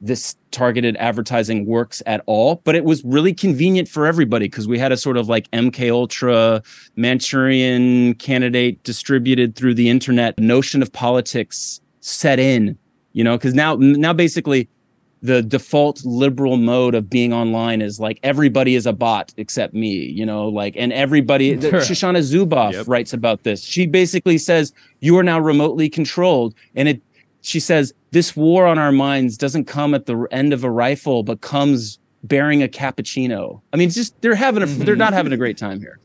this 0.00 0.34
targeted 0.50 0.96
advertising 0.96 1.66
works 1.66 2.02
at 2.06 2.22
all 2.26 2.62
but 2.64 2.74
it 2.74 2.84
was 2.84 3.04
really 3.04 3.34
convenient 3.34 3.86
for 3.88 4.06
everybody 4.06 4.46
because 4.46 4.66
we 4.66 4.78
had 4.78 4.92
a 4.92 4.96
sort 4.96 5.16
of 5.16 5.28
like 5.28 5.50
mk 5.50 5.90
ultra 5.90 6.62
manchurian 6.96 8.14
candidate 8.14 8.82
distributed 8.82 9.54
through 9.56 9.74
the 9.74 9.90
internet 9.90 10.38
notion 10.38 10.80
of 10.82 10.90
politics 10.92 11.80
set 12.00 12.38
in 12.38 12.78
you 13.12 13.22
know 13.22 13.36
because 13.36 13.52
now 13.52 13.76
now 13.78 14.12
basically 14.12 14.68
the 15.22 15.42
default 15.42 16.02
liberal 16.06 16.56
mode 16.56 16.94
of 16.94 17.10
being 17.10 17.30
online 17.30 17.82
is 17.82 18.00
like 18.00 18.18
everybody 18.22 18.74
is 18.74 18.86
a 18.86 18.92
bot 18.92 19.34
except 19.36 19.74
me 19.74 19.90
you 19.90 20.24
know 20.24 20.48
like 20.48 20.74
and 20.78 20.94
everybody 20.94 21.54
the, 21.54 21.70
shoshana 21.72 22.20
zuboff 22.20 22.72
Yep. 22.72 22.88
writes 22.88 23.12
about 23.12 23.42
this 23.42 23.62
she 23.62 23.86
basically 23.86 24.38
says 24.38 24.72
you 25.00 25.18
are 25.18 25.22
now 25.22 25.38
remotely 25.38 25.90
controlled 25.90 26.54
and 26.74 26.88
it 26.88 27.02
she 27.42 27.60
says 27.60 27.92
this 28.10 28.34
war 28.36 28.66
on 28.66 28.78
our 28.78 28.92
minds 28.92 29.36
doesn't 29.36 29.64
come 29.66 29.94
at 29.94 30.06
the 30.06 30.26
end 30.30 30.52
of 30.52 30.64
a 30.64 30.70
rifle 30.70 31.22
but 31.22 31.40
comes 31.40 31.98
bearing 32.24 32.62
a 32.62 32.68
cappuccino 32.68 33.60
i 33.72 33.76
mean 33.76 33.86
it's 33.88 33.96
just 33.96 34.20
they're 34.20 34.34
having 34.34 34.62
a 34.62 34.66
they're 34.66 34.96
not 34.96 35.12
having 35.12 35.32
a 35.32 35.36
great 35.36 35.56
time 35.56 35.80
here 35.80 35.98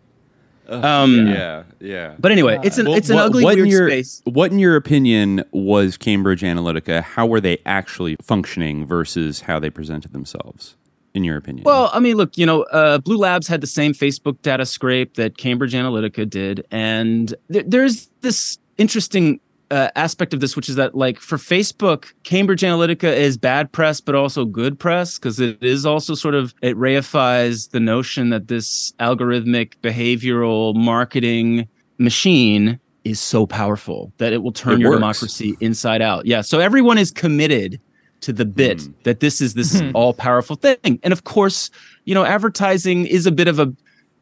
um 0.67 1.27
yeah, 1.27 1.63
yeah. 1.79 2.15
but 2.17 2.31
anyway 2.31 2.57
it's 2.63 2.77
an 2.79 2.87
Well, 2.87 2.95
it's 2.95 3.09
an 3.09 3.17
what- 3.17 3.25
ugly 3.25 3.43
what 3.43 3.53
in 3.57 3.65
weird 3.65 3.71
your, 3.71 3.89
space 3.89 4.21
What, 4.25 4.51
in 4.51 4.57
your 4.59 4.75
opinion, 4.75 5.43
was 5.51 5.95
Cambridge 5.95 6.41
Analytica? 6.41 7.03
How 7.03 7.27
were 7.27 7.39
they 7.39 7.59
actually 7.67 8.15
functioning 8.21 8.85
versus 8.87 9.41
how 9.41 9.59
they 9.59 9.69
presented 9.69 10.11
themselves? 10.13 10.75
In 11.13 11.23
your 11.23 11.37
opinion? 11.37 11.63
Well, 11.65 11.89
I 11.93 11.99
mean, 12.01 12.17
look, 12.17 12.35
you 12.37 12.45
know, 12.45 12.63
uh, 12.63 12.97
Blue 12.97 13.15
Labs 13.15 13.47
had 13.47 13.61
the 13.61 13.67
same 13.67 13.93
Facebook 13.93 14.41
data 14.41 14.65
scrape 14.65 15.13
that 15.15 15.37
Cambridge 15.37 15.73
Analytica 15.73 16.27
did, 16.29 16.65
and 16.71 17.33
th- 17.49 17.65
there's 17.69 18.09
this 18.21 18.57
interesting 18.77 19.39
uh, 19.71 19.89
aspect 19.95 20.33
of 20.33 20.39
this, 20.39 20.55
which 20.55 20.69
is 20.69 20.75
that, 20.75 20.95
like, 20.95 21.19
for 21.19 21.37
Facebook, 21.37 22.13
Cambridge 22.23 22.61
Analytica 22.61 23.11
is 23.15 23.37
bad 23.37 23.71
press, 23.71 23.99
but 23.99 24.13
also 24.15 24.45
good 24.45 24.77
press 24.79 25.17
because 25.17 25.39
it 25.39 25.61
is 25.63 25.85
also 25.85 26.13
sort 26.15 26.35
of 26.35 26.53
it 26.61 26.75
reifies 26.77 27.71
the 27.71 27.79
notion 27.79 28.29
that 28.29 28.47
this 28.47 28.93
algorithmic 28.99 29.73
behavioral 29.81 30.75
marketing 30.75 31.67
machine 31.97 32.79
is 33.03 33.19
so 33.19 33.45
powerful 33.45 34.11
that 34.17 34.33
it 34.33 34.41
will 34.43 34.51
turn 34.51 34.73
It 34.73 34.79
your 34.79 34.89
works. 34.91 34.99
democracy 34.99 35.55
inside 35.61 36.01
out. 36.01 36.25
Yeah, 36.25 36.41
so 36.41 36.59
everyone 36.59 36.97
is 36.97 37.11
committed 37.11 37.79
to 38.21 38.33
the 38.33 38.45
bit 38.45 38.81
Hmm. 38.81 38.91
that 39.03 39.19
this 39.19 39.41
is 39.41 39.53
this 39.53 39.81
all 39.93 40.13
powerful 40.13 40.55
thing. 40.55 40.99
And 41.03 41.11
of 41.13 41.23
course, 41.23 41.69
you 42.05 42.15
know, 42.15 42.25
advertising 42.25 43.05
is 43.05 43.25
a 43.27 43.31
bit 43.31 43.47
of 43.47 43.59
a 43.59 43.71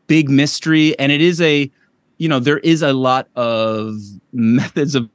big 0.07 0.29
mystery 0.29 0.97
and 0.99 1.11
it 1.11 1.21
is 1.21 1.39
a 1.41 1.71
you 2.19 2.29
know, 2.29 2.39
there 2.39 2.59
is 2.59 2.81
a 2.81 2.93
lot 2.93 3.27
of 3.35 3.95
methods 4.33 4.95
of 4.95 5.09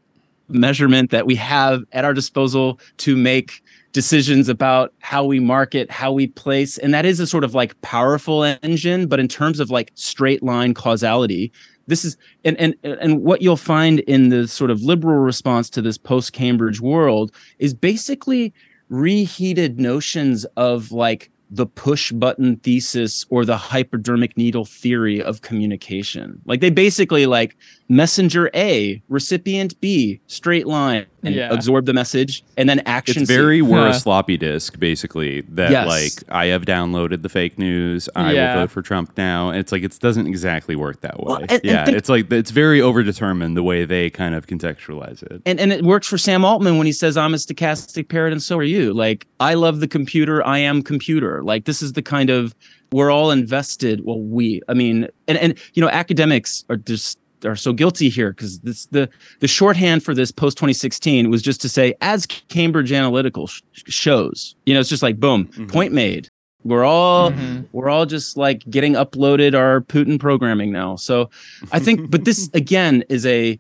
measurement 0.48 1.10
that 1.10 1.26
we 1.26 1.34
have 1.36 1.82
at 1.92 2.04
our 2.04 2.14
disposal 2.14 2.80
to 2.98 3.16
make 3.16 3.62
decisions 3.92 4.48
about 4.48 4.92
how 5.00 5.24
we 5.24 5.40
market, 5.40 5.90
how 5.90 6.12
we 6.12 6.26
place. 6.26 6.78
And 6.78 6.92
that 6.94 7.06
is 7.06 7.20
a 7.20 7.26
sort 7.26 7.44
of 7.44 7.54
like 7.54 7.80
powerful 7.80 8.44
engine. 8.44 9.06
But 9.06 9.20
in 9.20 9.28
terms 9.28 9.60
of 9.60 9.70
like 9.70 9.90
straight 9.94 10.42
line 10.42 10.74
causality, 10.74 11.52
this 11.86 12.04
is 12.04 12.16
and 12.44 12.58
and 12.60 12.74
and 12.82 13.22
what 13.22 13.42
you'll 13.42 13.56
find 13.56 14.00
in 14.00 14.28
the 14.28 14.46
sort 14.46 14.70
of 14.70 14.82
liberal 14.82 15.18
response 15.18 15.70
to 15.70 15.82
this 15.82 15.98
post 15.98 16.32
Cambridge 16.32 16.80
world 16.80 17.32
is 17.58 17.72
basically 17.72 18.52
reheated 18.90 19.80
notions 19.80 20.44
of 20.56 20.92
like 20.92 21.30
the 21.50 21.66
push 21.66 22.12
button 22.12 22.56
thesis 22.56 23.24
or 23.30 23.44
the 23.44 23.56
hypodermic 23.56 24.36
needle 24.36 24.66
theory 24.66 25.22
of 25.22 25.40
communication. 25.40 26.40
Like 26.44 26.60
they 26.60 26.70
basically 26.70 27.24
like 27.24 27.56
messenger 27.88 28.50
A, 28.54 29.02
recipient 29.08 29.80
B, 29.80 30.20
straight 30.26 30.66
line, 30.66 31.06
and 31.22 31.34
Yeah. 31.34 31.50
absorb 31.52 31.86
the 31.86 31.94
message, 31.94 32.44
and 32.56 32.68
then 32.68 32.80
action. 32.84 33.22
It's 33.22 33.30
very 33.30 33.58
C. 33.58 33.62
we're 33.62 33.82
Huh. 33.84 33.88
a 33.90 33.94
sloppy 33.94 34.36
disk, 34.36 34.78
basically. 34.78 35.42
That 35.48 35.70
Yes. 35.70 35.86
like 35.88 36.12
I 36.30 36.46
have 36.46 36.64
downloaded 36.66 37.22
the 37.22 37.28
fake 37.30 37.58
news. 37.58 38.08
I 38.14 38.32
Yeah. 38.32 38.54
will 38.54 38.62
vote 38.62 38.70
for 38.70 38.82
Trump 38.82 39.12
now. 39.16 39.50
It's 39.50 39.72
like 39.72 39.82
it 39.82 39.98
doesn't 40.00 40.26
exactly 40.26 40.76
work 40.76 41.00
that 41.00 41.18
way. 41.18 41.24
Well, 41.26 41.36
and- 41.38 41.50
and 41.50 41.60
yeah, 41.64 41.84
think- 41.86 41.96
it's 41.96 42.08
like 42.10 42.30
it's 42.32 42.50
very 42.50 42.78
overdetermined 42.80 43.54
the 43.54 43.62
way 43.62 43.84
they 43.84 44.10
kind 44.10 44.34
of 44.34 44.46
contextualize 44.46 45.22
it. 45.22 45.40
and 45.46 45.58
and 45.58 45.72
it 45.72 45.82
works 45.82 46.06
for 46.06 46.18
Sam 46.18 46.44
Altman 46.44 46.76
when 46.76 46.86
he 46.86 46.92
says 46.92 47.16
I'm 47.16 47.32
a 47.34 47.38
stochastic 47.38 48.08
parrot 48.08 48.32
and 48.32 48.42
so 48.42 48.58
are 48.58 48.62
you. 48.62 48.92
Like 48.92 49.26
I 49.40 49.54
love 49.54 49.80
the 49.80 49.88
computer, 49.88 50.46
I 50.46 50.58
am 50.58 50.82
computer. 50.82 51.42
Like 51.42 51.64
this 51.64 51.82
is 51.82 51.94
the 51.94 52.02
kind 52.02 52.28
of 52.30 52.54
we're 52.92 53.10
all 53.10 53.30
invested. 53.30 54.00
Well, 54.04 54.20
we, 54.20 54.62
I 54.68 54.74
mean, 54.74 55.08
and 55.26 55.36
and 55.38 55.54
you 55.74 55.82
know, 55.82 55.88
academics 55.90 56.64
are 56.70 56.76
just 56.76 57.18
are 57.44 57.56
so 57.56 57.72
guilty 57.72 58.08
here 58.08 58.30
because 58.30 58.60
this 58.60 58.86
the 58.86 59.08
the 59.40 59.48
shorthand 59.48 60.02
for 60.02 60.14
this 60.14 60.30
post 60.30 60.56
2016 60.58 61.30
was 61.30 61.42
just 61.42 61.60
to 61.60 61.68
say 61.68 61.94
as 62.00 62.26
Cambridge 62.26 62.92
Analytical 62.92 63.46
sh- 63.46 63.62
shows. 63.72 64.54
You 64.66 64.74
know, 64.74 64.80
it's 64.80 64.88
just 64.88 65.02
like 65.02 65.18
boom, 65.18 65.46
mm-hmm. 65.46 65.66
point 65.66 65.92
made. 65.92 66.28
We're 66.64 66.84
all 66.84 67.30
mm-hmm. 67.30 67.62
we're 67.72 67.88
all 67.88 68.06
just 68.06 68.36
like 68.36 68.68
getting 68.68 68.94
uploaded 68.94 69.54
our 69.54 69.80
Putin 69.80 70.18
programming 70.18 70.72
now. 70.72 70.96
So 70.96 71.30
I 71.72 71.78
think, 71.78 72.10
but 72.10 72.24
this 72.24 72.50
again 72.54 73.04
is 73.08 73.24
a 73.26 73.58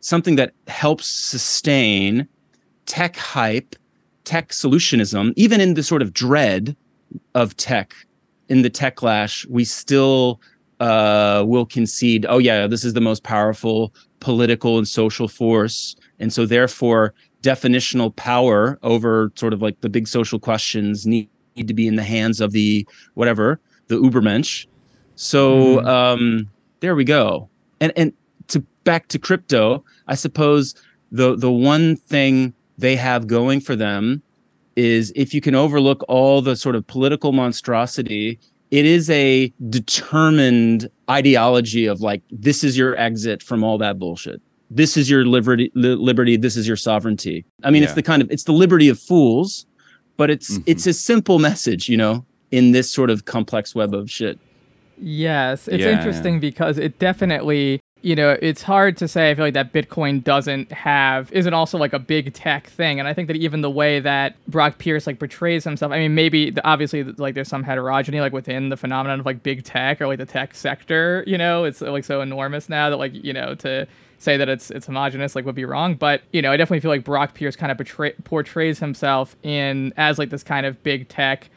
something 0.00 0.36
that 0.36 0.52
helps 0.66 1.06
sustain 1.06 2.28
tech 2.86 3.16
hype, 3.16 3.76
tech 4.24 4.50
solutionism, 4.50 5.32
even 5.36 5.60
in 5.60 5.74
the 5.74 5.82
sort 5.82 6.02
of 6.02 6.12
dread 6.12 6.76
of 7.34 7.56
tech, 7.56 7.94
in 8.48 8.62
the 8.62 8.70
tech 8.70 9.02
lash, 9.02 9.46
we 9.46 9.64
still 9.64 10.40
uh, 10.80 11.44
will 11.46 11.66
concede, 11.66 12.26
oh, 12.28 12.38
yeah, 12.38 12.66
this 12.66 12.84
is 12.84 12.94
the 12.94 13.00
most 13.00 13.22
powerful 13.22 13.92
political 14.20 14.78
and 14.78 14.86
social 14.86 15.28
force. 15.28 15.96
And 16.18 16.32
so, 16.32 16.46
therefore, 16.46 17.14
definitional 17.42 18.14
power 18.16 18.78
over 18.82 19.32
sort 19.36 19.52
of 19.52 19.62
like 19.62 19.80
the 19.80 19.88
big 19.88 20.08
social 20.08 20.38
questions 20.38 21.06
need, 21.06 21.28
need 21.56 21.68
to 21.68 21.74
be 21.74 21.86
in 21.86 21.96
the 21.96 22.02
hands 22.04 22.40
of 22.40 22.52
the 22.52 22.86
whatever, 23.14 23.60
the 23.88 23.96
Ubermensch. 23.96 24.66
So, 25.14 25.84
um, 25.84 26.48
there 26.80 26.94
we 26.94 27.04
go. 27.04 27.48
And, 27.80 27.92
and 27.96 28.12
to 28.48 28.60
back 28.84 29.08
to 29.08 29.18
crypto, 29.18 29.84
I 30.06 30.14
suppose 30.14 30.74
the 31.10 31.36
the 31.36 31.50
one 31.50 31.96
thing 31.96 32.54
they 32.76 32.96
have 32.96 33.26
going 33.26 33.60
for 33.60 33.74
them 33.74 34.22
is 34.76 35.12
if 35.16 35.34
you 35.34 35.40
can 35.40 35.54
overlook 35.54 36.04
all 36.08 36.40
the 36.40 36.54
sort 36.54 36.76
of 36.76 36.86
political 36.86 37.32
monstrosity, 37.32 38.38
it 38.70 38.84
is 38.84 39.08
a 39.10 39.52
determined 39.68 40.90
ideology 41.10 41.86
of 41.86 42.00
like 42.00 42.22
this 42.30 42.62
is 42.62 42.76
your 42.76 42.96
exit 42.98 43.42
from 43.42 43.64
all 43.64 43.78
that 43.78 43.98
bullshit. 43.98 44.40
This 44.70 44.96
is 44.96 45.08
your 45.08 45.24
liberty 45.24 45.72
li- 45.74 45.94
liberty, 45.94 46.36
this 46.36 46.56
is 46.56 46.68
your 46.68 46.76
sovereignty. 46.76 47.44
I 47.64 47.70
mean, 47.70 47.82
it's 47.82 47.94
the 47.94 48.02
kind 48.02 48.20
of 48.20 48.30
it's 48.30 48.44
the 48.44 48.52
liberty 48.52 48.88
of 48.88 48.98
fools, 48.98 49.66
but 50.16 50.30
it's 50.30 50.52
mm-hmm. 50.52 50.62
it's 50.66 50.86
a 50.86 50.92
simple 50.92 51.38
message, 51.38 51.88
you 51.88 51.96
know, 51.96 52.26
in 52.50 52.72
this 52.72 52.90
sort 52.90 53.10
of 53.10 53.24
complex 53.24 53.74
web 53.74 53.94
of 53.94 54.10
shit. 54.10 54.38
Yes, 55.00 55.68
it's 55.68 55.82
Yeah. 55.82 55.96
interesting 55.96 56.40
because 56.40 56.76
it 56.76 56.98
definitely, 56.98 57.80
you 58.02 58.14
know, 58.14 58.36
it's 58.40 58.62
hard 58.62 58.96
to 58.98 59.08
say. 59.08 59.30
I 59.30 59.34
feel 59.34 59.44
like 59.44 59.54
that 59.54 59.72
Bitcoin 59.72 60.22
doesn't 60.22 60.70
have 60.72 61.32
isn't 61.32 61.52
also 61.52 61.78
like 61.78 61.92
a 61.92 61.98
big 61.98 62.32
tech 62.32 62.68
thing, 62.68 62.98
and 62.98 63.08
I 63.08 63.14
think 63.14 63.28
that 63.28 63.36
even 63.36 63.60
the 63.60 63.70
way 63.70 64.00
that 64.00 64.36
Brock 64.46 64.78
Pierce 64.78 65.06
like 65.06 65.18
portrays 65.18 65.64
himself. 65.64 65.92
I 65.92 65.98
mean, 65.98 66.14
maybe 66.14 66.54
obviously 66.64 67.02
like 67.04 67.34
there's 67.34 67.48
some 67.48 67.62
heterogeneity 67.62 68.20
like 68.20 68.32
within 68.32 68.68
the 68.68 68.76
phenomenon 68.76 69.20
of 69.20 69.26
like 69.26 69.42
big 69.42 69.64
tech 69.64 70.00
or 70.00 70.06
like 70.06 70.18
the 70.18 70.26
tech 70.26 70.54
sector. 70.54 71.24
You 71.26 71.38
know, 71.38 71.64
it's 71.64 71.80
like 71.80 72.04
so 72.04 72.20
enormous 72.20 72.68
now 72.68 72.90
that 72.90 72.96
like 72.96 73.12
you 73.12 73.32
know 73.32 73.54
to 73.56 73.86
say 74.18 74.36
that 74.36 74.48
it's 74.48 74.70
it's 74.70 74.86
homogenous 74.86 75.36
like 75.36 75.44
would 75.44 75.54
be 75.54 75.64
wrong 75.64 75.94
but 75.94 76.22
you 76.32 76.42
know 76.42 76.50
i 76.50 76.56
definitely 76.56 76.80
feel 76.80 76.90
like 76.90 77.04
brock 77.04 77.34
pierce 77.34 77.54
kind 77.54 77.70
of 77.70 78.24
portrays 78.24 78.80
himself 78.80 79.36
in 79.44 79.92
as 79.96 80.18
like 80.18 80.28
this 80.30 80.42
kind 80.42 80.66
of 80.66 80.82
big 80.82 81.08
tech 81.08 81.48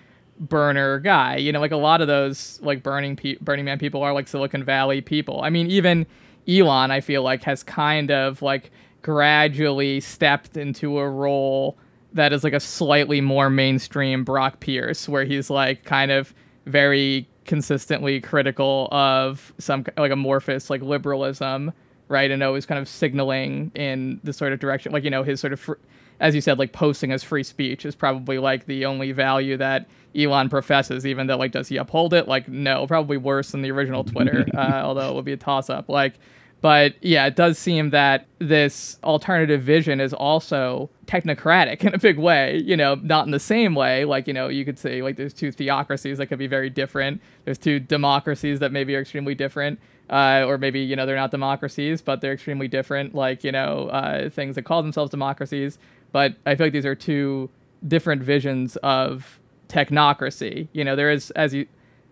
burner 0.42 1.00
guy. 1.00 1.38
You 1.38 1.52
know, 1.52 1.60
like 1.62 1.72
a 1.72 1.78
lot 1.78 2.02
of 2.02 2.08
those 2.08 2.60
like 2.62 2.84
burning 2.84 3.16
pe- 3.16 3.38
Burning 3.38 3.64
Man 3.64 3.80
people 3.80 4.02
are 4.02 4.12
like 4.12 4.28
Silicon 4.28 4.64
Valley 4.64 5.00
people. 5.00 5.42
I 5.42 5.50
mean, 5.50 5.68
even 5.68 6.06
Elon, 6.48 6.92
I 6.92 7.02
feel 7.02 7.24
like 7.24 7.44
has 7.44 7.64
kind 7.64 8.12
of 8.12 8.42
like 8.42 8.72
gradually 9.02 10.00
stepped 10.00 10.58
into 10.58 11.00
a 11.00 11.10
role 11.10 11.78
that 12.14 12.34
is 12.34 12.44
like 12.44 12.54
a 12.54 12.60
slightly 12.60 13.22
more 13.22 13.50
mainstream 13.50 14.24
Brock 14.24 14.60
Pierce, 14.60 15.08
where 15.08 15.24
he's 15.24 15.50
like 15.50 15.86
kind 15.86 16.12
of 16.12 16.34
very 16.66 17.28
consistently 17.46 18.22
critical 18.22 18.88
of 18.92 19.54
some 19.58 19.86
like 19.98 20.12
amorphous 20.12 20.70
like 20.70 20.82
liberalism, 20.82 21.72
right? 22.08 22.30
And 22.30 22.44
always 22.44 22.66
kind 22.66 22.80
of 22.80 22.88
signaling 22.88 23.72
in 23.76 24.20
the 24.24 24.34
sort 24.34 24.54
of 24.54 24.60
direction, 24.60 24.92
like 24.92 25.04
you 25.04 25.10
know 25.10 25.24
his 25.24 25.40
sort 25.40 25.54
of. 25.54 25.60
Fr- 25.60 25.74
as 26.20 26.36
you 26.36 26.42
said, 26.42 26.60
like 26.60 26.72
posting 26.72 27.12
as 27.12 27.24
free 27.24 27.42
speech 27.42 27.84
is 27.84 27.96
probably 27.96 28.38
like 28.38 28.68
the 28.68 28.86
only 28.86 29.12
value 29.12 29.58
that 29.58 29.90
Elon 30.16 30.50
professes, 30.50 31.06
even 31.06 31.28
though 31.28 31.38
like 31.38 31.52
does 31.52 31.68
he 31.68 31.78
uphold 31.78 32.14
it? 32.14 32.28
Like 32.28 32.48
no, 32.48 32.86
probably 32.88 33.18
worse 33.18 33.52
than 33.52 33.62
the 33.62 33.72
original 33.72 34.04
Twitter, 34.04 34.46
uh, 34.56 34.82
although 34.84 35.10
it 35.10 35.16
would 35.16 35.26
be 35.26 35.34
a 35.34 35.38
toss 35.38 35.70
up. 35.70 35.90
Like, 35.90 36.16
but 36.60 36.96
yeah, 37.02 37.26
it 37.26 37.36
does 37.36 37.58
seem 37.58 37.90
that 37.90 38.28
this 38.40 39.00
alternative 39.04 39.64
vision 39.64 40.00
is 40.00 40.14
also 40.14 40.90
technocratic 41.06 41.84
in 41.86 41.94
a 41.94 41.98
big 41.98 42.18
way. 42.18 42.58
You 42.58 42.78
know, 42.78 42.96
not 42.96 43.26
in 43.26 43.32
the 43.32 43.40
same 43.40 43.76
way. 43.76 44.06
Like 44.06 44.28
you 44.28 44.34
know, 44.34 44.48
you 44.48 44.66
could 44.66 44.78
say 44.78 45.02
like 45.02 45.16
there's 45.16 45.34
two 45.34 45.52
theocracies 45.52 46.18
that 46.18 46.28
could 46.28 46.40
be 46.40 46.48
very 46.48 46.70
different. 46.70 47.22
There's 47.46 47.58
two 47.58 47.80
democracies 47.80 48.60
that 48.60 48.72
maybe 48.72 48.96
are 48.96 49.02
extremely 49.02 49.36
different. 49.36 49.80
Uh, 50.10 50.44
or 50.46 50.58
maybe 50.58 50.82
you 50.82 50.96
know 50.96 51.06
they're 51.06 51.16
not 51.16 51.32
democracies, 51.32 52.02
but 52.02 52.20
they're 52.20 52.34
extremely 52.34 52.68
different. 52.68 53.16
Like 53.16 53.46
you 53.46 53.52
know 53.54 53.88
uh, 53.88 54.30
things 54.30 54.56
that 54.56 54.64
call 54.64 54.84
themselves 54.84 55.10
democracies, 55.10 55.80
but 56.12 56.36
I 56.46 56.56
feel 56.56 56.66
like 56.66 56.74
these 56.74 56.86
are 56.86 56.96
two 56.96 57.50
different 57.88 58.22
visions 58.22 58.76
of 58.78 59.40
technocracy. 59.72 60.68
You 60.74 60.84
know, 60.84 60.96
there 60.96 61.12
is, 61.12 61.32
as 61.32 61.54
you 61.54 61.66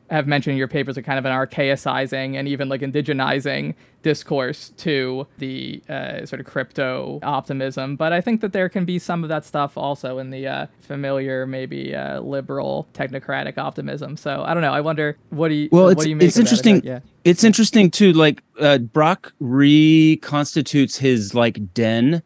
have 0.10 0.26
mentioned 0.26 0.54
in 0.54 0.58
your 0.58 0.68
papers, 0.68 0.98
a 0.98 1.04
kind 1.04 1.20
of 1.20 1.26
an 1.26 1.32
archaicizing 1.32 2.36
and 2.36 2.48
even 2.48 2.68
like 2.68 2.82
indigenizing 2.82 3.76
discourse 4.02 4.70
to 4.78 5.28
the 5.38 5.84
uh, 5.88 6.26
sort 6.26 6.40
of 6.40 6.48
crypto 6.48 7.20
optimism. 7.22 7.96
But 7.96 8.12
I 8.12 8.22
think 8.22 8.42
that 8.42 8.52
there 8.52 8.70
can 8.70 8.86
be 8.86 8.98
some 8.98 9.22
of 9.24 9.30
that 9.30 9.46
stuff 9.46 9.78
also 9.78 10.18
in 10.18 10.32
the 10.32 10.48
uh, 10.48 10.68
familiar, 10.82 11.46
maybe 11.46 11.94
uh, 11.94 12.22
liberal 12.22 12.88
technocratic 12.94 13.58
optimism. 13.60 14.18
So 14.18 14.42
I 14.44 14.54
don't 14.56 14.64
know. 14.64 14.74
I 14.74 14.82
wonder 14.82 15.16
what 15.30 15.50
do 15.50 15.54
you 15.56 15.70
Well, 15.72 15.84
what 15.86 15.92
it's 15.92 16.04
do 16.06 16.10
you 16.10 16.16
make 16.16 16.30
it's 16.30 16.38
of 16.40 16.46
that? 16.46 16.52
Is 16.54 16.62
that- 16.62 16.70
interesting. 16.70 16.92
yeah. 16.92 17.00
It's 17.26 17.44
interesting 17.44 17.92
too. 17.92 18.14
Like 18.14 18.42
uh, 18.60 18.78
Brock 18.80 19.34
reconstitutes 19.42 20.98
his 20.98 21.36
like 21.36 21.74
den 21.74 22.24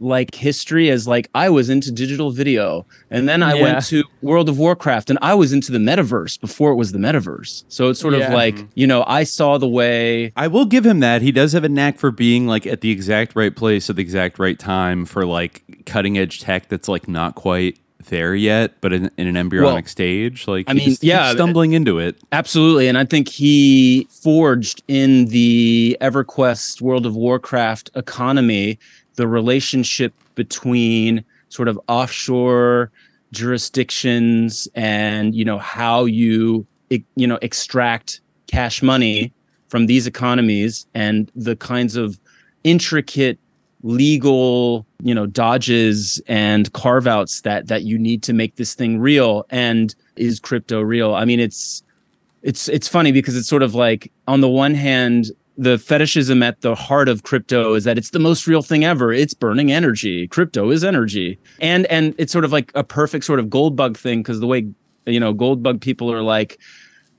like 0.00 0.34
history 0.34 0.90
as 0.90 1.06
like 1.06 1.28
I 1.34 1.48
was 1.48 1.70
into 1.70 1.90
digital 1.92 2.30
video 2.30 2.86
and 3.10 3.28
then 3.28 3.42
I 3.42 3.54
Yeah. 3.54 3.62
went 3.62 3.84
to 3.86 4.04
World 4.22 4.48
of 4.48 4.58
Warcraft 4.58 5.10
and 5.10 5.18
I 5.22 5.34
was 5.34 5.52
into 5.52 5.72
the 5.72 5.78
metaverse 5.78 6.40
before 6.40 6.72
it 6.72 6.76
was 6.76 6.92
the 6.92 6.98
metaverse. 6.98 7.64
So 7.68 7.88
it's 7.90 8.00
sort 8.00 8.14
Yeah. 8.14 8.26
of 8.26 8.32
like, 8.32 8.56
mm-hmm. 8.56 8.66
you 8.74 8.86
know, 8.86 9.04
I 9.06 9.24
saw 9.24 9.58
the 9.58 9.68
way 9.68 10.32
I 10.36 10.48
will 10.48 10.66
give 10.66 10.84
him 10.84 11.00
that. 11.00 11.22
He 11.22 11.32
does 11.32 11.52
have 11.52 11.64
a 11.64 11.68
knack 11.68 11.98
for 11.98 12.10
being 12.10 12.46
like 12.46 12.66
at 12.66 12.80
the 12.80 12.90
exact 12.90 13.36
right 13.36 13.54
place 13.54 13.88
at 13.88 13.96
the 13.96 14.02
exact 14.02 14.38
right 14.38 14.58
time 14.58 15.04
for 15.04 15.24
like 15.24 15.62
cutting 15.86 16.18
edge 16.18 16.40
tech 16.40 16.68
that's 16.68 16.88
like 16.88 17.08
not 17.08 17.34
quite 17.34 17.78
there 18.08 18.34
yet, 18.34 18.80
but 18.82 18.92
in, 18.92 19.10
in 19.16 19.26
an 19.26 19.36
embryonic 19.36 19.84
Well, 19.84 19.88
stage. 19.90 20.46
Like, 20.46 20.68
I 20.68 20.74
mean, 20.74 20.84
just 20.84 21.00
keeps 21.00 21.08
yeah, 21.08 21.32
stumbling 21.32 21.72
into 21.72 21.98
it. 21.98 22.16
Absolutely. 22.32 22.88
And 22.88 22.98
I 22.98 23.04
think 23.04 23.28
he 23.28 24.06
forged 24.10 24.82
in 24.88 25.26
the 25.26 25.96
EverQuest 26.00 26.80
World 26.80 27.06
of 27.06 27.16
Warcraft 27.16 27.90
economy 27.94 28.78
the 29.16 29.26
relationship 29.26 30.12
between 30.34 31.24
sort 31.48 31.68
of 31.68 31.78
offshore 31.88 32.90
jurisdictions 33.32 34.68
and, 34.74 35.34
you 35.34 35.44
know, 35.44 35.58
how 35.58 36.04
you, 36.04 36.66
you 36.90 37.26
know, 37.26 37.38
extract 37.42 38.20
cash 38.46 38.82
money 38.82 39.32
from 39.68 39.86
these 39.86 40.06
economies 40.06 40.86
and 40.94 41.30
the 41.34 41.56
kinds 41.56 41.96
of 41.96 42.18
intricate 42.62 43.38
legal 43.84 44.86
you 45.02 45.14
know 45.14 45.26
dodges 45.26 46.20
and 46.26 46.72
carve 46.72 47.06
outs 47.06 47.42
that 47.42 47.68
that 47.68 47.82
you 47.82 47.98
need 47.98 48.22
to 48.22 48.32
make 48.32 48.56
this 48.56 48.74
thing 48.74 48.98
real 48.98 49.44
and 49.50 49.94
is 50.16 50.40
crypto 50.40 50.80
real. 50.80 51.14
I 51.14 51.26
mean 51.26 51.38
it's 51.38 51.82
it's 52.42 52.68
it's 52.68 52.88
funny 52.88 53.12
because 53.12 53.36
it's 53.36 53.48
sort 53.48 53.62
of 53.62 53.74
like 53.74 54.10
on 54.26 54.40
the 54.40 54.48
one 54.48 54.74
hand 54.74 55.26
the 55.56 55.78
fetishism 55.78 56.42
at 56.42 56.60
the 56.62 56.74
heart 56.74 57.08
of 57.08 57.22
crypto 57.22 57.74
is 57.74 57.84
that 57.84 57.96
it's 57.96 58.10
the 58.10 58.18
most 58.18 58.46
real 58.46 58.62
thing 58.62 58.84
ever. 58.84 59.12
It's 59.12 59.34
burning 59.34 59.70
energy. 59.70 60.26
Crypto 60.26 60.70
is 60.70 60.82
energy. 60.82 61.38
And 61.60 61.86
and 61.86 62.14
it's 62.18 62.32
sort 62.32 62.44
of 62.44 62.52
like 62.52 62.72
a 62.74 62.82
perfect 62.82 63.24
sort 63.24 63.38
of 63.38 63.48
gold 63.48 63.76
bug 63.76 63.96
thing 63.96 64.20
because 64.20 64.40
the 64.40 64.46
way 64.46 64.66
you 65.06 65.20
know 65.20 65.32
gold 65.32 65.62
bug 65.62 65.80
people 65.80 66.12
are 66.12 66.22
like 66.22 66.58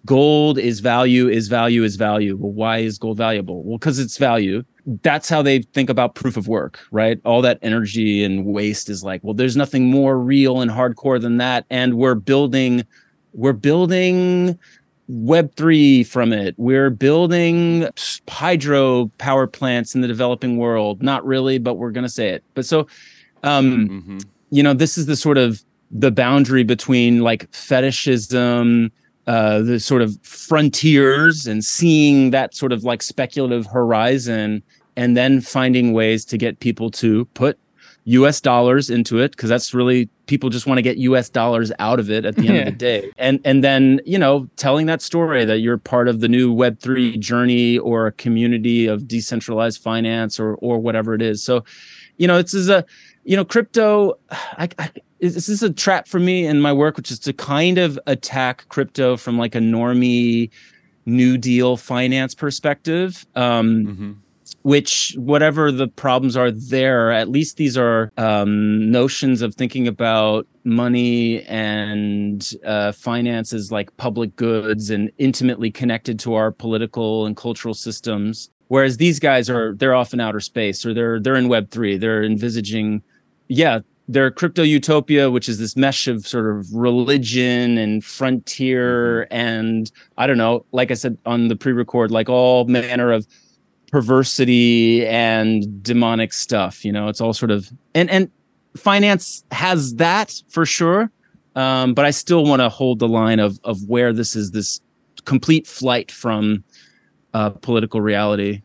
gold 0.05 0.59
is 0.59 0.81
value 0.81 1.29
is 1.29 1.47
value 1.47 1.83
is 1.83 1.95
value. 1.95 2.35
Well 2.35 2.51
why 2.51 2.79
is 2.79 2.97
gold 2.97 3.17
valuable? 3.17 3.63
Well 3.63 3.77
because 3.77 3.99
it's 3.99 4.17
value. 4.17 4.63
That's 5.01 5.29
how 5.29 5.41
they 5.41 5.61
think 5.61 5.89
about 5.89 6.15
proof 6.15 6.35
of 6.35 6.47
work 6.47 6.79
right? 6.91 7.19
All 7.23 7.41
that 7.41 7.59
energy 7.61 8.23
and 8.23 8.45
waste 8.45 8.89
is 8.89 9.03
like 9.03 9.23
well 9.23 9.33
there's 9.33 9.55
nothing 9.55 9.85
more 9.85 10.19
real 10.19 10.61
and 10.61 10.69
hardcore 10.69 11.21
than 11.21 11.37
that. 11.37 11.65
And 11.69 11.95
we're 11.95 12.15
building 12.15 12.85
we're 13.33 13.53
building 13.53 14.59
web3 15.09 16.05
from 16.07 16.33
it. 16.33 16.55
We're 16.57 16.89
building 16.89 17.87
hydro 18.27 19.11
power 19.17 19.47
plants 19.47 19.93
in 19.93 20.01
the 20.01 20.07
developing 20.07 20.57
world. 20.57 21.03
Not 21.03 21.25
really 21.25 21.57
but 21.57 21.75
we're 21.75 21.91
going 21.91 22.03
to 22.03 22.09
say 22.09 22.29
it. 22.29 22.43
But 22.53 22.65
so 22.65 22.87
um 23.43 23.89
mm-hmm. 23.89 24.17
you 24.49 24.63
know 24.63 24.73
this 24.73 24.97
is 24.97 25.05
the 25.05 25.15
sort 25.15 25.37
of 25.37 25.63
the 25.91 26.11
boundary 26.11 26.63
between 26.63 27.21
like 27.21 27.51
fetishism 27.53 28.91
uh, 29.27 29.59
the 29.61 29.79
sort 29.79 30.03
of 30.03 30.15
frontiers 30.21 31.47
and 31.47 31.65
seeing 31.65 32.29
that 32.29 32.53
sort 32.53 32.71
of 32.71 32.83
like 32.83 33.01
speculative 33.01 33.65
horizon 33.65 34.61
and 34.95 35.17
then 35.17 35.41
finding 35.41 35.93
ways 35.93 36.23
to 36.25 36.37
get 36.37 36.59
people 36.59 36.91
to 36.91 37.25
put 37.33 37.57
US 38.05 38.39
dollars 38.39 38.89
into 38.89 39.19
it 39.19 39.31
because 39.31 39.49
that's 39.49 39.73
really 39.73 40.07
people 40.27 40.49
just 40.49 40.67
want 40.67 40.77
to 40.77 40.81
get 40.83 40.97
US 40.97 41.29
dollars 41.29 41.71
out 41.79 41.99
of 41.99 42.09
it 42.09 42.23
at 42.23 42.35
the 42.35 42.47
end 42.47 42.57
of 42.59 42.65
the 42.65 42.71
day. 42.77 43.11
And 43.17 43.39
and 43.43 43.63
then, 43.63 43.99
you 44.05 44.19
know, 44.19 44.47
telling 44.57 44.85
that 44.85 45.01
story 45.01 45.43
that 45.45 45.59
you're 45.59 45.77
part 45.77 46.07
of 46.07 46.19
the 46.19 46.27
new 46.27 46.53
web3 46.53 47.19
journey 47.19 47.79
or 47.79 48.07
a 48.07 48.11
community 48.11 48.85
of 48.85 49.07
decentralized 49.07 49.81
finance 49.81 50.39
or 50.39 50.55
or 50.55 50.79
whatever 50.79 51.15
it 51.15 51.21
is. 51.21 51.43
So, 51.43 51.63
you 52.17 52.27
know, 52.27 52.41
this 52.41 52.53
is 52.53 52.69
a 52.69 52.85
you 53.23 53.35
know, 53.35 53.43
crypto 53.43 54.19
I, 54.29 54.69
I 54.77 54.91
this 55.19 55.49
is 55.49 55.63
a 55.63 55.71
trap 55.71 56.07
for 56.07 56.19
me 56.19 56.45
in 56.45 56.61
my 56.61 56.73
work, 56.73 56.97
which 56.97 57.09
is 57.09 57.19
to 57.19 57.33
kind 57.33 57.77
of 57.79 57.99
attack 58.05 58.65
crypto 58.69 59.17
from 59.17 59.37
like 59.37 59.55
a 59.55 59.59
normie 59.59 60.51
New 61.05 61.37
Deal 61.37 61.77
finance 61.77 62.35
perspective. 62.35 63.25
Um, 63.35 63.85
mm-hmm. 63.85 64.11
Which, 64.61 65.15
whatever 65.17 65.71
the 65.71 65.87
problems 65.87 66.37
are 66.37 66.51
there, 66.51 67.11
at 67.11 67.29
least 67.29 67.57
these 67.57 67.77
are 67.77 68.11
um, 68.17 68.91
notions 68.91 69.41
of 69.41 69.55
thinking 69.55 69.87
about 69.87 70.47
money 70.63 71.41
and 71.43 72.51
uh, 72.65 72.91
finances 72.91 73.71
like 73.71 73.95
public 73.97 74.35
goods 74.35 74.89
and 74.89 75.11
intimately 75.17 75.71
connected 75.71 76.19
to 76.19 76.35
our 76.35 76.51
political 76.51 77.25
and 77.25 77.35
cultural 77.35 77.73
systems. 77.73 78.49
Whereas 78.67 78.97
these 78.97 79.19
guys 79.19 79.49
are, 79.49 79.73
they're 79.75 79.95
off 79.95 80.13
in 80.13 80.19
outer 80.19 80.39
space 80.39 80.85
or 80.85 80.93
they're 80.93 81.19
they're 81.19 81.35
in 81.35 81.47
Web 81.47 81.71
three. 81.71 81.97
They're 81.97 82.23
envisaging, 82.23 83.03
yeah, 83.47 83.79
their 84.07 84.29
crypto 84.29 84.61
utopia, 84.61 85.31
which 85.31 85.49
is 85.49 85.57
this 85.57 85.75
mesh 85.75 86.07
of 86.07 86.27
sort 86.27 86.55
of 86.55 86.71
religion 86.73 87.77
and 87.77 88.03
frontier, 88.03 89.25
mm-hmm. 89.25 89.33
and 89.33 89.91
I 90.17 90.27
don't 90.27 90.37
know, 90.37 90.65
like 90.71 90.91
I 90.91 90.93
said 90.93 91.17
on 91.25 91.47
the 91.47 91.55
pre-record, 91.55 92.11
like 92.11 92.29
all 92.29 92.65
manner 92.65 93.11
of 93.11 93.25
perversity 93.95 95.07
and 95.07 95.81
demonic 95.81 96.33
stuff. 96.33 96.83
You 96.83 96.91
know, 96.91 97.07
it's 97.07 97.21
all 97.21 97.31
sort 97.31 97.49
of 97.49 97.71
and 97.93 98.09
and 98.09 98.29
finance 98.75 99.45
has 99.51 99.95
that 99.95 100.33
for 100.49 100.65
sure, 100.65 101.09
um, 101.55 101.93
but 101.93 102.03
I 102.03 102.11
still 102.11 102.43
want 102.43 102.61
to 102.61 102.67
hold 102.67 102.99
the 102.99 103.07
line 103.07 103.39
of 103.39 103.57
of 103.63 103.87
where 103.87 104.11
this 104.11 104.35
is 104.35 104.51
this 104.51 104.81
complete 105.23 105.65
flight 105.65 106.11
from 106.11 106.65
uh, 107.33 107.51
political 107.51 108.01
reality. 108.01 108.63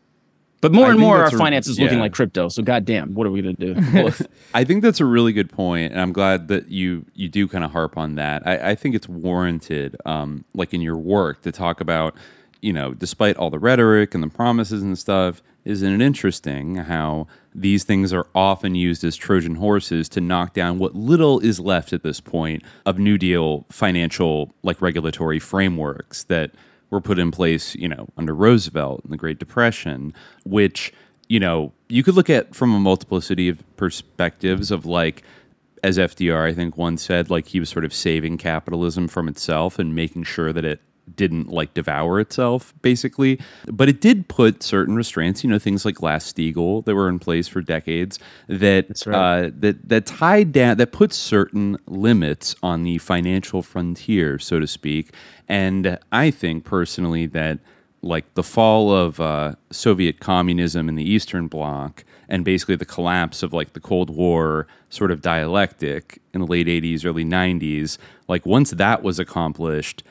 But 0.59 0.73
more 0.73 0.87
I 0.87 0.89
and 0.89 0.99
more, 0.99 1.23
our 1.23 1.31
finance 1.31 1.69
is 1.69 1.79
looking 1.79 1.99
like 1.99 2.11
crypto. 2.11 2.49
So, 2.49 2.61
goddamn, 2.61 3.13
what 3.13 3.25
are 3.25 3.31
we 3.31 3.41
going 3.41 3.55
to 3.55 3.73
do? 3.73 4.11
I 4.53 4.65
think 4.65 4.83
that's 4.83 4.99
a 4.99 5.05
really 5.05 5.31
good 5.31 5.49
point, 5.49 5.93
and 5.93 6.01
I'm 6.01 6.11
glad 6.11 6.49
that 6.49 6.67
you 6.67 7.05
you 7.13 7.29
do 7.29 7.47
kind 7.47 7.63
of 7.63 7.71
harp 7.71 7.97
on 7.97 8.15
that. 8.15 8.45
I, 8.45 8.71
I 8.71 8.75
think 8.75 8.95
it's 8.95 9.07
warranted, 9.07 9.95
um, 10.05 10.43
like 10.53 10.73
in 10.73 10.81
your 10.81 10.97
work, 10.97 11.41
to 11.43 11.53
talk 11.53 11.79
about, 11.79 12.15
you 12.61 12.73
know, 12.73 12.93
despite 12.93 13.37
all 13.37 13.49
the 13.49 13.59
rhetoric 13.59 14.13
and 14.13 14.23
the 14.23 14.29
promises 14.29 14.81
and 14.81 14.97
stuff, 14.97 15.41
isn't 15.65 16.01
it 16.01 16.03
interesting 16.03 16.75
how 16.75 17.27
these 17.53 17.83
things 17.83 18.13
are 18.13 18.27
often 18.33 18.75
used 18.75 19.03
as 19.03 19.15
Trojan 19.15 19.55
horses 19.55 20.09
to 20.09 20.21
knock 20.21 20.53
down 20.53 20.79
what 20.79 20.95
little 20.95 21.39
is 21.39 21.59
left 21.59 21.93
at 21.93 22.03
this 22.03 22.19
point 22.19 22.63
of 22.85 22.97
New 22.97 23.17
Deal 23.17 23.65
financial, 23.69 24.53
like 24.63 24.81
regulatory 24.81 25.39
frameworks 25.39 26.23
that 26.25 26.51
were 26.89 27.01
put 27.01 27.19
in 27.19 27.31
place, 27.31 27.75
you 27.75 27.87
know, 27.87 28.07
under 28.17 28.33
Roosevelt 28.33 29.03
and 29.03 29.13
the 29.13 29.17
Great 29.17 29.39
Depression, 29.39 30.13
which, 30.43 30.93
you 31.29 31.39
know, 31.39 31.71
you 31.89 32.03
could 32.03 32.15
look 32.15 32.29
at 32.29 32.55
from 32.55 32.73
a 32.73 32.79
multiplicity 32.79 33.47
of 33.47 33.63
perspectives 33.77 34.71
of 34.71 34.85
like, 34.85 35.23
as 35.83 35.97
FDR, 35.97 36.47
I 36.47 36.53
think 36.53 36.77
once 36.77 37.03
said, 37.03 37.29
like 37.29 37.47
he 37.47 37.59
was 37.59 37.69
sort 37.69 37.85
of 37.85 37.93
saving 37.93 38.37
capitalism 38.37 39.07
from 39.07 39.27
itself 39.27 39.79
and 39.79 39.95
making 39.95 40.23
sure 40.23 40.53
that 40.53 40.65
it 40.65 40.79
didn't 41.15 41.49
like 41.49 41.73
devour 41.73 42.19
itself 42.19 42.73
basically 42.81 43.39
but 43.67 43.89
it 43.89 43.99
did 44.01 44.27
put 44.27 44.63
certain 44.63 44.95
restraints 44.95 45.43
you 45.43 45.49
know 45.49 45.59
things 45.59 45.85
like 45.85 45.95
glass-steagall 45.95 46.83
that 46.85 46.95
were 46.95 47.09
in 47.09 47.19
place 47.19 47.47
for 47.47 47.61
decades 47.61 48.19
that 48.47 49.03
right. 49.05 49.45
uh, 49.45 49.51
that 49.53 49.87
that 49.87 50.05
tied 50.05 50.51
down 50.51 50.77
that 50.77 50.91
put 50.91 51.11
certain 51.13 51.77
limits 51.87 52.55
on 52.63 52.83
the 52.83 52.97
financial 52.97 53.61
frontier 53.61 54.39
so 54.39 54.59
to 54.59 54.67
speak 54.67 55.13
and 55.47 55.97
i 56.11 56.31
think 56.31 56.63
personally 56.63 57.25
that 57.25 57.59
like 58.03 58.33
the 58.33 58.43
fall 58.43 58.93
of 58.93 59.19
uh, 59.19 59.53
soviet 59.69 60.19
communism 60.19 60.87
in 60.87 60.95
the 60.95 61.09
eastern 61.09 61.47
bloc 61.47 62.03
and 62.29 62.45
basically 62.45 62.75
the 62.75 62.85
collapse 62.85 63.43
of 63.43 63.53
like 63.53 63.73
the 63.73 63.79
cold 63.79 64.09
war 64.09 64.65
sort 64.89 65.11
of 65.11 65.21
dialectic 65.21 66.21
in 66.33 66.41
the 66.41 66.47
late 66.47 66.67
80s 66.67 67.05
early 67.05 67.25
90s 67.25 67.97
like 68.27 68.45
once 68.45 68.71
that 68.71 69.03
was 69.03 69.19
accomplished 69.19 70.03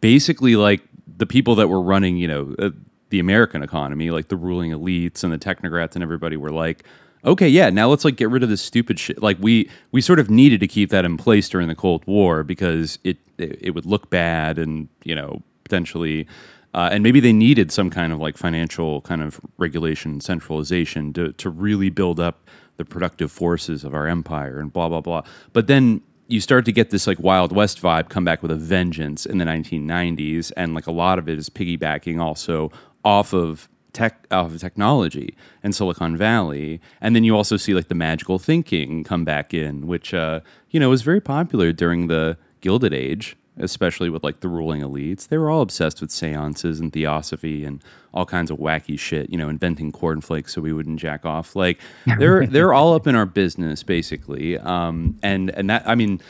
basically 0.00 0.56
like 0.56 0.82
the 1.16 1.26
people 1.26 1.54
that 1.56 1.68
were 1.68 1.80
running, 1.80 2.16
you 2.16 2.28
know, 2.28 2.54
uh, 2.58 2.70
the 3.10 3.18
American 3.18 3.62
economy, 3.62 4.10
like 4.10 4.28
the 4.28 4.36
ruling 4.36 4.70
elites 4.70 5.24
and 5.24 5.32
the 5.32 5.38
technocrats 5.38 5.94
and 5.94 6.02
everybody 6.02 6.36
were 6.36 6.50
like, 6.50 6.84
okay, 7.24 7.48
yeah, 7.48 7.70
now 7.70 7.88
let's 7.88 8.04
like 8.04 8.16
get 8.16 8.30
rid 8.30 8.42
of 8.42 8.48
this 8.48 8.62
stupid 8.62 8.98
shit. 8.98 9.22
Like 9.22 9.36
we 9.40 9.68
we 9.92 10.00
sort 10.00 10.18
of 10.18 10.30
needed 10.30 10.60
to 10.60 10.68
keep 10.68 10.90
that 10.90 11.04
in 11.04 11.16
place 11.16 11.48
during 11.48 11.68
the 11.68 11.74
Cold 11.74 12.04
War 12.06 12.42
because 12.42 12.98
it 13.04 13.18
it, 13.38 13.58
it 13.60 13.70
would 13.72 13.86
look 13.86 14.10
bad 14.10 14.58
and 14.58 14.88
you 15.04 15.14
know 15.14 15.42
potentially. 15.64 16.26
Uh, 16.72 16.88
and 16.92 17.02
maybe 17.02 17.18
they 17.18 17.32
needed 17.32 17.72
some 17.72 17.90
kind 17.90 18.12
of 18.12 18.20
like 18.20 18.38
financial 18.38 19.00
kind 19.00 19.22
of 19.22 19.40
regulation 19.58 20.20
centralization 20.20 21.12
to, 21.12 21.32
to 21.32 21.50
really 21.50 21.90
build 21.90 22.20
up 22.20 22.48
the 22.76 22.84
productive 22.84 23.32
forces 23.32 23.82
of 23.82 23.92
our 23.92 24.06
empire 24.06 24.60
and 24.60 24.72
blah 24.72 24.88
blah 24.88 25.00
blah. 25.00 25.22
But 25.52 25.66
then 25.66 26.00
you 26.30 26.40
start 26.40 26.64
to 26.64 26.72
get 26.72 26.90
this 26.90 27.06
like 27.06 27.18
Wild 27.18 27.52
West 27.52 27.82
vibe 27.82 28.08
come 28.08 28.24
back 28.24 28.42
with 28.42 28.50
a 28.50 28.56
vengeance 28.56 29.26
in 29.26 29.38
the 29.38 29.44
1990s, 29.44 30.52
and 30.56 30.74
like 30.74 30.86
a 30.86 30.92
lot 30.92 31.18
of 31.18 31.28
it 31.28 31.38
is 31.38 31.50
piggybacking 31.50 32.20
also 32.20 32.70
off 33.04 33.32
of 33.32 33.68
tech 33.92 34.26
off 34.30 34.54
of 34.54 34.60
technology 34.60 35.36
and 35.62 35.74
Silicon 35.74 36.16
Valley, 36.16 36.80
and 37.00 37.16
then 37.16 37.24
you 37.24 37.36
also 37.36 37.56
see 37.56 37.74
like 37.74 37.88
the 37.88 37.94
magical 37.94 38.38
thinking 38.38 39.02
come 39.02 39.24
back 39.24 39.52
in, 39.52 39.86
which 39.86 40.14
uh, 40.14 40.40
you 40.70 40.78
know 40.78 40.88
was 40.88 41.02
very 41.02 41.20
popular 41.20 41.72
during 41.72 42.06
the 42.06 42.38
Gilded 42.60 42.94
Age 42.94 43.36
especially 43.60 44.10
with 44.10 44.24
like 44.24 44.40
the 44.40 44.48
ruling 44.48 44.82
elites. 44.82 45.28
They 45.28 45.38
were 45.38 45.50
all 45.50 45.60
obsessed 45.62 46.00
with 46.00 46.10
seances 46.10 46.80
and 46.80 46.92
theosophy 46.92 47.64
and 47.64 47.82
all 48.12 48.26
kinds 48.26 48.50
of 48.50 48.58
wacky 48.58 48.98
shit, 48.98 49.30
you 49.30 49.38
know, 49.38 49.48
inventing 49.48 49.92
cornflakes 49.92 50.54
so 50.54 50.60
we 50.60 50.72
wouldn't 50.72 50.98
jack 50.98 51.24
off. 51.24 51.54
Like 51.54 51.80
they're 52.18 52.46
they're 52.46 52.72
all 52.72 52.94
up 52.94 53.06
in 53.06 53.14
our 53.14 53.26
business 53.26 53.82
basically. 53.82 54.58
Um, 54.58 55.18
and 55.22 55.50
and 55.50 55.70
that 55.70 55.88
I 55.88 55.94
mean 55.94 56.20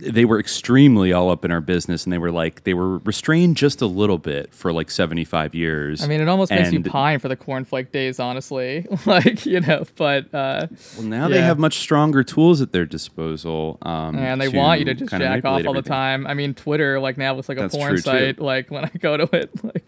they 0.00 0.24
were 0.24 0.38
extremely 0.38 1.12
all 1.12 1.30
up 1.30 1.44
in 1.44 1.50
our 1.50 1.60
business 1.60 2.04
and 2.04 2.12
they 2.12 2.18
were 2.18 2.30
like 2.30 2.64
they 2.64 2.74
were 2.74 2.98
restrained 2.98 3.56
just 3.56 3.80
a 3.82 3.86
little 3.86 4.18
bit 4.18 4.52
for 4.54 4.72
like 4.72 4.90
75 4.90 5.54
years 5.54 6.02
i 6.02 6.06
mean 6.06 6.20
it 6.20 6.28
almost 6.28 6.50
makes 6.50 6.72
you 6.72 6.82
pine 6.82 7.18
for 7.18 7.28
the 7.28 7.36
cornflake 7.36 7.92
days 7.92 8.18
honestly 8.18 8.86
like 9.06 9.46
you 9.46 9.60
know 9.60 9.84
but 9.96 10.32
uh 10.34 10.66
well 10.96 11.06
now 11.06 11.28
yeah. 11.28 11.34
they 11.34 11.40
have 11.42 11.58
much 11.58 11.78
stronger 11.78 12.22
tools 12.22 12.60
at 12.60 12.72
their 12.72 12.86
disposal 12.86 13.78
um 13.82 14.18
and 14.18 14.40
they 14.40 14.48
want 14.48 14.80
you 14.80 14.86
to 14.86 14.94
just 14.94 15.10
jack 15.10 15.44
off 15.44 15.52
all 15.52 15.58
everything. 15.58 15.74
the 15.74 15.82
time 15.82 16.26
i 16.26 16.34
mean 16.34 16.54
twitter 16.54 16.98
like 16.98 17.18
now 17.18 17.34
looks 17.34 17.48
like 17.48 17.58
a 17.58 17.62
that's 17.62 17.76
porn 17.76 17.98
site 17.98 18.38
too. 18.38 18.42
like 18.42 18.70
when 18.70 18.84
i 18.84 18.90
go 18.98 19.16
to 19.16 19.28
it 19.36 19.50
like 19.64 19.84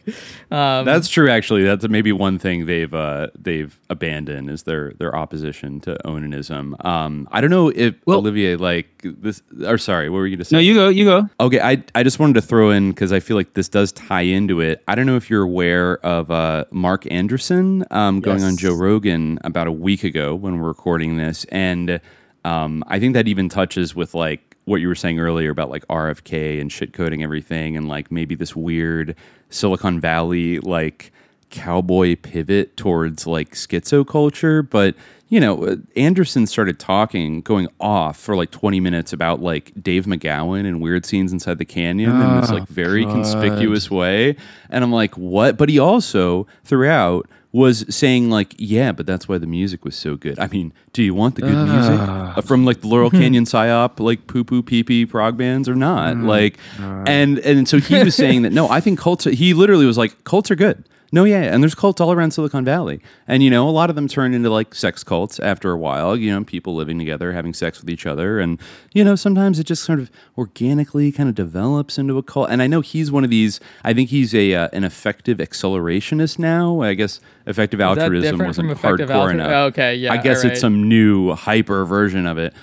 um, 0.50 0.84
that's 0.84 1.08
true 1.08 1.30
actually 1.30 1.62
that's 1.64 1.88
maybe 1.88 2.12
one 2.12 2.38
thing 2.38 2.66
they've 2.66 2.94
uh 2.94 3.28
they've 3.38 3.78
abandoned 3.88 4.50
is 4.50 4.64
their 4.64 4.92
their 4.94 5.14
opposition 5.16 5.80
to 5.80 5.96
onanism 6.04 6.74
um 6.84 7.28
i 7.32 7.40
don't 7.40 7.50
know 7.50 7.68
if 7.68 7.94
well, 8.06 8.18
olivier 8.18 8.56
like 8.56 8.88
this 9.02 9.42
or 9.66 9.78
sorry 9.78 10.01
sorry, 10.03 10.11
what 10.11 10.18
were 10.18 10.26
you 10.26 10.36
going 10.36 10.44
to 10.44 10.44
say? 10.44 10.57
No, 10.57 10.61
you 10.61 10.74
go. 10.74 10.88
You 10.88 11.05
go. 11.05 11.28
Okay, 11.40 11.61
I 11.61 11.82
I 11.94 12.03
just 12.03 12.18
wanted 12.18 12.34
to 12.34 12.42
throw 12.42 12.70
in 12.70 12.90
because 12.90 13.12
I 13.12 13.20
feel 13.20 13.36
like 13.36 13.55
this 13.55 13.68
does 13.68 13.92
tie 13.92 14.22
into 14.22 14.61
it. 14.61 14.82
I 14.88 14.94
don't 14.94 15.07
know 15.07 15.16
if 15.16 15.30
you're 15.30 15.42
aware 15.42 15.98
of 16.05 16.30
uh, 16.30 16.64
Marc 16.70 17.05
Andreessen 17.05 17.84
um, 17.92 18.20
going 18.20 18.40
Yes. 18.40 18.46
on 18.48 18.57
Joe 18.57 18.74
Rogan 18.74 19.38
about 19.44 19.66
a 19.66 19.72
week 19.72 20.05
ago 20.05 20.34
when 20.34 20.61
we're 20.61 20.68
recording 20.68 21.16
this, 21.16 21.44
and 21.46 22.00
um, 22.44 22.82
I 22.88 22.98
think 22.98 23.14
that 23.14 23.28
even 23.28 23.48
touches 23.48 23.94
with 23.94 24.14
like 24.14 24.57
what 24.64 24.80
you 24.80 24.88
were 24.88 24.94
saying 24.94 25.18
earlier 25.20 25.50
about 25.50 25.70
like 25.70 25.86
RFK 25.88 26.61
and 26.61 26.70
shit 26.70 26.92
coding 26.92 27.22
everything, 27.22 27.76
and 27.76 27.88
like 27.88 28.11
maybe 28.11 28.34
this 28.34 28.55
weird 28.57 29.14
Silicon 29.50 30.00
Valley 30.00 30.59
like 30.61 31.12
cowboy 31.50 32.16
pivot 32.16 32.76
towards 32.76 33.26
like 33.26 33.50
schizo 33.53 34.07
culture, 34.07 34.62
but 34.62 34.94
you 35.33 35.41
know, 35.41 35.64
uh, 35.64 35.76
Andreessen 35.97 36.47
started 36.47 36.78
talking, 36.78 37.41
going 37.41 37.66
off 37.80 38.18
for 38.18 38.37
like 38.37 38.51
20 38.51 38.80
minutes 38.80 39.14
about 39.14 39.41
like 39.41 39.72
Dave 39.83 40.05
McGowan 40.05 40.66
and 40.68 40.83
weird 40.83 41.07
scenes 41.07 41.33
inside 41.33 41.57
the 41.57 41.64
canyon 41.64 42.11
in 42.11 42.41
this 42.43 42.51
Oh, 42.51 42.55
like 42.57 42.68
very 42.68 43.05
God. 43.07 43.14
conspicuous 43.14 43.91
way. 43.91 44.37
And 44.68 44.85
I'm 44.85 44.93
like, 44.93 45.16
what? 45.16 45.57
But 45.57 45.70
he 45.70 45.78
also, 45.78 46.47
throughout, 46.64 47.30
was 47.51 47.85
saying 47.95 48.28
like, 48.28 48.55
yeah, 48.59 48.93
but 48.93 49.07
that's 49.07 49.26
why 49.26 49.39
the 49.39 49.47
music 49.47 49.87
was 49.87 49.97
so 49.97 50.16
good. 50.16 50.39
I 50.39 50.49
mean, 50.49 50.72
do 50.93 51.03
you 51.03 51.14
want 51.14 51.37
the 51.37 51.43
good 51.43 51.66
music 51.66 51.99
Ah. 51.99 52.35
uh, 52.37 52.41
from 52.43 52.66
like 52.66 52.83
the 52.83 52.89
Laurel 52.89 53.11
Canyon 53.11 53.45
psyop, 53.45 54.01
like 54.01 54.26
poo 54.26 54.45
poo 54.45 54.62
pee 54.62 54.83
pee 54.83 55.07
prog 55.07 55.39
bands 55.39 55.66
or 55.66 55.74
not? 55.74 56.14
Mm. 56.16 56.26
Like, 56.26 56.59
and 56.78 57.39
and 57.41 57.66
so 57.66 57.78
he 57.78 58.03
was 58.05 58.14
saying 58.14 58.43
that 58.43 58.53
no, 58.53 58.68
I 58.68 58.80
think 58.80 58.99
cults. 58.99 59.26
Are, 59.26 59.30
he 59.30 59.53
literally 59.55 59.87
was 59.87 59.97
like, 59.99 60.24
cults 60.24 60.51
are 60.51 60.57
good. 60.57 60.87
No, 61.14 61.24
yeah, 61.24 61.42
and 61.42 61.62
there's 61.62 61.74
cults 61.74 62.00
all 62.00 62.10
around 62.10 62.30
Silicon 62.30 62.64
Valley, 62.64 63.02
and 63.28 63.42
you 63.42 63.50
know, 63.50 63.68
a 63.68 63.70
lot 63.70 63.90
of 63.90 63.96
them 63.96 64.08
turn 64.08 64.32
into 64.32 64.48
like 64.48 64.74
sex 64.74 65.04
cults 65.04 65.38
after 65.40 65.70
a 65.70 65.76
while. 65.76 66.16
You 66.16 66.32
know, 66.32 66.42
people 66.42 66.74
living 66.74 66.98
together, 66.98 67.34
having 67.34 67.52
sex 67.52 67.82
with 67.82 67.90
each 67.90 68.06
other, 68.06 68.40
and 68.40 68.58
you 68.94 69.04
know, 69.04 69.14
sometimes 69.14 69.58
it 69.58 69.64
just 69.64 69.84
sort 69.84 69.98
of 70.00 70.10
organically 70.38 71.12
kind 71.12 71.28
of 71.28 71.34
develops 71.34 71.98
into 71.98 72.16
a 72.16 72.22
cult. 72.22 72.48
And 72.48 72.62
I 72.62 72.66
know 72.66 72.80
he's 72.80 73.12
one 73.12 73.24
of 73.24 73.30
these. 73.30 73.60
I 73.84 73.92
think 73.92 74.08
he's 74.08 74.34
a 74.34 74.54
uh, 74.54 74.68
an 74.72 74.84
effective 74.84 75.36
accelerationist 75.36 76.38
now. 76.38 76.80
I 76.80 76.94
guess 76.94 77.20
effective 77.46 77.80
Is 77.80 77.84
altruism 77.84 78.38
wasn't 78.38 78.70
hardcore 78.70 79.06
altru- 79.06 79.30
enough. 79.32 79.72
Okay, 79.72 79.94
yeah, 79.96 80.14
I 80.14 80.16
guess 80.16 80.38
alright. 80.38 80.52
it's 80.52 80.62
some 80.62 80.88
new 80.88 81.34
hyper 81.34 81.84
version 81.84 82.26
of 82.26 82.38
it. 82.38 82.54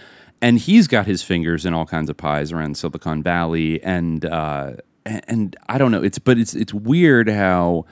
And 0.41 0.57
he's 0.57 0.87
got 0.87 1.05
his 1.05 1.21
fingers 1.21 1.67
in 1.67 1.75
all 1.75 1.85
kinds 1.85 2.09
of 2.09 2.17
pies 2.17 2.51
around 2.51 2.77
Silicon 2.77 3.21
Valley, 3.21 3.83
and 3.83 4.25
uh, 4.25 4.71
and, 5.05 5.21
and 5.27 5.55
I 5.67 5.77
don't 5.77 5.91
know. 5.91 6.01
It's 6.01 6.17
but 6.17 6.39
it's 6.39 6.55
it's 6.55 6.73
weird 6.73 7.29
how 7.29 7.85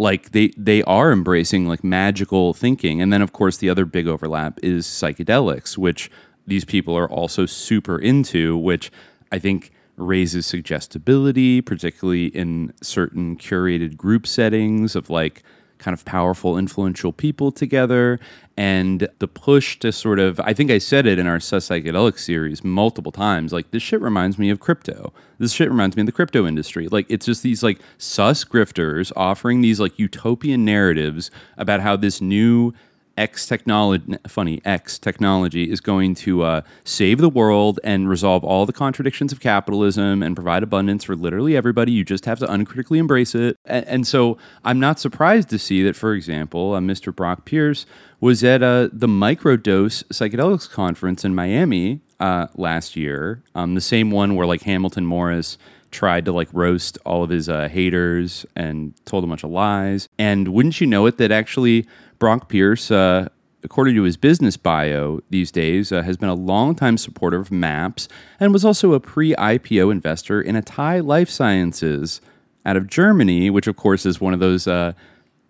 like 0.00 0.30
they 0.30 0.48
they 0.56 0.82
are 0.84 1.12
embracing 1.12 1.68
like 1.68 1.84
magical 1.84 2.54
thinking, 2.54 3.02
and 3.02 3.12
then 3.12 3.20
of 3.20 3.34
course 3.34 3.58
the 3.58 3.68
other 3.68 3.84
big 3.84 4.08
overlap 4.08 4.58
is 4.62 4.86
psychedelics, 4.86 5.76
which 5.76 6.10
these 6.46 6.64
people 6.64 6.96
are 6.96 7.08
also 7.10 7.44
super 7.44 7.98
into, 7.98 8.56
which 8.56 8.90
I 9.30 9.38
think 9.38 9.70
raises 9.96 10.46
suggestibility, 10.46 11.60
particularly 11.60 12.28
in 12.28 12.72
certain 12.80 13.36
curated 13.36 13.98
group 13.98 14.26
settings 14.26 14.96
of 14.96 15.10
like 15.10 15.42
kind 15.80 15.94
of 15.94 16.04
powerful, 16.04 16.56
influential 16.56 17.12
people 17.12 17.50
together. 17.50 18.20
And 18.56 19.08
the 19.18 19.26
push 19.26 19.78
to 19.78 19.90
sort 19.90 20.18
of, 20.18 20.38
I 20.40 20.52
think 20.52 20.70
I 20.70 20.78
said 20.78 21.06
it 21.06 21.18
in 21.18 21.26
our 21.26 21.40
Sus 21.40 21.68
Psychedelic 21.68 22.18
series 22.18 22.62
multiple 22.62 23.10
times, 23.10 23.52
like 23.52 23.70
this 23.70 23.82
shit 23.82 24.00
reminds 24.00 24.38
me 24.38 24.50
of 24.50 24.60
crypto. 24.60 25.12
This 25.38 25.52
shit 25.52 25.70
reminds 25.70 25.96
me 25.96 26.02
of 26.02 26.06
the 26.06 26.12
crypto 26.12 26.46
industry. 26.46 26.86
Like 26.86 27.06
it's 27.08 27.26
just 27.26 27.42
these 27.42 27.62
like 27.62 27.80
sus 27.96 28.44
grifters 28.44 29.10
offering 29.16 29.62
these 29.62 29.80
like 29.80 29.98
utopian 29.98 30.64
narratives 30.64 31.30
about 31.56 31.80
how 31.80 31.96
this 31.96 32.20
new 32.20 32.74
X 33.20 33.46
technology, 33.46 34.16
funny 34.26 34.62
X 34.64 34.98
technology 34.98 35.70
is 35.70 35.82
going 35.82 36.14
to 36.14 36.42
uh, 36.42 36.62
save 36.84 37.18
the 37.18 37.28
world 37.28 37.78
and 37.84 38.08
resolve 38.08 38.42
all 38.42 38.64
the 38.64 38.72
contradictions 38.72 39.30
of 39.30 39.40
capitalism 39.40 40.22
and 40.22 40.34
provide 40.34 40.62
abundance 40.62 41.04
for 41.04 41.14
literally 41.14 41.54
everybody. 41.54 41.92
You 41.92 42.02
just 42.02 42.24
have 42.24 42.38
to 42.38 42.50
uncritically 42.50 42.98
embrace 42.98 43.34
it. 43.34 43.58
And, 43.66 43.84
and 43.86 44.06
so 44.06 44.38
I'm 44.64 44.80
not 44.80 44.98
surprised 44.98 45.50
to 45.50 45.58
see 45.58 45.82
that, 45.82 45.96
for 45.96 46.14
example, 46.14 46.72
uh, 46.72 46.80
Mr. 46.80 47.14
Brock 47.14 47.44
Pierce 47.44 47.84
was 48.20 48.42
at 48.42 48.62
uh, 48.62 48.88
the 48.90 49.06
Microdose 49.06 50.02
Psychedelics 50.04 50.70
Conference 50.70 51.22
in 51.22 51.34
Miami 51.34 52.00
uh, 52.20 52.46
last 52.54 52.96
year, 52.96 53.42
um, 53.54 53.74
the 53.74 53.82
same 53.82 54.10
one 54.10 54.34
where 54.34 54.46
like 54.46 54.62
Hamilton 54.62 55.04
Morris 55.04 55.58
tried 55.90 56.24
to 56.24 56.32
like 56.32 56.48
roast 56.52 56.96
all 57.04 57.22
of 57.22 57.30
his 57.30 57.48
uh, 57.48 57.68
haters 57.68 58.46
and 58.56 58.94
told 59.04 59.24
a 59.24 59.26
bunch 59.26 59.44
of 59.44 59.50
lies. 59.50 60.08
And 60.18 60.48
wouldn't 60.48 60.80
you 60.80 60.86
know 60.86 61.06
it 61.06 61.18
that 61.18 61.30
actually 61.30 61.86
Brock 62.20 62.48
Pierce, 62.48 62.92
uh, 62.92 63.28
according 63.64 63.96
to 63.96 64.02
his 64.04 64.16
business 64.16 64.56
bio 64.56 65.20
these 65.30 65.50
days, 65.50 65.90
uh, 65.90 66.02
has 66.02 66.16
been 66.16 66.28
a 66.28 66.34
longtime 66.34 66.98
supporter 66.98 67.38
of 67.38 67.50
MAPS 67.50 68.08
and 68.38 68.52
was 68.52 68.64
also 68.64 68.92
a 68.92 69.00
pre 69.00 69.34
IPO 69.34 69.90
investor 69.90 70.40
in 70.40 70.54
Atai 70.54 71.04
Life 71.04 71.28
Sciences 71.28 72.20
out 72.64 72.76
of 72.76 72.86
Germany, 72.86 73.50
which 73.50 73.66
of 73.66 73.76
course 73.76 74.06
is 74.06 74.20
one 74.20 74.34
of 74.34 74.38
those 74.38 74.68
uh, 74.68 74.92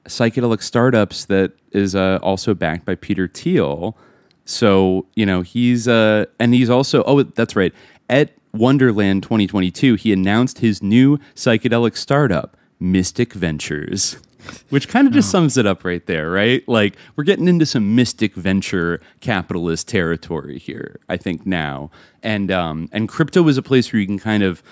psychedelic 0.06 0.62
startups 0.62 1.26
that 1.26 1.52
is 1.72 1.94
uh, 1.94 2.20
also 2.22 2.54
backed 2.54 2.86
by 2.86 2.94
Peter 2.94 3.28
Thiel. 3.28 3.98
So, 4.44 5.06
you 5.14 5.26
know, 5.26 5.42
he's, 5.42 5.86
uh, 5.86 6.26
and 6.38 6.54
he's 6.54 6.70
also, 6.70 7.02
oh, 7.04 7.22
that's 7.24 7.54
right. 7.54 7.74
At 8.08 8.32
Wonderland 8.52 9.24
2022, 9.24 9.96
he 9.96 10.12
announced 10.12 10.58
his 10.58 10.82
new 10.82 11.18
psychedelic 11.34 11.96
startup, 11.96 12.56
Mystic 12.78 13.32
Ventures, 13.32 14.16
which 14.70 14.88
kind 14.88 15.06
of 15.06 15.12
just 15.12 15.30
sums 15.30 15.56
it 15.56 15.66
up 15.66 15.84
right 15.84 16.04
there, 16.06 16.30
right? 16.30 16.66
Like, 16.68 16.96
we're 17.16 17.24
getting 17.24 17.48
into 17.48 17.66
some 17.66 17.94
mystic 17.94 18.34
venture 18.34 19.00
capitalist 19.20 19.88
territory 19.88 20.58
here, 20.58 21.00
I 21.08 21.16
think, 21.16 21.46
now. 21.46 21.90
And, 22.22 22.50
um, 22.50 22.88
and 22.92 23.08
crypto 23.08 23.46
is 23.48 23.56
a 23.56 23.62
place 23.62 23.92
where 23.92 24.00
you 24.00 24.06
can 24.06 24.18
kind 24.18 24.42
of, 24.42 24.62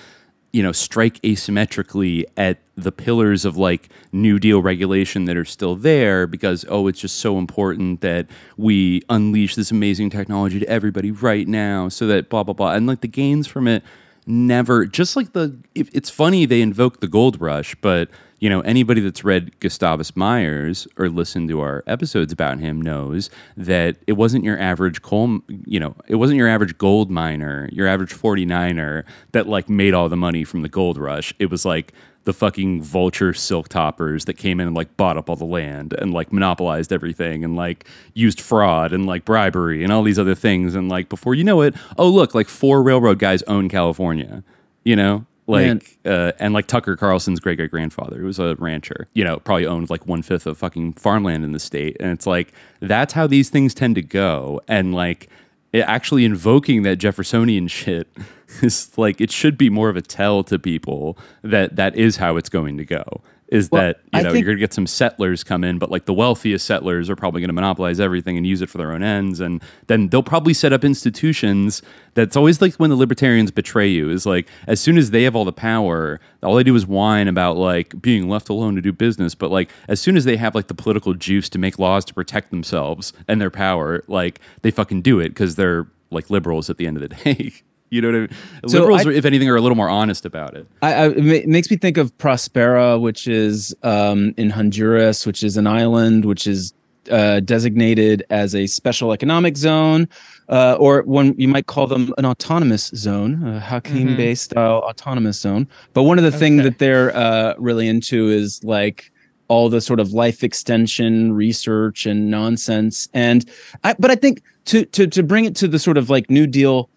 you 0.52 0.62
know, 0.62 0.72
strike 0.72 1.20
asymmetrically 1.22 2.24
at 2.36 2.58
the 2.76 2.90
pillars 2.90 3.44
of 3.44 3.56
like 3.56 3.90
New 4.12 4.38
Deal 4.38 4.62
regulation 4.62 5.26
that 5.26 5.36
are 5.36 5.44
still 5.44 5.76
there 5.76 6.26
because, 6.26 6.64
oh, 6.68 6.86
it's 6.86 7.00
just 7.00 7.18
so 7.18 7.38
important 7.38 8.00
that 8.00 8.26
we 8.56 9.02
unleash 9.10 9.56
this 9.56 9.70
amazing 9.70 10.10
technology 10.10 10.58
to 10.58 10.68
everybody 10.68 11.10
right 11.10 11.46
now 11.46 11.88
so 11.88 12.06
that 12.06 12.30
blah, 12.30 12.42
blah, 12.42 12.54
blah. 12.54 12.72
And 12.72 12.86
like 12.86 13.02
the 13.02 13.08
gains 13.08 13.46
from 13.46 13.68
it 13.68 13.82
never, 14.28 14.86
just 14.86 15.16
like 15.16 15.32
the, 15.32 15.56
it's 15.74 16.10
funny 16.10 16.46
they 16.46 16.60
invoke 16.60 17.00
the 17.00 17.08
gold 17.08 17.40
rush, 17.40 17.74
but 17.76 18.08
you 18.40 18.48
know, 18.48 18.60
anybody 18.60 19.00
that's 19.00 19.24
read 19.24 19.58
Gustavus 19.58 20.14
Myers 20.14 20.86
or 20.96 21.08
listened 21.08 21.48
to 21.48 21.60
our 21.60 21.82
episodes 21.86 22.32
about 22.32 22.60
him 22.60 22.80
knows 22.80 23.30
that 23.56 23.96
it 24.06 24.12
wasn't 24.12 24.44
your 24.44 24.58
average 24.60 25.02
coal, 25.02 25.40
you 25.66 25.80
know, 25.80 25.96
it 26.06 26.16
wasn't 26.16 26.36
your 26.36 26.48
average 26.48 26.78
gold 26.78 27.10
miner, 27.10 27.68
your 27.72 27.88
average 27.88 28.14
49er 28.14 29.02
that 29.32 29.48
like 29.48 29.68
made 29.68 29.92
all 29.92 30.08
the 30.08 30.16
money 30.16 30.44
from 30.44 30.62
the 30.62 30.68
gold 30.68 30.98
rush. 30.98 31.34
It 31.40 31.50
was 31.50 31.64
like 31.64 31.92
the 32.28 32.34
fucking 32.34 32.82
vulture 32.82 33.32
silk 33.32 33.70
toppers 33.70 34.26
that 34.26 34.34
came 34.34 34.60
in 34.60 34.66
and 34.66 34.76
like 34.76 34.94
bought 34.98 35.16
up 35.16 35.30
all 35.30 35.36
the 35.36 35.46
land 35.46 35.94
and 35.94 36.12
like 36.12 36.30
monopolized 36.30 36.92
everything 36.92 37.42
and 37.42 37.56
like 37.56 37.86
used 38.12 38.38
fraud 38.38 38.92
and 38.92 39.06
like 39.06 39.24
bribery 39.24 39.82
and 39.82 39.90
all 39.90 40.02
these 40.02 40.18
other 40.18 40.34
things. 40.34 40.74
And 40.74 40.90
like 40.90 41.08
before 41.08 41.34
you 41.34 41.42
know 41.42 41.62
it, 41.62 41.74
oh, 41.96 42.06
look, 42.06 42.34
like 42.34 42.46
four 42.46 42.82
railroad 42.82 43.18
guys 43.18 43.42
own 43.44 43.70
California, 43.70 44.44
you 44.84 44.94
know? 44.94 45.24
like 45.46 45.98
uh, 46.04 46.32
and 46.38 46.52
like 46.52 46.66
Tucker 46.66 46.96
Carlson's 46.96 47.40
great 47.40 47.56
great 47.56 47.70
grandfather, 47.70 48.18
who 48.18 48.26
was 48.26 48.38
a 48.38 48.54
rancher, 48.56 49.08
you 49.14 49.24
know, 49.24 49.38
probably 49.38 49.64
owned 49.64 49.88
like 49.88 50.06
one 50.06 50.20
fifth 50.20 50.46
of 50.46 50.58
fucking 50.58 50.92
farmland 50.92 51.46
in 51.46 51.52
the 51.52 51.58
state, 51.58 51.96
and 51.98 52.10
it's 52.10 52.26
like 52.26 52.52
that's 52.80 53.14
how 53.14 53.26
these 53.26 53.48
things 53.48 53.72
tend 53.72 53.94
to 53.94 54.02
go, 54.02 54.60
and 54.68 54.94
like 54.94 55.30
actually 55.74 56.24
invoking 56.24 56.82
that 56.82 56.96
Jeffersonian 56.96 57.68
shit 57.68 58.08
is 58.62 58.96
like 58.96 59.20
it 59.20 59.30
should 59.30 59.58
be 59.58 59.70
more 59.70 59.88
of 59.88 59.96
a 59.96 60.02
tell 60.02 60.42
to 60.44 60.58
people 60.58 61.18
that 61.42 61.76
that 61.76 61.96
is 61.96 62.16
how 62.16 62.36
it's 62.36 62.48
going 62.48 62.76
to 62.78 62.84
go. 62.84 63.22
Is 63.50 63.70
Well, 63.70 63.82
that 63.82 64.00
you 64.12 64.22
know 64.22 64.32
think, 64.32 64.44
you're 64.44 64.52
gonna 64.52 64.60
get 64.60 64.74
some 64.74 64.86
settlers 64.86 65.42
come 65.42 65.64
in, 65.64 65.78
but 65.78 65.90
like 65.90 66.04
the 66.04 66.12
wealthiest 66.12 66.66
settlers 66.66 67.08
are 67.08 67.16
probably 67.16 67.40
gonna 67.40 67.54
monopolize 67.54 67.98
everything 67.98 68.36
and 68.36 68.46
use 68.46 68.60
it 68.60 68.68
for 68.68 68.76
their 68.76 68.92
own 68.92 69.02
ends, 69.02 69.40
and 69.40 69.62
then 69.86 70.08
they'll 70.08 70.22
probably 70.22 70.52
set 70.52 70.72
up 70.72 70.84
institutions. 70.84 71.80
That's 72.12 72.36
always 72.36 72.60
like 72.60 72.74
when 72.74 72.90
the 72.90 72.96
libertarians 72.96 73.50
betray 73.50 73.88
you. 73.88 74.10
Is 74.10 74.26
like 74.26 74.48
as 74.66 74.80
soon 74.80 74.98
as 74.98 75.12
they 75.12 75.22
have 75.22 75.34
all 75.34 75.46
the 75.46 75.52
power, 75.52 76.20
all 76.42 76.56
they 76.56 76.62
do 76.62 76.74
is 76.76 76.86
whine 76.86 77.26
about 77.26 77.56
like 77.56 78.00
being 78.02 78.28
left 78.28 78.50
alone 78.50 78.74
to 78.76 78.82
do 78.82 78.92
business. 78.92 79.34
But 79.34 79.50
like 79.50 79.70
as 79.88 80.00
soon 80.00 80.16
as 80.16 80.24
they 80.24 80.36
have 80.36 80.54
like 80.54 80.68
the 80.68 80.74
political 80.74 81.14
juice 81.14 81.48
to 81.50 81.58
make 81.58 81.78
laws 81.78 82.04
to 82.06 82.14
protect 82.14 82.50
themselves 82.50 83.12
and 83.28 83.40
their 83.40 83.50
power, 83.50 84.04
like 84.08 84.40
they 84.62 84.70
fucking 84.70 85.02
do 85.02 85.20
it 85.20 85.30
because 85.30 85.56
they're 85.56 85.86
like 86.10 86.30
liberals 86.30 86.68
at 86.70 86.76
the 86.76 86.86
end 86.86 86.96
of 86.96 87.08
the 87.08 87.08
day. 87.24 87.52
You 87.90 88.02
know 88.02 88.08
what 88.08 88.14
I 88.14 88.18
mean? 88.20 88.28
So 88.68 88.78
liberals, 88.80 89.06
I- 89.06 89.10
if 89.12 89.24
anything, 89.24 89.48
are 89.48 89.56
a 89.56 89.60
little 89.60 89.76
more 89.76 89.88
honest 89.88 90.24
about 90.26 90.54
it. 90.56 90.66
I, 90.82 90.94
I, 90.94 91.08
it 91.10 91.48
makes 91.48 91.70
me 91.70 91.76
think 91.76 91.96
of 91.96 92.16
Prospera, 92.18 93.00
which 93.00 93.26
is 93.26 93.74
um, 93.82 94.34
in 94.36 94.50
Honduras, 94.50 95.26
which 95.26 95.42
is 95.42 95.56
an 95.56 95.66
island 95.66 96.24
which 96.24 96.46
is 96.46 96.74
uh, 97.10 97.40
designated 97.40 98.22
as 98.28 98.54
a 98.54 98.66
special 98.66 99.12
economic 99.12 99.56
zone, 99.56 100.06
uh, 100.50 100.76
or 100.78 101.02
one 101.04 101.34
you 101.38 101.48
might 101.48 101.66
call 101.66 101.86
them 101.86 102.12
an 102.18 102.26
autonomous 102.26 102.88
zone, 102.94 103.42
a 103.48 103.58
Hakim 103.60 104.16
Bey 104.16 104.34
style 104.34 104.80
autonomous 104.86 105.40
zone. 105.40 105.66
But 105.94 106.02
one 106.02 106.18
of 106.18 106.24
the 106.24 106.32
things 106.32 106.62
that 106.64 106.78
they're 106.78 107.16
uh, 107.16 107.54
really 107.56 107.88
into 107.88 108.28
is 108.28 108.62
like 108.62 109.10
all 109.48 109.70
the 109.70 109.80
sort 109.80 109.98
of 110.00 110.12
life 110.12 110.44
extension 110.44 111.32
research 111.32 112.04
and 112.04 112.30
nonsense. 112.30 113.08
And 113.14 113.48
I, 113.82 113.94
but 113.98 114.10
I 114.10 114.14
think 114.14 114.42
to 114.66 114.84
to 114.84 115.06
to 115.06 115.22
bring 115.22 115.46
it 115.46 115.56
to 115.56 115.68
the 115.68 115.78
sort 115.78 115.96
of 115.96 116.10
like 116.10 116.28
New 116.28 116.46
Deal 116.46 116.90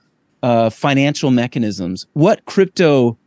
uh, 0.44 0.70
financial 0.70 1.32
mechanisms. 1.32 2.08
What 2.14 2.46
crypto 2.46 3.18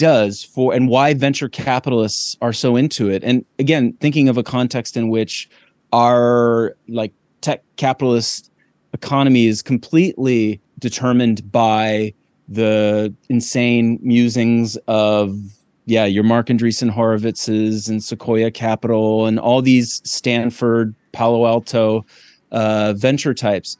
does 0.00 0.42
for 0.42 0.72
and 0.72 0.88
why 0.88 1.12
venture 1.12 1.48
capitalists 1.48 2.34
are 2.40 2.54
so 2.54 2.74
into 2.74 3.10
it. 3.10 3.22
And 3.22 3.44
again, 3.58 3.92
thinking 4.00 4.30
of 4.30 4.38
a 4.38 4.42
context 4.42 4.96
in 4.96 5.10
which 5.10 5.46
our 5.92 6.74
like 6.88 7.12
tech 7.42 7.62
capitalist 7.76 8.50
economy 8.94 9.46
is 9.46 9.60
completely 9.60 10.58
determined 10.78 11.52
by 11.52 12.14
the 12.48 13.14
insane 13.28 13.98
musings 14.02 14.76
of 14.88 15.36
yeah, 15.84 16.06
your 16.06 16.24
Marc 16.24 16.46
Andreessen 16.46 16.90
Horowitzes 16.90 17.88
and 17.88 18.02
Sequoia 18.02 18.50
Capital 18.50 19.26
and 19.26 19.38
all 19.38 19.60
these 19.60 20.00
Stanford, 20.04 20.94
Palo 21.12 21.46
Alto 21.46 22.06
uh, 22.52 22.94
venture 22.96 23.34
types. 23.34 23.76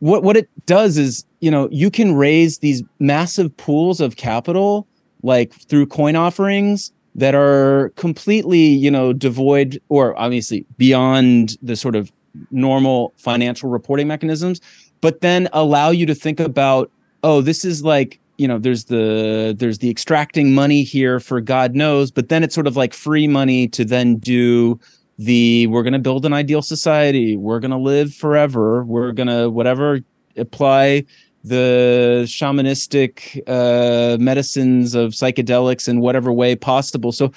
What 0.00 0.22
what 0.22 0.36
it 0.36 0.48
does 0.66 0.98
is, 0.98 1.24
you 1.40 1.50
know, 1.50 1.68
you 1.70 1.90
can 1.90 2.14
raise 2.14 2.58
these 2.58 2.82
massive 2.98 3.56
pools 3.56 4.00
of 4.00 4.16
capital 4.16 4.86
like 5.22 5.54
through 5.54 5.86
coin 5.86 6.16
offerings 6.16 6.92
that 7.14 7.34
are 7.34 7.92
completely, 7.96 8.58
you 8.58 8.90
know, 8.90 9.12
devoid 9.12 9.80
or 9.88 10.18
obviously 10.18 10.66
beyond 10.76 11.56
the 11.62 11.76
sort 11.76 11.96
of 11.96 12.12
normal 12.50 13.14
financial 13.16 13.70
reporting 13.70 14.08
mechanisms, 14.08 14.60
but 15.00 15.20
then 15.20 15.48
allow 15.52 15.90
you 15.90 16.06
to 16.06 16.14
think 16.14 16.40
about, 16.40 16.90
oh, 17.22 17.40
this 17.40 17.64
is 17.64 17.84
like 17.84 18.20
you 18.36 18.48
know 18.48 18.58
there's 18.58 18.86
the 18.86 19.54
there's 19.56 19.78
the 19.78 19.88
extracting 19.88 20.54
money 20.54 20.82
here 20.82 21.20
for 21.20 21.40
god 21.40 21.76
knows 21.76 22.10
but 22.10 22.30
then 22.30 22.42
it's 22.42 22.52
sort 22.52 22.66
of 22.66 22.76
like 22.76 22.92
free 22.92 23.28
money 23.28 23.68
to 23.68 23.84
then 23.84 24.16
do 24.16 24.78
the 25.18 25.66
we're 25.68 25.82
going 25.82 25.92
to 25.92 25.98
build 25.98 26.26
an 26.26 26.32
ideal 26.32 26.62
society. 26.62 27.36
We're 27.36 27.60
going 27.60 27.70
to 27.70 27.76
live 27.76 28.14
forever. 28.14 28.84
We're 28.84 29.12
going 29.12 29.28
to 29.28 29.48
whatever 29.48 30.00
apply 30.36 31.04
the 31.44 32.24
shamanistic 32.26 33.42
uh, 33.46 34.16
medicines 34.18 34.94
of 34.94 35.12
psychedelics 35.12 35.88
in 35.88 36.00
whatever 36.00 36.32
way 36.32 36.56
possible. 36.56 37.12
So 37.12 37.32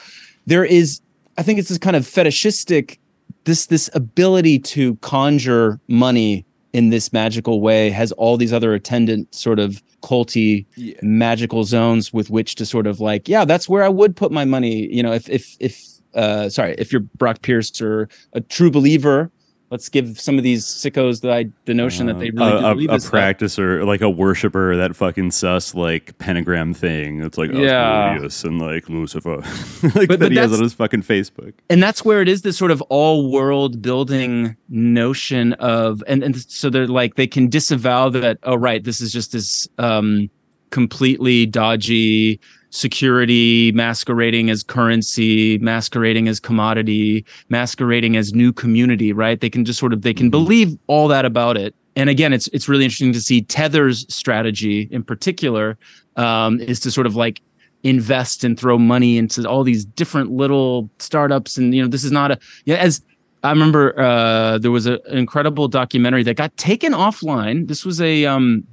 there 0.48 0.66
is 0.66 1.02
i 1.38 1.44
think 1.44 1.60
it's 1.60 1.70
this 1.70 1.78
kind 1.78 1.96
of 1.96 2.08
fetishistic 2.08 3.00
this 3.44 3.68
this 3.68 3.90
ability 3.94 4.58
to 4.58 4.96
conjure 4.98 5.80
money 5.88 6.44
in 6.74 6.90
this 6.90 7.14
magical 7.14 7.62
way 7.62 7.90
has 7.90 8.12
all 8.14 8.38
these 8.38 8.52
other 8.52 8.74
attendant 8.74 9.34
sort 9.34 9.60
of 9.60 9.82
culty 10.02 10.66
yeah. 10.76 10.96
magical 11.02 11.64
zones 11.64 12.12
with 12.12 12.30
which 12.30 12.56
to 12.56 12.66
sort 12.66 12.88
of 12.88 13.00
like 13.00 13.28
yeah 13.30 13.46
that's 13.46 13.70
where 13.70 13.84
i 13.84 13.90
would 13.90 14.16
put 14.16 14.32
my 14.32 14.46
money. 14.46 14.94
You 14.94 15.04
know 15.04 15.14
if 15.14 15.30
if 15.30 15.56
if 15.60 15.97
uh 16.14 16.50
sorry 16.50 16.76
if 16.78 16.92
you're 16.92 17.02
brock 17.02 17.42
pierce 17.42 17.82
or 17.82 18.10
a 18.34 18.42
true 18.42 18.72
believer 18.72 19.32
let's 19.70 19.90
give 19.90 20.20
some 20.20 20.38
of 20.38 20.44
these 20.44 20.66
sickos 20.66 21.22
the 21.22 21.52
the 21.66 21.74
notion 21.74 22.10
uh, 22.10 22.14
that 22.14 22.20
they 22.20 22.30
really 22.32 22.64
a, 22.64 22.74
believe 22.74 22.90
a, 22.90 22.96
a 22.96 22.98
practicer 22.98 23.86
like 23.86 24.02
a 24.02 24.10
worshiper 24.10 24.76
that 24.76 24.96
fucking 24.96 25.32
sus 25.32 25.76
like 25.76 26.18
pentagram 26.18 26.74
thing 26.74 27.22
it's 27.22 27.38
like 27.38 27.52
yeah. 27.52 28.18
and 28.44 28.60
like 28.60 28.88
lucifer. 28.90 29.42
Like 29.96 30.10
but, 30.10 30.20
that 30.20 30.32
he 30.32 30.38
has 30.38 30.54
on 30.54 30.62
his 30.62 30.74
fucking 30.74 31.04
facebook. 31.04 31.54
And 31.70 31.82
that's 31.82 32.04
where 32.04 32.22
it 32.22 32.28
is 32.28 32.42
this 32.42 32.58
sort 32.58 32.72
of 32.72 32.82
all 32.84 33.32
world 33.32 33.82
building 33.82 34.56
notion 34.70 35.54
of 35.54 36.04
and 36.08 36.24
and 36.24 36.36
so 36.36 36.70
they're 36.70 36.88
like 36.88 37.16
they 37.16 37.28
can 37.28 37.48
disavow 37.48 38.10
that 38.10 38.40
oh 38.44 38.56
right 38.56 38.84
this 38.84 39.02
is 39.02 39.12
just 39.12 39.32
this 39.32 39.68
um 39.78 40.30
completely 40.72 41.46
dodgy 41.46 42.40
security 42.70 43.72
masquerading 43.72 44.50
as 44.50 44.64
currency 44.64 45.58
masquerading 45.60 46.28
as 46.28 46.40
commodity 46.40 47.26
masquerading 47.50 48.18
as 48.18 48.34
new 48.34 48.52
community 48.52 49.14
right 49.14 49.40
they 49.40 49.50
can 49.50 49.64
just 49.64 49.80
sort 49.80 49.94
of 49.94 50.02
they 50.02 50.14
can 50.14 50.26
mm-hmm. 50.26 50.32
believe 50.32 50.78
all 50.88 51.08
that 51.08 51.24
about 51.24 51.56
it 51.56 51.74
and 51.96 52.10
again 52.10 52.34
it's 52.34 52.48
it's 52.50 52.68
really 52.68 52.84
interesting 52.84 53.14
to 53.14 53.22
see 53.22 53.42
tether's 53.42 54.06
strategy 54.14 54.88
in 54.92 55.04
particular 55.04 55.78
um, 56.18 56.60
is 56.60 56.80
to 56.80 56.92
sort 56.92 57.08
of 57.08 57.16
like 57.16 57.42
invest 57.84 58.44
and 58.44 58.60
throw 58.60 58.78
money 58.78 59.18
into 59.18 59.48
all 59.48 59.64
these 59.64 59.86
different 59.86 60.32
little 60.32 60.90
startups 61.00 61.58
and 61.58 61.74
you 61.74 61.82
know 61.82 61.88
this 61.88 62.04
is 62.04 62.12
not 62.12 62.32
a 62.32 62.40
yeah 62.66 62.76
as 62.76 63.02
I 63.44 63.52
remember 63.52 63.98
uh, 64.00 64.58
there 64.58 64.72
was 64.72 64.88
a, 64.88 65.00
an 65.06 65.18
incredible 65.18 65.68
documentary 65.68 66.24
that 66.24 66.36
got 66.36 66.58
taken 66.58 66.92
offline. 66.92 67.68
This 67.68 67.86
was 67.86 68.02
a 68.02 68.26
um, 68.26 68.66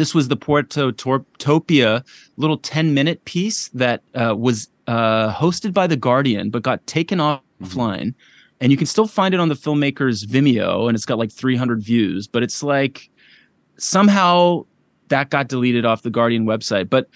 this 0.00 0.14
was 0.14 0.28
the 0.28 0.36
Puertopia 0.36 2.04
little 2.36 2.58
10 2.58 2.94
minute 2.94 3.24
piece 3.24 3.68
that 3.68 4.02
uh, 4.14 4.34
was 4.36 4.68
uh, 4.86 5.32
hosted 5.32 5.72
by 5.72 5.86
The 5.86 5.96
Guardian, 5.96 6.50
but 6.50 6.62
got 6.62 6.86
taken 6.86 7.18
mm-hmm. 7.18 7.64
offline. 7.64 8.14
And 8.60 8.72
you 8.72 8.78
can 8.78 8.86
still 8.86 9.06
find 9.06 9.34
it 9.34 9.40
on 9.40 9.48
the 9.48 9.54
filmmaker's 9.54 10.26
Vimeo, 10.26 10.88
and 10.88 10.96
it's 10.96 11.04
got 11.04 11.18
like 11.18 11.30
300 11.30 11.80
views. 11.80 12.26
But 12.26 12.42
it's 12.42 12.62
like 12.62 13.08
somehow 13.76 14.64
that 15.08 15.30
got 15.30 15.48
deleted 15.48 15.84
off 15.84 16.02
the 16.02 16.10
Guardian 16.10 16.44
website. 16.44 16.90
But 16.90 17.08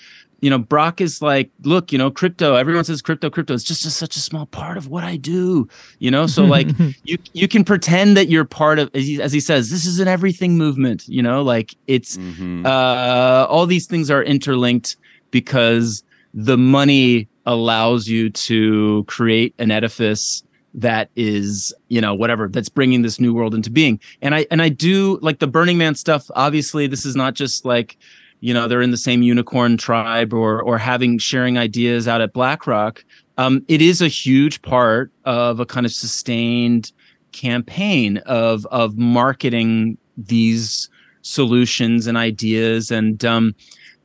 you 0.42 0.50
know, 0.50 0.58
Brock 0.58 1.00
is 1.00 1.22
like, 1.22 1.50
look, 1.62 1.92
you 1.92 1.98
know, 1.98 2.10
crypto. 2.10 2.56
Everyone 2.56 2.82
says 2.82 3.00
crypto, 3.00 3.30
crypto. 3.30 3.54
It's 3.54 3.62
just 3.62 3.86
a, 3.86 3.90
such 3.90 4.16
a 4.16 4.18
small 4.18 4.46
part 4.46 4.76
of 4.76 4.88
what 4.88 5.04
I 5.04 5.16
do. 5.16 5.68
You 6.00 6.10
know, 6.10 6.26
so 6.26 6.44
like 6.44 6.66
you 7.04 7.16
you 7.32 7.46
can 7.46 7.64
pretend 7.64 8.16
that 8.16 8.28
you're 8.28 8.44
part 8.44 8.80
of, 8.80 8.90
as 8.92 9.04
he, 9.04 9.22
as 9.22 9.32
he 9.32 9.38
says, 9.38 9.70
this 9.70 9.86
is 9.86 10.00
an 10.00 10.08
everything 10.08 10.58
movement. 10.58 11.06
You 11.06 11.22
know, 11.22 11.42
like 11.42 11.76
it's 11.86 12.16
mm-hmm. 12.16 12.66
uh, 12.66 13.46
all 13.48 13.66
these 13.66 13.86
things 13.86 14.10
are 14.10 14.22
interlinked 14.22 14.96
because 15.30 16.02
the 16.34 16.58
money 16.58 17.28
allows 17.46 18.08
you 18.08 18.28
to 18.30 19.04
create 19.06 19.54
an 19.58 19.70
edifice 19.70 20.42
that 20.74 21.10
is 21.16 21.72
you 21.88 22.00
know 22.00 22.14
whatever 22.14 22.48
that's 22.48 22.70
bringing 22.70 23.02
this 23.02 23.20
new 23.20 23.34
world 23.34 23.54
into 23.54 23.68
being 23.68 24.00
and 24.22 24.34
i 24.34 24.46
and 24.50 24.62
i 24.62 24.70
do 24.70 25.18
like 25.20 25.38
the 25.38 25.46
burning 25.46 25.76
man 25.76 25.94
stuff 25.94 26.30
obviously 26.34 26.86
this 26.86 27.04
is 27.04 27.14
not 27.14 27.34
just 27.34 27.66
like 27.66 27.98
you 28.42 28.52
know 28.52 28.66
they're 28.66 28.82
in 28.82 28.90
the 28.90 28.96
same 28.96 29.22
unicorn 29.22 29.76
tribe 29.76 30.34
or 30.34 30.60
or 30.60 30.76
having 30.76 31.16
sharing 31.16 31.56
ideas 31.56 32.06
out 32.08 32.20
at 32.20 32.32
Black 32.32 32.66
Rock. 32.66 33.04
Um, 33.38 33.64
it 33.68 33.80
is 33.80 34.02
a 34.02 34.08
huge 34.08 34.60
part 34.62 35.10
of 35.24 35.60
a 35.60 35.64
kind 35.64 35.86
of 35.86 35.92
sustained 35.92 36.92
campaign 37.30 38.18
of 38.26 38.66
of 38.66 38.98
marketing 38.98 39.96
these 40.16 40.90
solutions 41.22 42.08
and 42.08 42.18
ideas. 42.18 42.90
And 42.90 43.24
um, 43.24 43.54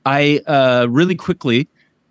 I 0.05 0.39
uh, 0.45 0.87
really 0.89 1.15
quickly 1.15 1.67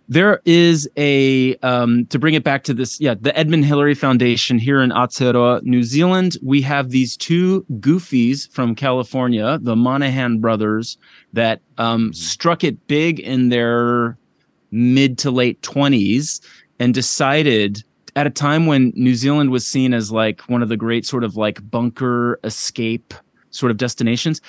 there 0.08 0.40
is 0.44 0.88
a 0.96 1.56
um, 1.56 2.06
to 2.06 2.18
bring 2.18 2.34
it 2.34 2.44
back 2.44 2.64
to 2.64 2.74
this 2.74 3.00
yeah 3.00 3.14
the 3.20 3.36
edmund 3.36 3.64
hillary 3.64 3.94
foundation 3.94 4.58
here 4.58 4.80
in 4.80 4.90
aotearoa 4.90 5.62
new 5.62 5.82
zealand 5.82 6.36
we 6.42 6.62
have 6.62 6.90
these 6.90 7.16
two 7.16 7.64
goofies 7.72 8.48
from 8.50 8.74
california 8.74 9.58
the 9.62 9.76
monahan 9.76 10.38
brothers 10.38 10.98
that 11.32 11.60
um, 11.78 12.04
mm-hmm. 12.04 12.12
struck 12.12 12.62
it 12.62 12.86
big 12.86 13.18
in 13.20 13.48
their 13.48 14.16
mid 14.70 15.18
to 15.18 15.30
late 15.30 15.60
20s 15.62 16.40
and 16.78 16.94
decided 16.94 17.82
at 18.14 18.26
a 18.26 18.30
time 18.30 18.66
when 18.66 18.92
new 18.94 19.14
zealand 19.14 19.50
was 19.50 19.66
seen 19.66 19.92
as 19.92 20.12
like 20.12 20.40
one 20.42 20.62
of 20.62 20.68
the 20.68 20.76
great 20.76 21.04
sort 21.04 21.24
of 21.24 21.36
like 21.36 21.68
bunker 21.70 22.38
escape 22.44 23.12
sort 23.50 23.70
of 23.70 23.76
destinations 23.76 24.40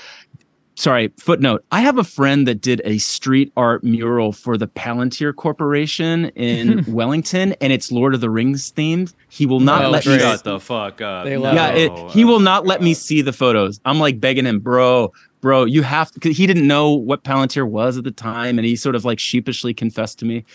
sorry, 0.77 1.11
footnote. 1.17 1.65
I 1.71 1.81
have 1.81 1.97
a 1.97 2.03
friend 2.03 2.47
that 2.47 2.61
did 2.61 2.81
a 2.85 2.97
street 2.99 3.51
art 3.57 3.83
mural 3.83 4.31
for 4.31 4.57
the 4.57 4.67
Palantir 4.67 5.35
Corporation 5.35 6.25
in 6.29 6.85
Wellington, 6.87 7.53
and 7.59 7.73
it's 7.73 7.91
Lord 7.91 8.13
of 8.13 8.21
the 8.21 8.29
Rings 8.29 8.71
themed. 8.71 9.13
He 9.29 9.45
will 9.45 9.59
not 9.59 9.83
oh, 9.83 9.89
let 9.89 10.05
me 10.05 10.17
shut 10.17 10.43
the 10.43 10.59
fuck 10.59 11.01
up. 11.01 11.25
They 11.25 11.37
love 11.37 11.55
yeah, 11.55 11.71
it, 11.71 12.11
he 12.11 12.23
will 12.23 12.39
not 12.39 12.65
let 12.65 12.81
me 12.81 12.93
see 12.93 13.21
the 13.21 13.33
photos. 13.33 13.79
I'm 13.83 13.99
like 13.99 14.19
begging 14.19 14.45
him, 14.45 14.59
bro, 14.59 15.11
bro, 15.41 15.65
you 15.65 15.83
have 15.83 16.11
to. 16.11 16.31
He 16.31 16.47
didn't 16.47 16.67
know 16.67 16.93
what 16.93 17.23
Palantir 17.23 17.67
was 17.67 17.97
at 17.97 18.03
the 18.03 18.11
time, 18.11 18.57
and 18.57 18.65
he 18.65 18.75
sort 18.75 18.95
of 18.95 19.03
like 19.03 19.19
sheepishly 19.19 19.73
confessed 19.73 20.19
to 20.19 20.25
me. 20.25 20.45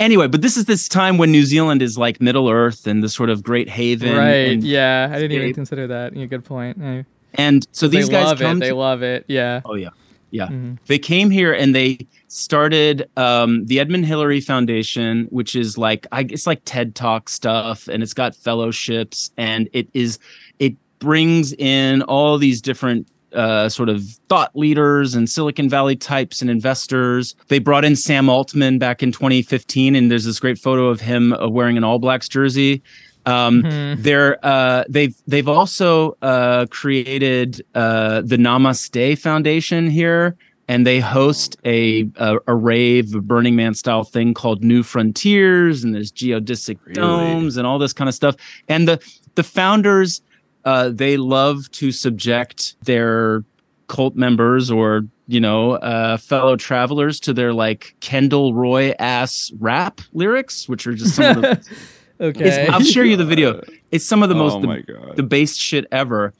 Anyway, 0.00 0.26
but 0.26 0.40
this 0.40 0.56
is 0.56 0.64
this 0.64 0.88
time 0.88 1.18
when 1.18 1.30
New 1.30 1.44
Zealand 1.44 1.82
is 1.82 1.98
like 1.98 2.22
Middle 2.22 2.48
Earth 2.48 2.86
and 2.86 3.02
the 3.02 3.08
sort 3.10 3.28
of 3.28 3.42
great 3.42 3.68
haven. 3.68 4.16
Right. 4.16 4.58
Yeah, 4.58 5.10
I 5.12 5.18
didn't 5.18 5.32
even 5.32 5.52
consider 5.52 5.86
that. 5.88 6.16
Yeah, 6.16 6.24
good 6.24 6.42
point. 6.42 6.78
Yeah. 6.80 7.02
And 7.34 7.66
so 7.72 7.88
these 7.88 8.08
they 8.08 8.12
guys 8.12 8.26
love 8.26 8.38
come 8.40 8.56
it. 8.58 8.60
They 8.60 8.72
love 8.72 9.02
it. 9.02 9.24
Yeah. 9.28 9.60
Oh 9.64 9.74
yeah. 9.74 9.90
Yeah. 10.30 10.46
Mm-hmm. 10.46 10.74
They 10.86 10.98
came 10.98 11.30
here 11.30 11.52
and 11.52 11.74
they 11.74 12.06
started 12.28 13.08
um, 13.16 13.66
the 13.66 13.80
Edmund 13.80 14.06
Hillary 14.06 14.40
Foundation, 14.40 15.26
which 15.30 15.56
is 15.56 15.76
like 15.76 16.06
I 16.12 16.22
it's 16.22 16.46
like 16.46 16.62
TED 16.64 16.94
Talk 16.94 17.28
stuff, 17.28 17.88
and 17.88 18.02
it's 18.02 18.14
got 18.14 18.34
fellowships, 18.34 19.30
and 19.36 19.68
it 19.72 19.88
is 19.92 20.18
it 20.58 20.74
brings 20.98 21.52
in 21.54 22.02
all 22.02 22.38
these 22.38 22.60
different 22.60 23.08
uh, 23.32 23.68
sort 23.68 23.88
of 23.88 24.02
thought 24.28 24.54
leaders 24.54 25.14
and 25.14 25.28
Silicon 25.28 25.68
Valley 25.68 25.96
types 25.96 26.40
and 26.40 26.50
investors. 26.50 27.34
They 27.48 27.58
brought 27.58 27.84
in 27.84 27.96
Sam 27.96 28.28
Altman 28.28 28.78
back 28.78 29.02
in 29.02 29.12
2015, 29.12 29.94
and 29.94 30.10
there's 30.10 30.24
this 30.24 30.40
great 30.40 30.58
photo 30.58 30.88
of 30.88 31.00
him 31.00 31.32
uh, 31.32 31.48
wearing 31.48 31.76
an 31.76 31.84
All 31.84 31.98
Blacks 31.98 32.28
jersey. 32.28 32.82
Um, 33.26 33.62
mm-hmm. 33.62 34.02
They're 34.02 34.44
uh, 34.44 34.84
they've 34.88 35.14
they've 35.26 35.48
also 35.48 36.16
uh, 36.22 36.66
created 36.70 37.64
uh, 37.74 38.22
the 38.22 38.36
Namaste 38.36 39.18
Foundation 39.18 39.90
here, 39.90 40.36
and 40.68 40.86
they 40.86 41.00
host 41.00 41.56
a 41.64 42.08
a, 42.16 42.38
a 42.46 42.54
rave, 42.54 43.14
a 43.14 43.20
Burning 43.20 43.56
Man 43.56 43.74
style 43.74 44.04
thing 44.04 44.34
called 44.34 44.64
New 44.64 44.82
Frontiers, 44.82 45.84
and 45.84 45.94
there's 45.94 46.12
geodesic 46.12 46.78
really? 46.84 46.94
domes 46.94 47.56
and 47.56 47.66
all 47.66 47.78
this 47.78 47.92
kind 47.92 48.08
of 48.08 48.14
stuff. 48.14 48.36
And 48.68 48.88
the 48.88 49.00
the 49.34 49.42
founders 49.42 50.22
uh, 50.64 50.90
they 50.90 51.16
love 51.16 51.70
to 51.72 51.92
subject 51.92 52.76
their 52.84 53.44
cult 53.86 54.14
members 54.14 54.70
or 54.70 55.02
you 55.26 55.40
know 55.40 55.72
uh, 55.72 56.16
fellow 56.16 56.56
travelers 56.56 57.20
to 57.20 57.32
their 57.32 57.52
like 57.52 57.94
Kendall 58.00 58.54
Roy 58.54 58.94
ass 58.98 59.52
rap 59.58 60.00
lyrics, 60.12 60.68
which 60.68 60.86
are 60.86 60.94
just 60.94 61.16
some 61.16 61.36
of 61.36 61.42
the. 61.42 61.68
okay, 62.20 62.44
it's- 62.44 62.68
I'll 62.70 62.80
share 62.80 63.04
you 63.04 63.16
the 63.16 63.24
video. 63.24 63.60
It's 63.90 64.06
some 64.06 64.22
of 64.22 64.28
the 64.28 64.36
most 64.36 64.54
Oh 64.54 64.60
the, 64.60 64.66
my 64.68 64.80
God. 64.82 65.16
the 65.16 65.24
based 65.24 65.58
shit 65.58 65.84
ever. 65.90 66.32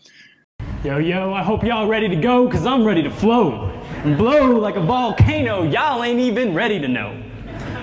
Yo, 0.84 0.98
yo, 0.98 1.32
I 1.32 1.42
hope 1.42 1.64
y'all 1.64 1.88
ready 1.88 2.06
to 2.08 2.14
go, 2.14 2.48
cause 2.48 2.64
I'm 2.64 2.84
ready 2.84 3.02
to 3.02 3.10
flow. 3.10 3.70
And 4.04 4.16
blow 4.16 4.52
like 4.56 4.76
a 4.76 4.80
volcano, 4.80 5.64
y'all 5.64 6.04
ain't 6.04 6.20
even 6.20 6.54
ready 6.54 6.78
to 6.78 6.86
know. 6.86 7.20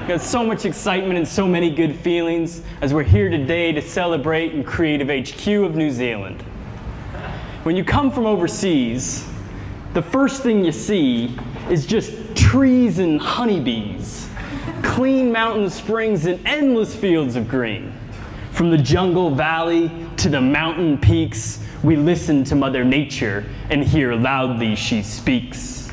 Got 0.07 0.21
so 0.21 0.45
much 0.45 0.63
excitement 0.63 1.17
and 1.17 1.27
so 1.27 1.45
many 1.45 1.69
good 1.69 1.93
feelings 1.97 2.61
as 2.79 2.93
we're 2.93 3.03
here 3.03 3.27
today 3.29 3.73
to 3.73 3.81
celebrate 3.81 4.53
in 4.53 4.63
Creative 4.63 5.09
HQ 5.09 5.45
of 5.65 5.75
New 5.75 5.91
Zealand. 5.91 6.41
When 7.63 7.75
you 7.75 7.83
come 7.83 8.09
from 8.09 8.25
overseas, 8.25 9.27
the 9.93 10.01
first 10.01 10.43
thing 10.43 10.63
you 10.63 10.71
see 10.71 11.37
is 11.69 11.85
just 11.85 12.13
trees 12.37 12.99
and 12.99 13.19
honeybees, 13.19 14.26
clean 14.83 15.31
mountain 15.31 15.69
springs 15.69 16.25
and 16.25 16.39
endless 16.45 16.95
fields 16.95 17.35
of 17.35 17.47
green. 17.47 17.93
From 18.51 18.71
the 18.71 18.77
jungle 18.77 19.29
valley 19.29 19.91
to 20.17 20.29
the 20.29 20.41
mountain 20.41 20.97
peaks, 20.97 21.63
we 21.83 21.95
listen 21.95 22.43
to 22.45 22.55
Mother 22.55 22.83
Nature 22.83 23.45
and 23.69 23.83
hear 23.83 24.13
loudly 24.13 24.75
she 24.75 25.03
speaks. 25.03 25.91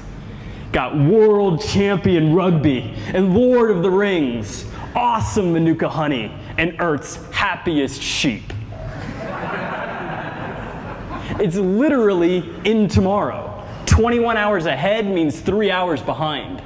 Got 0.72 0.96
world 0.96 1.62
champion 1.62 2.34
rugby 2.34 2.94
and 3.08 3.34
Lord 3.34 3.70
of 3.70 3.82
the 3.82 3.90
Rings, 3.90 4.64
awesome 4.94 5.52
Manuka 5.52 5.88
honey, 5.88 6.32
and 6.56 6.74
Earth's 6.80 7.16
happiest 7.30 8.02
sheep. 8.02 8.52
It's 11.38 11.56
literally 11.56 12.50
in 12.64 12.88
tomorrow. 12.88 13.50
21 13.86 14.36
hours 14.36 14.66
ahead 14.66 15.06
means 15.06 15.40
three 15.40 15.70
hours 15.70 16.00
behind. 16.00 16.62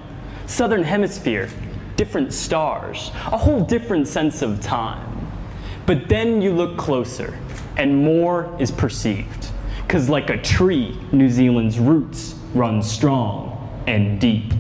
Southern 0.47 0.83
Hemisphere, 0.83 1.51
different 1.99 2.32
stars, 2.32 3.11
a 3.26 3.36
whole 3.36 3.61
different 3.61 4.09
sense 4.09 4.40
of 4.40 4.62
time. 4.62 5.28
But 5.84 6.09
then 6.09 6.40
you 6.40 6.53
look 6.55 6.78
closer, 6.78 7.38
and 7.76 8.03
more 8.05 8.57
is 8.59 8.70
perceived. 8.70 9.49
Because, 9.82 10.09
like 10.09 10.30
a 10.30 10.40
tree, 10.40 10.99
New 11.12 11.28
Zealand's 11.28 11.78
roots 11.78 12.36
run 12.55 12.82
strong 12.82 13.82
and 13.86 14.20
deep. 14.20 14.53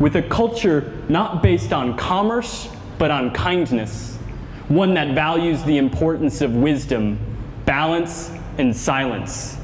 With 0.00 0.16
a 0.16 0.22
culture 0.22 0.92
not 1.08 1.42
based 1.42 1.72
on 1.72 1.96
commerce, 1.96 2.68
but 2.98 3.10
on 3.10 3.32
kindness, 3.32 4.16
one 4.68 4.94
that 4.94 5.14
values 5.14 5.62
the 5.62 5.78
importance 5.78 6.40
of 6.40 6.54
wisdom, 6.54 7.18
balance, 7.64 8.30
and 8.58 8.74
silence. 8.74 9.56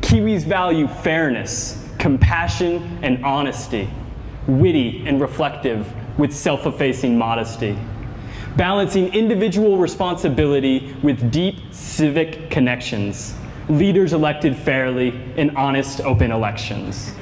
Kiwis 0.00 0.44
value 0.44 0.88
fairness, 0.88 1.86
compassion, 1.98 2.98
and 3.02 3.24
honesty, 3.24 3.88
witty 4.46 5.06
and 5.06 5.20
reflective 5.20 5.86
with 6.18 6.34
self 6.34 6.66
effacing 6.66 7.16
modesty 7.16 7.78
balancing 8.58 9.14
individual 9.14 9.78
responsibility 9.78 10.94
with 11.02 11.30
deep 11.30 11.56
civic 11.70 12.50
connections, 12.50 13.34
leaders 13.68 14.12
elected 14.12 14.56
fairly 14.56 15.08
in 15.36 15.56
honest, 15.56 16.00
open 16.00 16.32
elections. 16.32 17.12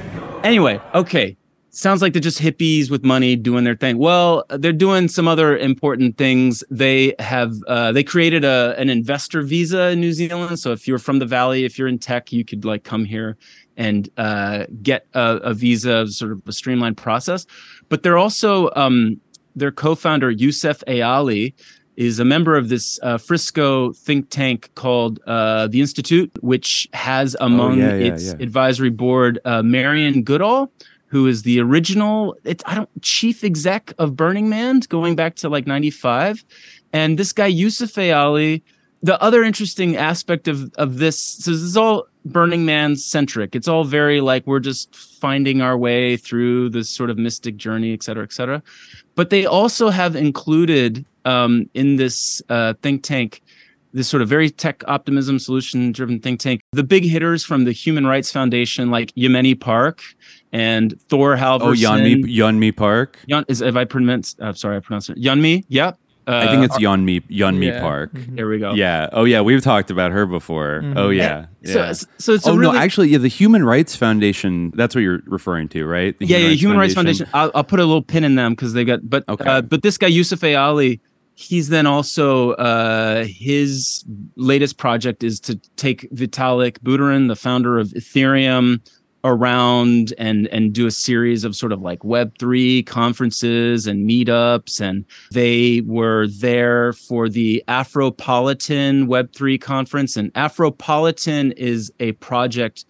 Anyway, 0.43 0.81
okay. 0.93 1.37
Sounds 1.69 2.01
like 2.01 2.13
they're 2.13 2.21
just 2.21 2.41
hippies 2.41 2.89
with 2.89 3.05
money 3.05 3.35
doing 3.35 3.63
their 3.63 3.75
thing. 3.75 3.99
Well, 3.99 4.45
they're 4.49 4.73
doing 4.73 5.07
some 5.07 5.27
other 5.27 5.55
important 5.55 6.17
things. 6.17 6.63
They 6.71 7.13
have 7.19 7.53
uh, 7.67 7.91
they 7.91 8.03
created 8.03 8.43
a 8.43 8.73
an 8.79 8.89
investor 8.89 9.43
visa 9.43 9.89
in 9.89 9.99
New 9.99 10.11
Zealand. 10.11 10.57
So 10.59 10.71
if 10.71 10.87
you're 10.87 10.97
from 10.97 11.19
the 11.19 11.27
valley, 11.27 11.65
if 11.65 11.77
you're 11.77 11.87
in 11.87 11.99
tech, 11.99 12.31
you 12.31 12.43
could 12.43 12.65
like 12.65 12.83
come 12.83 13.05
here 13.05 13.37
and 13.75 14.09
uh, 14.17 14.65
get 14.81 15.05
a, 15.13 15.35
a 15.43 15.53
visa, 15.53 16.07
sort 16.07 16.31
of 16.31 16.41
a 16.47 16.51
streamlined 16.51 16.97
process. 16.97 17.45
But 17.89 18.03
they're 18.03 18.17
also 18.17 18.69
um, 18.75 19.19
their 19.55 19.71
co-founder 19.71 20.31
Youssef 20.31 20.83
Ayali 20.87 21.53
is 21.97 22.19
a 22.19 22.25
member 22.25 22.55
of 22.55 22.69
this 22.69 22.99
uh, 23.01 23.17
Frisco 23.17 23.91
think 23.91 24.29
tank 24.29 24.69
called 24.75 25.19
uh, 25.25 25.67
the 25.67 25.81
Institute, 25.81 26.31
which 26.41 26.87
has 26.93 27.35
among 27.41 27.79
yeah, 27.79 27.95
yeah, 27.95 28.13
its 28.13 28.27
yeah. 28.27 28.33
advisory 28.39 28.91
board 28.91 29.39
uh, 29.45 29.63
Marian 29.63 30.23
Goodell, 30.23 30.71
who 31.07 31.25
is 31.25 31.41
the 31.41 31.59
original 31.59 32.37
it's 32.43 32.63
I 32.67 32.75
don't 32.75 32.89
chief 33.01 33.43
exec 33.43 33.93
of 33.97 34.15
Burning 34.15 34.47
Man, 34.47 34.79
going 34.87 35.15
back 35.15 35.35
to 35.37 35.49
like 35.49 35.65
'95, 35.65 36.45
and 36.93 37.17
this 37.17 37.33
guy 37.33 37.47
Yusuf 37.47 37.93
Ayali. 37.93 38.61
The 39.03 39.21
other 39.21 39.43
interesting 39.43 39.95
aspect 39.95 40.47
of 40.47 40.73
of 40.75 40.97
this, 40.97 41.19
so 41.19 41.51
this 41.51 41.61
is 41.61 41.77
all 41.77 42.07
Burning 42.31 42.65
Man 42.65 42.95
centric. 42.95 43.55
It's 43.55 43.67
all 43.67 43.83
very 43.83 44.21
like 44.21 44.45
we're 44.47 44.59
just 44.59 44.95
finding 44.95 45.61
our 45.61 45.77
way 45.77 46.17
through 46.17 46.69
this 46.69 46.89
sort 46.89 47.09
of 47.09 47.17
mystic 47.17 47.57
journey, 47.57 47.93
et 47.93 48.03
cetera, 48.03 48.23
et 48.23 48.33
cetera. 48.33 48.61
But 49.15 49.29
they 49.29 49.45
also 49.45 49.89
have 49.89 50.15
included 50.15 51.05
um, 51.25 51.69
in 51.73 51.95
this 51.97 52.41
uh, 52.49 52.73
think 52.81 53.03
tank 53.03 53.41
this 53.93 54.07
sort 54.07 54.21
of 54.21 54.27
very 54.29 54.49
tech 54.49 54.83
optimism 54.87 55.39
solution 55.39 55.91
driven 55.91 56.19
think 56.19 56.39
tank 56.39 56.61
the 56.73 56.83
big 56.83 57.03
hitters 57.03 57.43
from 57.43 57.63
the 57.63 57.71
human 57.71 58.05
rights 58.05 58.31
foundation 58.31 58.91
like 58.91 59.11
yeonmi 59.15 59.59
park 59.59 60.01
and 60.51 61.01
thor 61.09 61.35
halvorssen 61.35 61.61
Oh, 61.61 61.73
Yeonmi 61.73 62.23
Yeonmi 62.25 62.75
Park. 62.75 63.17
Yeon, 63.29 63.45
is 63.47 63.61
if 63.61 63.75
i 63.75 63.85
pronounced 63.85 64.39
uh, 64.41 64.53
sorry 64.53 64.77
i 64.77 64.79
pronounced 64.81 65.09
it 65.09 65.17
Yeonmi, 65.17 65.63
yeah 65.69 65.93
uh, 66.27 66.43
I 66.43 66.47
think 66.47 66.65
it's 66.65 66.77
Yeonmi 66.77 67.27
Yeonmi 67.29 67.67
yeah. 67.67 67.79
Park. 67.79 68.11
there 68.13 68.47
we 68.47 68.59
go 68.59 68.73
Yeah. 68.73 69.09
Oh 69.13 69.23
yeah, 69.23 69.41
we've 69.41 69.61
talked 69.61 69.89
about 69.89 70.11
her 70.11 70.25
before. 70.25 70.81
Oh 70.95 71.09
yeah. 71.09 71.45
so, 71.63 71.85
yeah. 71.85 71.93
so 72.17 72.33
it's 72.33 72.45
a 72.45 72.51
oh 72.51 72.55
really, 72.55 72.73
no, 72.73 72.79
actually, 72.79 73.09
yeah, 73.09 73.17
the 73.17 73.27
Human 73.27 73.63
Rights 73.63 73.95
Foundation. 73.95 74.71
That's 74.75 74.93
what 74.93 75.01
you're 75.01 75.21
referring 75.25 75.69
to, 75.69 75.85
right? 75.85 76.17
The 76.19 76.25
yeah, 76.25 76.37
yeah, 76.37 76.49
Human 76.49 76.77
Rights 76.77 76.93
Foundation. 76.93 77.27
I'll, 77.33 77.51
I'll 77.55 77.63
put 77.63 77.79
a 77.79 77.85
little 77.85 78.01
pin 78.01 78.23
in 78.23 78.35
them 78.35 78.53
because 78.53 78.73
they 78.73 78.83
got. 78.83 79.09
But 79.09 79.23
Okay. 79.29 79.45
uh, 79.45 79.61
but 79.61 79.83
this 79.83 79.97
guy 79.97 80.07
Yusuf 80.07 80.43
Ali, 80.43 80.99
he's 81.35 81.69
then 81.69 81.85
also 81.85 82.51
uh, 82.53 83.25
his 83.25 84.03
latest 84.35 84.77
project 84.77 85.23
is 85.23 85.39
to 85.41 85.55
take 85.75 86.09
Vitalik 86.11 86.79
Buterin, 86.79 87.27
the 87.27 87.35
founder 87.35 87.77
of 87.77 87.89
Ethereum, 87.89 88.81
around 89.23 90.13
and 90.17 90.47
and 90.47 90.73
do 90.73 90.87
a 90.87 90.91
series 90.91 91.43
of 91.43 91.55
sort 91.55 91.71
of 91.71 91.81
like 91.81 92.03
Web 92.03 92.33
three 92.39 92.83
conferences 92.83 93.87
and 93.87 94.09
meetups, 94.09 94.79
and 94.79 95.05
they 95.31 95.81
were 95.81 96.27
there 96.27 96.93
for 96.93 97.29
the 97.29 97.63
Afropolitan 97.67 99.07
Web 99.07 99.33
three 99.33 99.57
conference, 99.57 100.15
and 100.17 100.33
Afropolitan 100.33 101.53
is 101.57 101.91
a 101.99 102.13
project 102.13 102.85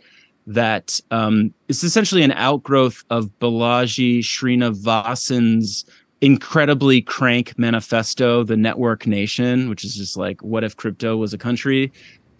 that 0.45 0.99
um, 1.11 1.53
is 1.67 1.83
essentially 1.83 2.23
an 2.23 2.31
outgrowth 2.31 3.03
of 3.09 3.29
Balaji 3.39 4.19
Srinivasan's 4.19 5.85
incredibly 6.21 7.01
crank 7.01 7.57
manifesto, 7.59 8.43
The 8.43 8.57
Network 8.57 9.05
Nation, 9.05 9.69
which 9.69 9.83
is 9.83 9.95
just 9.95 10.17
like, 10.17 10.41
what 10.41 10.63
if 10.63 10.75
crypto 10.75 11.17
was 11.17 11.33
a 11.33 11.37
country? 11.37 11.91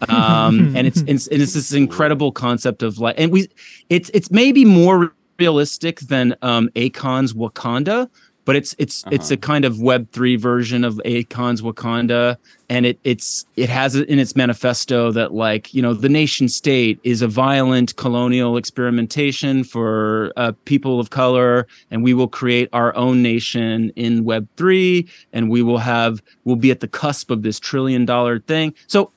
Um, 0.09 0.59
and 0.75 0.87
it's, 0.87 1.01
it's 1.07 1.27
and 1.27 1.41
it's 1.41 1.53
this 1.53 1.73
incredible 1.73 2.31
concept 2.31 2.83
of 2.83 2.99
like, 2.99 3.15
and 3.17 3.31
we, 3.31 3.49
it's 3.89 4.09
it's 4.13 4.31
maybe 4.31 4.65
more 4.65 5.13
realistic 5.39 5.99
than 6.01 6.35
um, 6.41 6.69
Akon's 6.75 7.33
Wakanda, 7.33 8.09
but 8.47 8.55
it's 8.55 8.73
it's 8.77 9.03
it's 9.11 9.29
a 9.29 9.35
kind 9.35 9.65
of 9.65 9.81
Web 9.81 10.09
three 10.13 10.37
version 10.37 10.85
of 10.85 11.01
Akon's 11.03 11.61
Wakanda, 11.61 12.37
and 12.69 12.85
it 12.85 12.97
it's 13.03 13.45
it 13.57 13.67
has 13.67 13.95
it 13.95 14.07
in 14.07 14.19
its 14.19 14.37
manifesto 14.37 15.11
that 15.11 15.33
like 15.33 15.73
you 15.73 15.81
know 15.81 15.93
the 15.93 16.07
nation 16.07 16.47
state 16.47 16.97
is 17.03 17.21
a 17.21 17.27
violent 17.27 17.97
colonial 17.97 18.55
experimentation 18.55 19.65
for 19.65 20.31
uh, 20.37 20.53
people 20.63 20.97
of 20.97 21.09
color, 21.09 21.67
and 21.91 22.05
we 22.05 22.13
will 22.13 22.29
create 22.29 22.69
our 22.71 22.95
own 22.95 23.21
nation 23.21 23.91
in 23.97 24.23
Web 24.23 24.47
three, 24.55 25.09
and 25.33 25.49
we 25.49 25.61
will 25.61 25.79
have 25.79 26.23
we'll 26.45 26.55
be 26.55 26.71
at 26.71 26.79
the 26.79 26.87
cusp 26.87 27.29
of 27.29 27.41
this 27.41 27.59
trillion 27.59 28.05
dollar 28.05 28.39
thing. 28.39 28.73
So, 28.87 29.11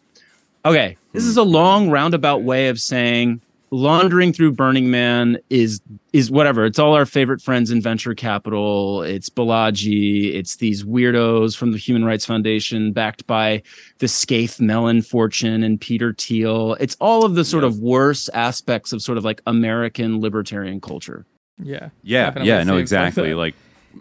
okay, 0.65 0.97
this 1.13 1.25
is 1.25 1.37
a 1.37 1.43
long 1.43 1.91
roundabout 1.91 2.43
way 2.43 2.69
of 2.69 2.81
saying 2.81 3.41
laundering 3.71 4.33
through 4.33 4.53
Burning 4.53 4.91
Man 4.91 5.39
is 5.49 5.81
is 6.13 6.31
whatever. 6.31 6.65
It's 6.65 6.79
all 6.79 6.95
our 6.95 7.07
favorite 7.07 7.41
friends 7.41 7.71
in 7.71 7.81
venture 7.81 8.15
capital. 8.15 9.03
It's 9.03 9.29
Balaji. 9.29 10.35
It's 10.35 10.57
these 10.57 10.85
weirdos 10.85 11.57
from 11.57 11.73
the 11.73 11.79
Human 11.79 12.05
Rights 12.05 12.27
Foundation, 12.27 12.93
backed 12.93 13.27
by 13.27 13.63
the 13.99 14.09
Scaife 14.09 14.61
Mellon 14.61 15.03
fortune 15.03 15.63
and 15.63 15.81
Peter 15.81 16.13
Thiel. 16.13 16.75
It's 16.81 16.97
all 17.01 17.25
of 17.25 17.35
the 17.35 17.45
sort 17.45 17.65
of 17.65 17.79
worst 17.79 18.29
aspects 18.35 18.93
of 18.93 19.03
sort 19.03 19.19
of 19.19 19.25
like 19.25 19.41
American 19.47 20.21
libertarian 20.21 20.81
culture. 20.81 21.25
Yeah. 21.63 21.91
Yeah, 22.03 22.27
definitely 22.27 22.49
yeah, 22.49 22.63
no, 22.65 22.73
seems 22.73 22.81
exactly. 22.81 23.31
that. 23.31 23.37
Like 23.41 23.55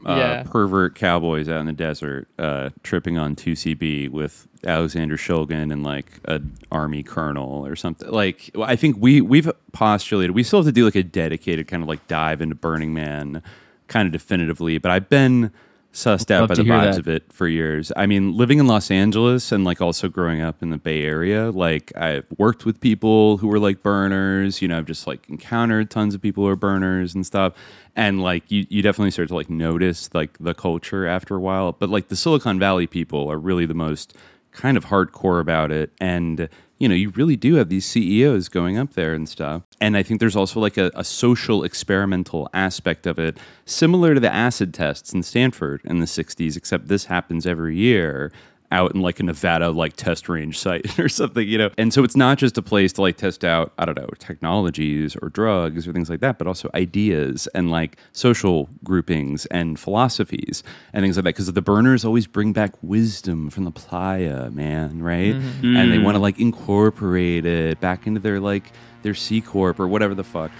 uh, 0.05 0.15
Yeah. 0.15 0.43
pervert 0.43 0.95
cowboys 0.95 1.49
out 1.49 1.59
in 1.59 1.65
the 1.65 1.73
desert, 1.73 2.27
uh, 2.37 2.69
tripping 2.83 3.17
on 3.17 3.35
2CB 3.35 4.09
with 4.09 4.47
Alexander 4.65 5.17
Shulgin 5.17 5.71
and 5.71 5.83
like 5.83 6.05
a 6.25 6.41
army 6.71 7.03
colonel 7.03 7.65
or 7.65 7.75
something. 7.75 8.09
Like, 8.09 8.51
I 8.61 8.75
think 8.75 8.97
we 8.99 9.21
we've 9.21 9.49
postulated 9.71 10.35
we 10.35 10.43
still 10.43 10.59
have 10.59 10.65
to 10.65 10.71
do 10.71 10.85
like 10.85 10.95
a 10.95 11.03
dedicated 11.03 11.67
kind 11.67 11.81
of 11.83 11.89
like 11.89 12.07
dive 12.07 12.41
into 12.41 12.55
Burning 12.55 12.93
Man, 12.93 13.41
kind 13.87 14.05
of 14.05 14.11
definitively. 14.11 14.77
But 14.77 14.91
I've 14.91 15.09
been 15.09 15.51
sussed 15.91 16.29
out 16.29 16.49
by 16.49 16.55
the 16.55 16.61
vibes 16.61 16.91
that. 16.93 16.99
of 16.99 17.07
it 17.07 17.31
for 17.33 17.47
years. 17.47 17.91
I 17.95 18.05
mean, 18.05 18.37
living 18.37 18.59
in 18.59 18.67
Los 18.67 18.91
Angeles 18.91 19.51
and 19.51 19.63
like 19.63 19.81
also 19.81 20.07
growing 20.07 20.41
up 20.41 20.61
in 20.61 20.69
the 20.69 20.77
Bay 20.77 21.03
Area, 21.03 21.49
like 21.49 21.95
I've 21.97 22.25
worked 22.37 22.65
with 22.65 22.79
people 22.79 23.37
who 23.37 23.47
were 23.47 23.59
like 23.59 23.81
burners. 23.81 24.61
You 24.61 24.67
know, 24.67 24.77
I've 24.77 24.85
just 24.85 25.07
like 25.07 25.27
encountered 25.29 25.89
tons 25.89 26.13
of 26.13 26.21
people 26.21 26.43
who 26.43 26.49
are 26.49 26.55
burners 26.55 27.15
and 27.15 27.25
stuff. 27.25 27.53
And 27.95 28.21
like 28.21 28.49
you, 28.51 28.65
you 28.69 28.81
definitely 28.81 29.11
start 29.11 29.29
to 29.29 29.35
like 29.35 29.49
notice 29.49 30.13
like 30.13 30.37
the 30.37 30.53
culture 30.53 31.07
after 31.07 31.35
a 31.35 31.39
while. 31.39 31.71
But 31.71 31.89
like 31.89 32.09
the 32.09 32.15
Silicon 32.15 32.59
Valley 32.59 32.87
people 32.87 33.29
are 33.31 33.39
really 33.39 33.65
the 33.65 33.73
most 33.73 34.15
kind 34.51 34.77
of 34.77 34.85
hardcore 34.85 35.41
about 35.41 35.71
it. 35.71 35.91
And 35.99 36.49
you 36.79 36.87
know, 36.87 36.95
you 36.95 37.09
really 37.09 37.35
do 37.35 37.55
have 37.55 37.69
these 37.69 37.85
CEOs 37.85 38.47
going 38.47 38.77
up 38.77 38.93
there 38.93 39.13
and 39.13 39.27
stuff. 39.27 39.63
And 39.81 39.97
I 39.97 40.03
think 40.03 40.21
there's 40.21 40.35
also 40.35 40.59
like 40.61 40.77
a, 40.77 40.89
a 40.95 41.03
social 41.03 41.63
experimental 41.63 42.49
aspect 42.53 43.05
of 43.05 43.19
it, 43.19 43.37
similar 43.65 44.13
to 44.13 44.19
the 44.19 44.33
acid 44.33 44.73
tests 44.73 45.13
in 45.13 45.21
Stanford 45.21 45.81
in 45.83 45.99
the 45.99 46.05
60s, 46.05 46.55
except 46.55 46.87
this 46.87 47.05
happens 47.05 47.45
every 47.45 47.75
year 47.75 48.31
out 48.71 48.93
in 48.93 49.01
like 49.01 49.19
a 49.19 49.23
Nevada 49.23 49.69
like 49.71 49.95
test 49.95 50.29
range 50.29 50.59
site 50.59 50.99
or 51.03 51.09
something, 51.09 51.47
you 51.47 51.57
know. 51.57 51.69
And 51.77 51.91
so 51.93 52.03
it's 52.03 52.15
not 52.15 52.37
just 52.37 52.57
a 52.57 52.61
place 52.61 52.93
to 52.93 53.01
like 53.01 53.17
test 53.17 53.43
out, 53.43 53.73
I 53.79 53.85
don't 53.85 53.97
know, 53.97 54.07
technologies 54.19 55.15
or 55.21 55.29
drugs 55.29 55.87
or 55.87 55.93
things 55.93 56.09
like 56.09 56.19
that, 56.19 56.37
but 56.37 56.47
also 56.47 56.69
ideas 56.75 57.47
and 57.55 57.71
like 57.71 57.97
social 58.11 58.69
groupings 58.83 59.45
and 59.47 59.79
philosophies 59.79 60.63
and 60.93 61.03
things 61.03 61.17
like 61.17 61.23
that. 61.23 61.29
Because 61.35 61.51
the 61.51 61.61
burners 61.61 62.05
always 62.05 62.27
bring 62.27 62.53
back 62.53 62.73
wisdom 62.83 63.49
from 63.49 63.63
the 63.63 63.71
playa, 63.71 64.49
man, 64.51 65.01
right? 65.01 65.35
Mhm. 65.35 65.75
And 65.77 65.91
they 65.91 65.97
Mm. 65.97 66.03
want 66.03 66.15
to 66.15 66.19
like 66.21 66.39
incorporate 66.39 67.45
it 67.45 67.79
back 67.79 68.05
into 68.07 68.19
their 68.19 68.39
like 68.39 68.71
their 69.01 69.13
C 69.15 69.41
corp 69.41 69.79
or 69.79 69.87
whatever 69.87 70.13
the 70.13 70.23
fuck. 70.23 70.51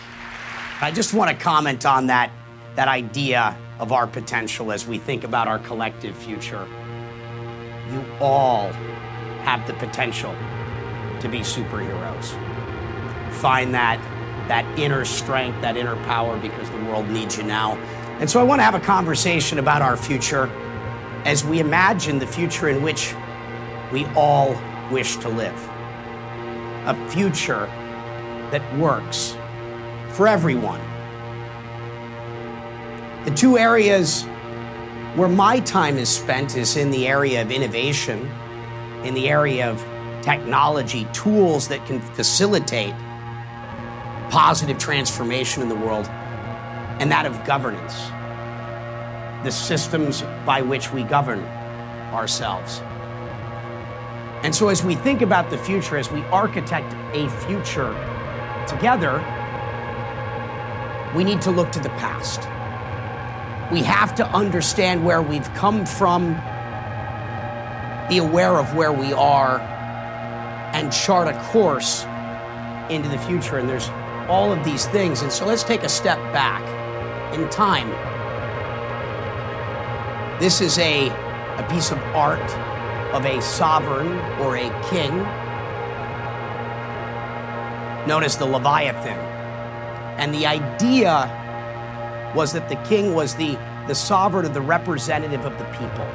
I 0.82 0.92
just 0.92 1.14
want 1.14 1.30
to 1.30 1.36
comment 1.36 1.86
on 1.86 2.08
that 2.08 2.32
that 2.76 2.88
idea 2.88 3.56
of 3.80 3.92
our 3.92 4.08
potential 4.08 4.72
as 4.72 4.88
we 4.88 4.98
think 4.98 5.24
about 5.24 5.48
our 5.48 5.60
collective 5.60 6.16
future. 6.18 6.66
You 7.92 8.04
all 8.20 8.72
have 9.44 9.66
the 9.68 9.74
potential 9.74 10.34
to 11.22 11.28
be 11.28 11.40
superheroes. 11.40 12.26
Find 13.34 13.74
that 13.74 14.00
that 14.48 14.66
inner 14.80 15.06
strength, 15.06 15.62
that 15.62 15.78
inner 15.78 15.96
power 16.06 16.38
because 16.38 16.70
the 16.72 16.78
world 16.86 17.08
needs 17.08 17.38
you 17.38 17.44
now. 17.44 17.74
And 18.20 18.30
so 18.30 18.40
I 18.40 18.44
want 18.44 18.60
to 18.60 18.64
have 18.64 18.76
a 18.76 18.80
conversation 18.80 19.60
about 19.60 19.82
our 19.82 19.96
future 19.96 20.48
as 21.24 21.46
we 21.46 21.60
imagine 21.60 22.20
the 22.20 22.28
future 22.28 22.68
in 22.68 22.82
which 22.82 23.14
we 23.92 24.06
all 24.16 24.60
wish 24.92 25.18
to 25.18 25.30
live. 25.30 25.56
A 26.86 27.10
future 27.12 27.68
that 28.52 28.78
works 28.78 29.38
for 30.10 30.28
everyone. 30.28 30.82
The 33.26 33.32
two 33.32 33.58
areas 33.58 34.26
where 35.16 35.30
my 35.30 35.60
time 35.62 35.98
is 35.98 36.10
spent 36.10 36.56
is 36.56 36.78
in 36.78 36.92
the 36.92 37.08
area 37.08 37.42
of 37.42 37.52
innovation, 37.52 38.30
in 39.04 39.14
the 39.14 39.30
area 39.30 39.70
of 39.70 39.84
technology, 40.22 41.08
tools 41.14 41.68
that 41.68 41.86
can 41.86 42.00
facilitate 42.00 42.94
positive 44.30 44.78
transformation 44.78 45.64
in 45.64 45.70
the 45.70 45.76
world, 45.76 46.06
and 47.00 47.12
that 47.12 47.26
of 47.26 47.44
governance, 47.46 47.96
the 49.44 49.52
systems 49.52 50.22
by 50.46 50.62
which 50.62 50.92
we 50.92 51.04
govern 51.04 51.44
ourselves. 52.14 52.82
And 54.44 54.54
so, 54.54 54.70
as 54.70 54.84
we 54.84 54.96
think 54.96 55.22
about 55.22 55.50
the 55.50 55.58
future, 55.58 55.98
as 55.98 56.12
we 56.12 56.22
architect 56.26 56.94
a 57.14 57.28
future 57.46 57.92
together, 58.68 59.18
we 61.16 61.24
need 61.24 61.42
to 61.42 61.52
look 61.52 61.72
to 61.72 61.80
the 61.80 61.90
past. 61.90 62.48
We 63.72 63.84
have 63.84 64.16
to 64.16 64.26
understand 64.28 65.06
where 65.06 65.22
we've 65.22 65.52
come 65.54 65.86
from, 65.86 66.34
be 68.10 68.18
aware 68.18 68.58
of 68.58 68.76
where 68.76 68.92
we 68.92 69.14
are, 69.14 69.60
and 70.74 70.92
chart 70.92 71.28
a 71.28 71.40
course 71.52 72.04
into 72.90 73.10
the 73.10 73.20
future. 73.20 73.58
And 73.58 73.70
there's 73.70 73.90
all 74.28 74.52
of 74.52 74.64
these 74.64 74.88
things. 74.88 75.22
And 75.22 75.32
so 75.32 75.46
let's 75.46 75.64
take 75.64 75.84
a 75.84 75.90
step 75.90 76.18
back 76.34 76.64
in 77.34 77.48
time. 77.50 77.90
This 80.40 80.62
is 80.62 80.78
a, 80.80 81.10
a 81.10 81.68
piece 81.70 81.92
of 81.92 82.00
art 82.16 82.40
of 83.14 83.26
a 83.26 83.42
sovereign 83.42 84.18
or 84.40 84.56
a 84.56 84.70
king 84.90 85.16
known 88.08 88.24
as 88.24 88.38
the 88.38 88.46
Leviathan. 88.46 89.18
And 90.18 90.34
the 90.34 90.48
idea 90.48 91.36
was 92.36 92.54
that 92.54 92.70
the 92.70 92.76
king 92.88 93.14
was 93.14 93.36
the, 93.36 93.58
the 93.88 93.96
sovereign 93.96 94.46
or 94.46 94.50
the 94.50 94.62
representative 94.62 95.46
of 95.46 95.58
the 95.58 95.66
people. 95.66 96.06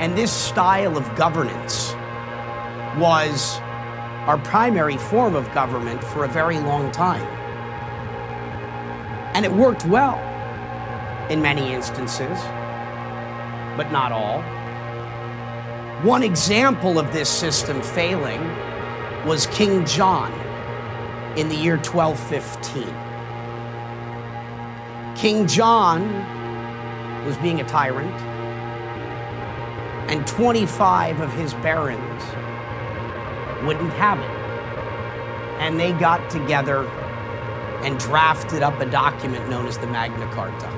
And 0.00 0.16
this 0.16 0.32
style 0.32 0.96
of 0.96 1.14
governance 1.16 1.92
was 2.98 3.58
our 4.26 4.38
primary 4.38 4.96
form 4.96 5.34
of 5.34 5.52
government 5.54 6.02
for 6.02 6.24
a 6.24 6.28
very 6.28 6.58
long 6.58 6.90
time. 6.92 7.26
And 9.34 9.44
it 9.44 9.52
worked 9.52 9.86
well 9.86 10.18
in 11.30 11.40
many 11.42 11.72
instances, 11.72 12.38
but 13.76 13.90
not 13.92 14.12
all. 14.12 14.42
One 16.04 16.22
example 16.22 16.98
of 16.98 17.12
this 17.12 17.28
system 17.28 17.82
failing 17.82 18.40
was 19.26 19.46
King 19.48 19.84
John 19.84 20.32
in 21.36 21.48
the 21.48 21.56
year 21.56 21.76
1215. 21.76 23.07
King 25.18 25.48
John 25.48 27.24
was 27.26 27.36
being 27.38 27.60
a 27.60 27.64
tyrant, 27.64 28.14
and 30.08 30.24
25 30.28 31.18
of 31.18 31.32
his 31.32 31.54
barons 31.54 32.22
wouldn't 33.66 33.92
have 33.94 34.20
it. 34.20 34.30
And 35.60 35.80
they 35.80 35.90
got 35.90 36.30
together 36.30 36.86
and 37.82 37.98
drafted 37.98 38.62
up 38.62 38.78
a 38.80 38.86
document 38.86 39.50
known 39.50 39.66
as 39.66 39.76
the 39.76 39.88
Magna 39.88 40.32
Carta 40.32 40.70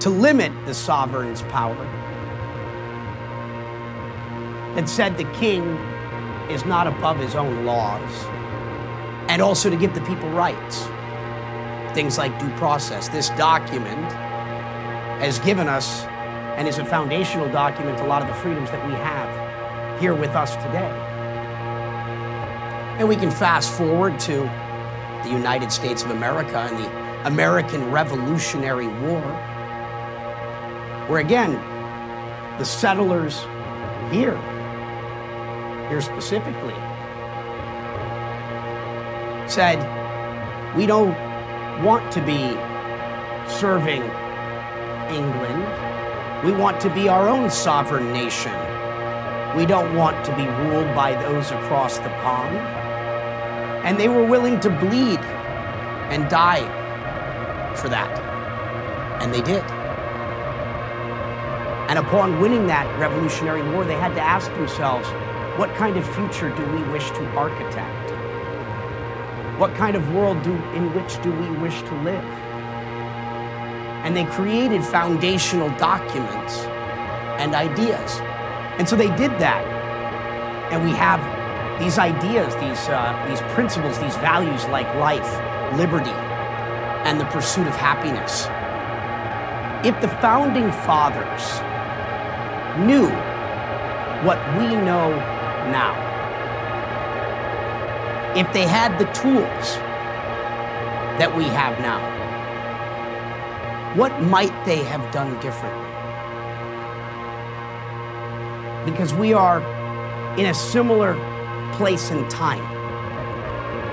to 0.00 0.10
limit 0.10 0.50
the 0.66 0.74
sovereign's 0.74 1.42
power. 1.42 1.86
It 4.76 4.88
said 4.88 5.16
the 5.16 5.32
king 5.34 5.62
is 6.50 6.64
not 6.64 6.88
above 6.88 7.18
his 7.20 7.36
own 7.36 7.64
laws, 7.64 8.24
and 9.28 9.40
also 9.40 9.70
to 9.70 9.76
give 9.76 9.94
the 9.94 10.00
people 10.00 10.28
rights 10.30 10.88
things 11.96 12.18
like 12.18 12.38
due 12.38 12.50
process. 12.56 13.08
This 13.08 13.30
document 13.30 14.12
has 15.22 15.38
given 15.38 15.66
us 15.66 16.04
and 16.58 16.68
is 16.68 16.76
a 16.76 16.84
foundational 16.84 17.48
document 17.50 17.96
to 17.96 18.04
a 18.04 18.06
lot 18.06 18.20
of 18.20 18.28
the 18.28 18.34
freedoms 18.34 18.70
that 18.70 18.86
we 18.86 18.92
have 18.92 19.98
here 19.98 20.14
with 20.14 20.32
us 20.32 20.54
today. 20.56 20.92
And 22.98 23.08
we 23.08 23.16
can 23.16 23.30
fast 23.30 23.72
forward 23.72 24.20
to 24.20 24.42
the 25.22 25.30
United 25.30 25.72
States 25.72 26.02
of 26.02 26.10
America 26.10 26.58
and 26.58 26.76
the 26.84 27.26
American 27.26 27.90
Revolutionary 27.90 28.88
War, 28.88 29.22
where 31.08 31.20
again, 31.20 31.52
the 32.58 32.64
settlers 32.66 33.40
here, 34.12 34.36
here 35.88 36.02
specifically, 36.02 36.76
said, 39.48 39.78
we 40.76 40.84
don't 40.84 41.25
want 41.82 42.10
to 42.12 42.20
be 42.20 42.54
serving 43.50 44.02
England. 45.10 45.64
We 46.44 46.52
want 46.52 46.80
to 46.80 46.94
be 46.94 47.08
our 47.08 47.28
own 47.28 47.50
sovereign 47.50 48.12
nation. 48.12 48.54
We 49.56 49.66
don't 49.66 49.94
want 49.94 50.24
to 50.26 50.36
be 50.36 50.46
ruled 50.46 50.94
by 50.94 51.14
those 51.22 51.50
across 51.50 51.98
the 51.98 52.08
pond. 52.22 52.56
And 53.86 53.98
they 53.98 54.08
were 54.08 54.24
willing 54.24 54.58
to 54.60 54.70
bleed 54.70 55.20
and 56.10 56.28
die 56.28 56.64
for 57.76 57.88
that. 57.88 58.10
And 59.22 59.32
they 59.32 59.42
did. 59.42 59.62
And 61.88 61.98
upon 61.98 62.40
winning 62.40 62.66
that 62.66 62.86
Revolutionary 62.98 63.62
War, 63.70 63.84
they 63.84 63.94
had 63.94 64.14
to 64.14 64.20
ask 64.20 64.50
themselves 64.54 65.08
what 65.58 65.74
kind 65.76 65.96
of 65.96 66.06
future 66.14 66.50
do 66.50 66.66
we 66.72 66.82
wish 66.92 67.10
to 67.10 67.24
architect? 67.36 68.05
What 69.58 69.74
kind 69.74 69.96
of 69.96 70.14
world 70.14 70.42
do, 70.42 70.52
in 70.74 70.92
which 70.94 71.22
do 71.22 71.32
we 71.32 71.50
wish 71.58 71.80
to 71.80 71.94
live? 72.02 72.24
And 74.04 74.14
they 74.14 74.26
created 74.26 74.84
foundational 74.84 75.70
documents 75.78 76.58
and 77.40 77.54
ideas. 77.54 78.20
And 78.78 78.86
so 78.86 78.96
they 78.96 79.08
did 79.16 79.30
that. 79.40 79.64
And 80.70 80.84
we 80.84 80.90
have 80.90 81.20
these 81.80 81.98
ideas, 81.98 82.54
these, 82.56 82.88
uh, 82.88 83.24
these 83.28 83.40
principles, 83.54 83.98
these 83.98 84.16
values 84.16 84.64
like 84.66 84.86
life, 84.96 85.30
liberty, 85.78 86.10
and 87.08 87.18
the 87.18 87.24
pursuit 87.26 87.66
of 87.66 87.74
happiness. 87.76 88.46
If 89.86 89.98
the 90.02 90.08
founding 90.20 90.70
fathers 90.70 91.60
knew 92.86 93.08
what 94.26 94.38
we 94.58 94.76
know 94.76 95.16
now, 95.72 96.05
if 98.36 98.52
they 98.52 98.66
had 98.66 98.98
the 98.98 99.06
tools 99.14 99.76
that 101.18 101.34
we 101.34 101.44
have 101.44 101.80
now, 101.80 102.14
what 103.96 104.20
might 104.24 104.52
they 104.66 104.84
have 104.84 105.10
done 105.10 105.32
differently? 105.40 105.86
Because 108.84 109.14
we 109.14 109.32
are 109.32 109.62
in 110.38 110.46
a 110.46 110.54
similar 110.54 111.14
place 111.72 112.10
and 112.10 112.28
time 112.28 112.62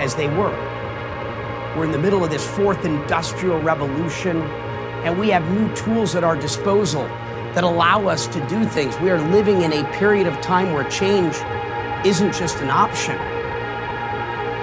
as 0.02 0.14
they 0.16 0.28
were. 0.28 0.52
We're 1.78 1.86
in 1.86 1.94
the 1.94 1.98
middle 1.98 2.24
of 2.26 2.30
this 2.30 2.46
fourth 2.46 2.84
industrial 2.84 3.62
revolution, 3.62 4.42
and 5.06 5.18
we 5.18 5.30
have 5.30 5.50
new 5.52 5.74
tools 5.74 6.16
at 6.16 6.26
our 6.26 6.36
disposal 6.36 7.04
that 7.56 7.64
allow 7.64 8.08
us 8.08 8.28
to 8.28 8.46
do 8.50 8.66
things. 8.66 9.00
We 9.00 9.10
are 9.10 9.22
living 9.32 9.62
in 9.62 9.72
a 9.72 9.84
period 9.94 10.28
of 10.28 10.40
time 10.42 10.74
where 10.74 10.84
change 10.90 11.36
isn't 12.06 12.34
just 12.34 12.58
an 12.58 12.70
option, 12.70 13.18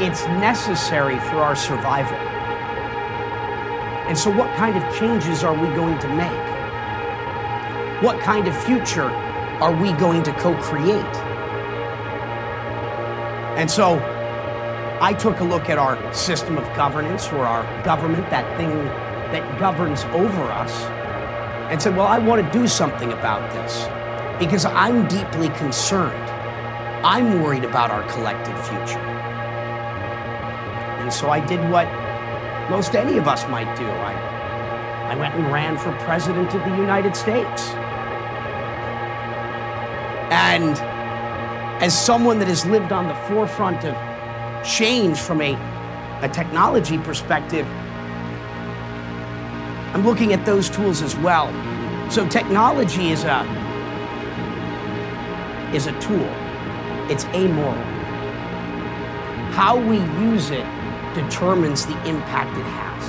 it's 0.00 0.24
necessary 0.40 1.18
for 1.18 1.36
our 1.36 1.54
survival. 1.54 2.16
And 4.08 4.16
so, 4.16 4.30
what 4.30 4.54
kind 4.56 4.76
of 4.76 4.98
changes 4.98 5.44
are 5.44 5.52
we 5.52 5.68
going 5.74 5.98
to 5.98 6.08
make? 6.08 8.02
What 8.02 8.18
kind 8.20 8.48
of 8.48 8.64
future 8.64 9.10
are 9.60 9.72
we 9.72 9.92
going 9.92 10.22
to 10.22 10.32
co 10.32 10.54
create? 10.62 11.16
And 13.58 13.70
so, 13.70 13.98
I 15.02 15.12
took 15.12 15.40
a 15.40 15.44
look 15.44 15.68
at 15.68 15.76
our 15.76 16.14
system 16.14 16.56
of 16.56 16.64
governance 16.74 17.28
or 17.28 17.46
our 17.46 17.62
government, 17.84 18.28
that 18.30 18.56
thing 18.56 18.70
that 19.32 19.60
governs 19.60 20.04
over 20.04 20.42
us, 20.50 20.72
and 21.70 21.80
said, 21.80 21.94
Well, 21.94 22.06
I 22.06 22.18
want 22.18 22.44
to 22.44 22.58
do 22.58 22.66
something 22.66 23.12
about 23.12 23.52
this 23.52 23.86
because 24.38 24.64
I'm 24.64 25.06
deeply 25.08 25.50
concerned. 25.50 26.30
I'm 27.04 27.42
worried 27.42 27.64
about 27.64 27.90
our 27.90 28.02
collective 28.10 28.58
future. 28.66 29.19
And 31.10 31.16
so 31.16 31.28
I 31.28 31.44
did 31.44 31.58
what 31.70 31.88
most 32.70 32.94
any 32.94 33.18
of 33.18 33.26
us 33.26 33.44
might 33.48 33.76
do. 33.76 33.84
I, 33.84 35.10
I 35.10 35.16
went 35.16 35.34
and 35.34 35.52
ran 35.52 35.76
for 35.76 35.90
president 36.04 36.54
of 36.54 36.62
the 36.62 36.76
United 36.76 37.16
States. 37.16 37.62
And 40.30 40.78
as 41.82 42.00
someone 42.00 42.38
that 42.38 42.46
has 42.46 42.64
lived 42.64 42.92
on 42.92 43.08
the 43.08 43.14
forefront 43.26 43.84
of 43.84 43.96
change 44.64 45.18
from 45.18 45.40
a, 45.40 45.54
a 46.22 46.28
technology 46.28 46.96
perspective, 46.98 47.66
I'm 49.92 50.06
looking 50.06 50.32
at 50.32 50.46
those 50.46 50.70
tools 50.70 51.02
as 51.02 51.16
well. 51.16 51.48
So 52.08 52.28
technology 52.28 53.10
is 53.10 53.24
a 53.24 53.42
is 55.74 55.88
a 55.88 56.00
tool. 56.00 56.30
It's 57.10 57.24
amoral. 57.34 57.74
How 59.50 59.76
we 59.76 59.98
use 60.24 60.50
it 60.50 60.64
determines 61.14 61.86
the 61.86 61.96
impact 62.06 62.56
it 62.56 62.64
has. 62.64 63.02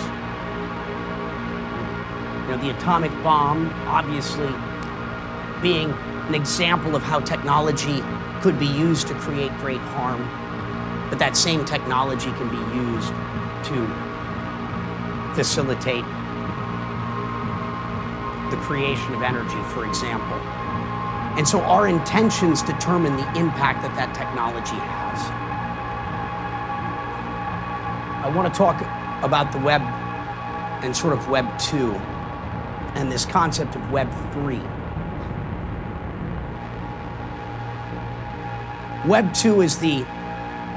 You 2.43 2.55
know, 2.55 2.61
the 2.63 2.75
atomic 2.77 3.11
bomb 3.23 3.69
obviously 3.87 4.53
being 5.61 5.91
an 6.27 6.35
example 6.35 6.95
of 6.95 7.03
how 7.03 7.19
technology 7.19 8.03
could 8.41 8.57
be 8.59 8.67
used 8.67 9.07
to 9.07 9.13
create 9.15 9.55
great 9.57 9.79
harm, 9.79 10.21
but 11.09 11.19
that 11.19 11.37
same 11.37 11.63
technology 11.65 12.31
can 12.31 12.49
be 12.49 12.57
used 12.75 13.13
to 13.69 13.85
facilitate 15.35 16.05
the 18.49 18.57
creation 18.57 19.13
of 19.13 19.21
energy, 19.21 19.61
for 19.73 19.85
example. 19.85 20.37
And 21.37 21.47
so 21.47 21.61
our 21.61 21.87
intentions 21.87 22.61
determine 22.61 23.15
the 23.15 23.39
impact 23.39 23.81
that 23.83 23.95
that 23.95 24.13
technology 24.13 24.75
has. 24.75 25.40
I 28.31 28.33
want 28.33 28.53
to 28.53 28.57
talk 28.57 28.79
about 29.25 29.51
the 29.51 29.57
web 29.57 29.81
and 29.81 30.95
sort 30.95 31.11
of 31.11 31.27
Web 31.27 31.45
2 31.59 31.91
and 32.95 33.11
this 33.11 33.25
concept 33.25 33.75
of 33.75 33.91
Web 33.91 34.09
3. 34.31 34.55
Web 39.05 39.33
2 39.33 39.59
is 39.59 39.79
the, 39.79 40.05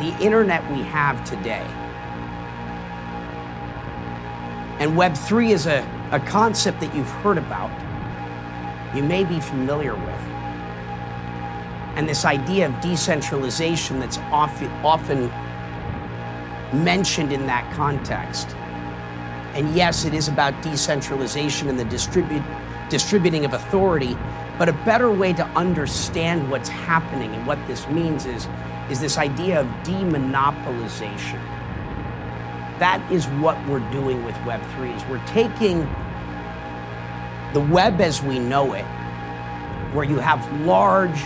the 0.00 0.16
internet 0.20 0.68
we 0.72 0.82
have 0.82 1.22
today. 1.22 1.64
And 4.80 4.96
Web 4.96 5.16
3 5.16 5.52
is 5.52 5.66
a, 5.66 5.86
a 6.10 6.18
concept 6.18 6.80
that 6.80 6.92
you've 6.92 7.08
heard 7.22 7.38
about, 7.38 7.70
you 8.96 9.04
may 9.04 9.22
be 9.22 9.38
familiar 9.38 9.94
with. 9.94 10.20
And 11.94 12.08
this 12.08 12.24
idea 12.24 12.66
of 12.66 12.80
decentralization 12.80 14.00
that's 14.00 14.18
often, 14.32 14.68
often 14.84 15.30
mentioned 16.74 17.32
in 17.32 17.46
that 17.46 17.70
context. 17.74 18.48
And 19.54 19.74
yes, 19.74 20.04
it 20.04 20.14
is 20.14 20.28
about 20.28 20.60
decentralization 20.62 21.68
and 21.68 21.78
the 21.78 21.84
distribute, 21.84 22.42
distributing 22.90 23.44
of 23.44 23.52
authority, 23.52 24.16
but 24.58 24.68
a 24.68 24.72
better 24.72 25.10
way 25.10 25.32
to 25.32 25.44
understand 25.50 26.50
what's 26.50 26.68
happening 26.68 27.34
and 27.34 27.46
what 27.46 27.64
this 27.66 27.88
means 27.88 28.26
is, 28.26 28.48
is 28.90 29.00
this 29.00 29.16
idea 29.16 29.60
of 29.60 29.66
demonopolization. 29.84 31.40
That 32.78 33.00
is 33.10 33.26
what 33.26 33.56
we're 33.68 33.88
doing 33.90 34.24
with 34.24 34.34
Web3 34.36 34.96
is 34.96 35.04
we're 35.06 35.24
taking 35.26 35.80
the 37.52 37.60
web 37.60 38.00
as 38.00 38.20
we 38.22 38.40
know 38.40 38.72
it, 38.72 38.84
where 39.94 40.04
you 40.04 40.18
have 40.18 40.60
large 40.62 41.18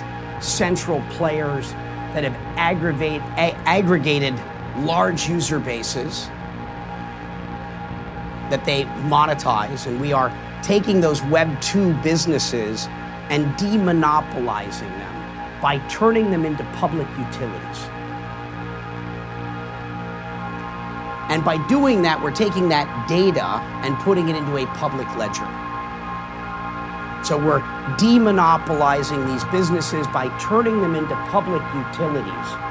central 0.42 1.00
players 1.10 1.72
that 2.12 2.24
have 2.24 2.34
aggravate, 2.58 3.22
a- 3.38 3.56
aggregated 3.66 4.38
large 4.84 5.28
user 5.28 5.58
bases 5.58 6.26
that 8.50 8.64
they 8.64 8.84
monetize, 8.84 9.86
and 9.86 10.00
we 10.00 10.12
are 10.12 10.32
taking 10.62 11.00
those 11.00 11.22
Web 11.24 11.60
2 11.60 11.94
businesses 12.02 12.86
and 13.30 13.46
demonopolizing 13.56 14.80
them 14.80 15.60
by 15.60 15.78
turning 15.88 16.30
them 16.30 16.44
into 16.44 16.64
public 16.74 17.06
utilities. 17.18 17.78
And 21.30 21.44
by 21.44 21.58
doing 21.68 22.02
that, 22.02 22.22
we're 22.22 22.30
taking 22.30 22.70
that 22.70 23.06
data 23.06 23.44
and 23.84 23.94
putting 23.98 24.30
it 24.30 24.36
into 24.36 24.56
a 24.56 24.66
public 24.68 25.06
ledger. 25.16 25.46
So 27.22 27.36
we're 27.36 27.60
demonopolizing 27.98 29.26
these 29.30 29.44
businesses 29.44 30.06
by 30.06 30.28
turning 30.38 30.80
them 30.80 30.94
into 30.94 31.14
public 31.26 31.60
utilities 31.74 32.67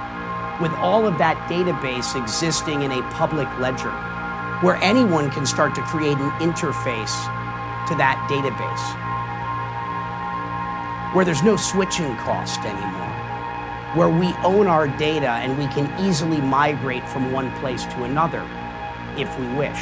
with 0.62 0.72
all 0.74 1.06
of 1.06 1.18
that 1.18 1.38
database 1.50 2.20
existing 2.20 2.82
in 2.82 2.92
a 2.92 3.02
public 3.12 3.48
ledger 3.60 3.92
where 4.62 4.78
anyone 4.78 5.30
can 5.30 5.46
start 5.46 5.76
to 5.76 5.82
create 5.84 6.18
an 6.18 6.32
interface 6.40 7.14
to 7.88 7.96
that 7.96 8.18
database, 8.28 8.84
where 11.16 11.24
there's 11.24 11.44
no 11.44 11.56
switching 11.56 12.16
cost 12.18 12.60
anymore, 12.62 13.14
where 13.96 14.10
we 14.10 14.34
own 14.44 14.66
our 14.66 14.88
data 14.88 15.30
and 15.30 15.58
we 15.60 15.68
can 15.68 15.88
easily 16.04 16.42
migrate 16.42 17.08
from 17.08 17.32
one 17.32 17.52
place 17.60 17.86
to 17.86 18.04
another 18.04 18.42
if 19.16 19.40
we 19.40 19.48
wish. 19.50 19.78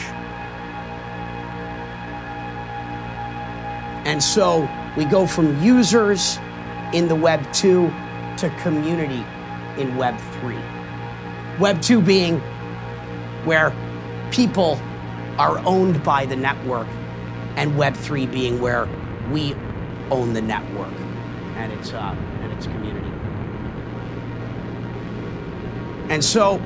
And 4.06 4.22
so 4.22 4.70
we 4.98 5.06
go 5.06 5.26
from 5.26 5.64
users 5.64 6.38
in 6.94 7.08
the 7.08 7.16
Web 7.16 7.42
2 7.54 7.92
to 8.38 8.50
community 8.62 9.26
in 9.78 9.96
Web 9.96 10.20
3. 10.42 10.58
Web 11.60 11.82
2 11.82 12.02
being 12.02 12.40
where 13.46 13.74
people 14.32 14.80
are 15.38 15.60
owned 15.66 16.04
by 16.04 16.26
the 16.26 16.36
network, 16.36 16.88
and 17.56 17.78
Web 17.78 17.96
3 17.96 18.26
being 18.26 18.60
where 18.60 18.88
we 19.32 19.54
own 20.12 20.34
the 20.34 20.42
network 20.42 20.94
and 21.56 21.72
its, 21.74 21.94
uh, 21.94 22.16
and 22.42 22.52
its 22.54 22.66
community. 22.68 23.10
And 26.10 26.24
so, 26.24 26.62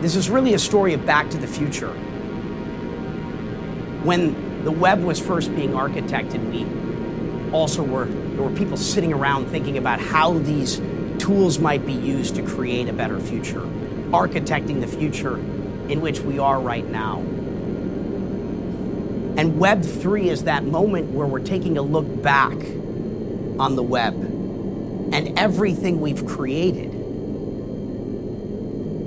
this 0.00 0.16
is 0.16 0.30
really 0.30 0.54
a 0.54 0.58
story 0.58 0.94
of 0.94 1.04
Back 1.06 1.30
to 1.30 1.38
the 1.38 1.46
Future. 1.46 1.92
When 4.04 4.64
the 4.64 4.72
web 4.72 5.02
was 5.02 5.18
first 5.18 5.54
being 5.54 5.70
architected, 5.70 6.50
we 6.50 7.50
also 7.52 7.82
were, 7.82 8.06
there 8.06 8.42
were 8.42 8.56
people 8.56 8.76
sitting 8.76 9.12
around 9.12 9.46
thinking 9.46 9.78
about 9.78 10.00
how 10.00 10.38
these 10.38 10.80
tools 11.22 11.60
might 11.60 11.86
be 11.86 11.92
used 11.92 12.34
to 12.34 12.42
create 12.42 12.88
a 12.88 12.92
better 12.92 13.20
future, 13.20 13.60
architecting 14.10 14.80
the 14.80 14.88
future 14.88 15.36
in 15.88 16.00
which 16.00 16.18
we 16.18 16.40
are 16.40 16.60
right 16.60 16.88
now. 16.88 17.18
And 19.38 19.56
Web 19.56 19.84
3 19.84 20.28
is 20.28 20.44
that 20.44 20.64
moment 20.64 21.10
where 21.12 21.28
we're 21.28 21.38
taking 21.38 21.78
a 21.78 21.82
look 21.82 22.22
back 22.22 22.56
on 23.60 23.76
the 23.76 23.84
web 23.84 24.14
and 24.14 25.38
everything 25.38 26.00
we've 26.00 26.26
created. 26.26 26.92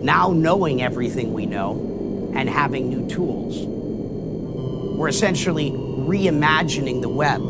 Now, 0.01 0.31
knowing 0.31 0.81
everything 0.81 1.33
we 1.33 1.45
know 1.45 2.31
and 2.33 2.49
having 2.49 2.89
new 2.89 3.09
tools, 3.09 3.57
we're 4.97 5.09
essentially 5.09 5.71
reimagining 5.71 7.01
the 7.01 7.09
web, 7.09 7.41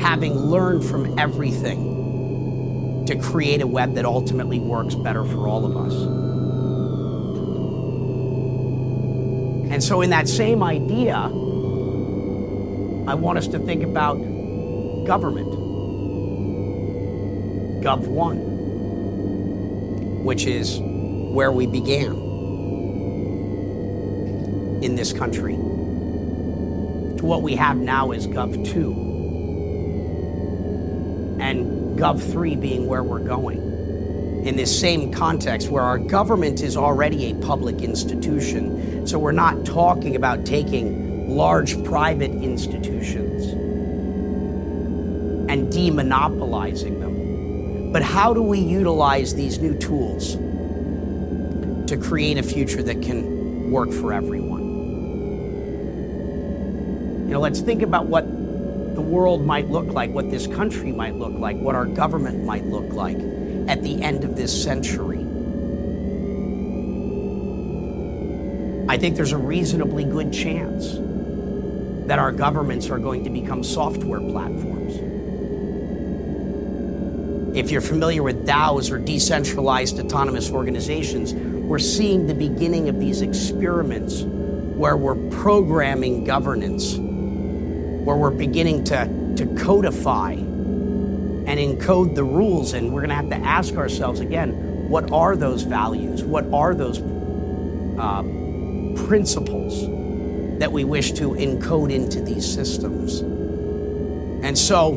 having 0.00 0.34
learned 0.34 0.84
from 0.84 1.16
everything 1.16 1.91
to 3.14 3.22
create 3.22 3.60
a 3.60 3.66
web 3.66 3.94
that 3.94 4.04
ultimately 4.04 4.58
works 4.58 4.94
better 4.94 5.24
for 5.24 5.48
all 5.48 5.64
of 5.64 5.76
us. 5.76 5.92
And 9.72 9.82
so, 9.82 10.02
in 10.02 10.10
that 10.10 10.28
same 10.28 10.62
idea, 10.62 11.16
I 11.16 13.14
want 13.14 13.38
us 13.38 13.48
to 13.48 13.58
think 13.58 13.82
about 13.82 14.16
government. 15.06 15.48
Gov 17.82 18.06
1, 18.06 20.24
which 20.24 20.46
is 20.46 20.78
where 20.80 21.50
we 21.50 21.66
began 21.66 22.12
in 24.82 24.94
this 24.94 25.12
country, 25.12 25.54
to 25.54 27.24
what 27.24 27.42
we 27.42 27.56
have 27.56 27.76
now 27.76 28.12
is 28.12 28.28
Gov 28.28 28.72
2, 28.72 28.92
and 31.40 31.81
Gov 31.96 32.20
3 32.32 32.56
being 32.56 32.86
where 32.86 33.02
we're 33.02 33.18
going. 33.18 33.60
In 34.46 34.56
this 34.56 34.76
same 34.78 35.12
context, 35.12 35.68
where 35.68 35.82
our 35.82 35.98
government 35.98 36.62
is 36.62 36.76
already 36.76 37.30
a 37.30 37.34
public 37.36 37.80
institution, 37.82 39.06
so 39.06 39.18
we're 39.18 39.32
not 39.32 39.64
talking 39.64 40.16
about 40.16 40.44
taking 40.44 41.28
large 41.28 41.82
private 41.84 42.32
institutions 42.32 43.44
and 45.50 45.72
demonopolizing 45.72 46.98
them. 47.00 47.92
But 47.92 48.02
how 48.02 48.32
do 48.32 48.42
we 48.42 48.58
utilize 48.58 49.34
these 49.34 49.58
new 49.58 49.78
tools 49.78 50.36
to 51.88 51.96
create 51.96 52.38
a 52.38 52.42
future 52.42 52.82
that 52.82 53.02
can 53.02 53.70
work 53.70 53.92
for 53.92 54.12
everyone? 54.12 54.62
You 57.26 57.34
know, 57.34 57.40
let's 57.40 57.60
think 57.60 57.82
about 57.82 58.06
what 58.06 58.26
world 59.12 59.44
might 59.44 59.68
look 59.68 59.86
like, 59.92 60.10
what 60.10 60.30
this 60.30 60.46
country 60.46 60.90
might 60.90 61.14
look 61.14 61.34
like, 61.34 61.58
what 61.58 61.74
our 61.74 61.84
government 61.84 62.44
might 62.44 62.64
look 62.64 62.90
like 62.94 63.18
at 63.68 63.82
the 63.82 64.02
end 64.02 64.24
of 64.24 64.36
this 64.36 64.50
century. 64.64 65.18
I 68.88 68.96
think 68.96 69.14
there's 69.16 69.32
a 69.32 69.38
reasonably 69.38 70.04
good 70.04 70.32
chance 70.32 70.94
that 72.08 72.18
our 72.18 72.32
governments 72.32 72.88
are 72.88 72.98
going 72.98 73.22
to 73.24 73.30
become 73.30 73.62
software 73.62 74.20
platforms. 74.20 74.94
If 77.54 77.70
you're 77.70 77.82
familiar 77.82 78.22
with 78.22 78.46
DAOs 78.46 78.90
or 78.90 78.98
decentralized 78.98 80.00
autonomous 80.00 80.50
organizations, 80.50 81.34
we're 81.34 81.78
seeing 81.78 82.26
the 82.26 82.34
beginning 82.34 82.88
of 82.88 82.98
these 82.98 83.20
experiments 83.20 84.22
where 84.22 84.96
we're 84.96 85.28
programming 85.30 86.24
governance, 86.24 86.96
where 88.04 88.16
we're 88.16 88.30
beginning 88.30 88.84
to, 88.84 89.34
to 89.36 89.46
codify 89.56 90.32
and 90.32 91.58
encode 91.58 92.14
the 92.14 92.24
rules. 92.24 92.72
And 92.72 92.92
we're 92.92 93.00
going 93.00 93.10
to 93.10 93.16
have 93.16 93.30
to 93.30 93.36
ask 93.36 93.74
ourselves 93.74 94.20
again 94.20 94.88
what 94.88 95.10
are 95.10 95.36
those 95.36 95.62
values? 95.62 96.22
What 96.22 96.44
are 96.52 96.74
those 96.74 97.00
uh, 97.98 98.22
principles 99.06 99.80
that 100.58 100.70
we 100.70 100.84
wish 100.84 101.12
to 101.12 101.30
encode 101.30 101.90
into 101.90 102.20
these 102.20 102.52
systems? 102.52 103.20
And 104.44 104.58
so, 104.58 104.92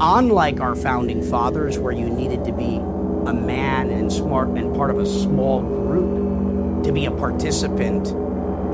unlike 0.00 0.60
our 0.60 0.76
founding 0.76 1.22
fathers, 1.22 1.78
where 1.78 1.92
you 1.92 2.08
needed 2.08 2.44
to 2.44 2.52
be 2.52 2.76
a 2.76 3.32
man 3.32 3.90
and 3.90 4.12
smart 4.12 4.50
and 4.50 4.74
part 4.76 4.90
of 4.90 4.98
a 4.98 5.06
small 5.06 5.62
group 5.62 6.84
to 6.84 6.92
be 6.92 7.06
a 7.06 7.10
participant 7.10 8.08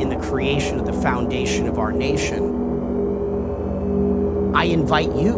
in 0.01 0.09
the 0.09 0.17
creation 0.17 0.79
of 0.79 0.87
the 0.87 0.93
foundation 0.93 1.69
of 1.69 1.79
our 1.79 1.93
nation, 1.93 2.58
I 4.59 4.65
invite 4.65 5.15
you 5.15 5.35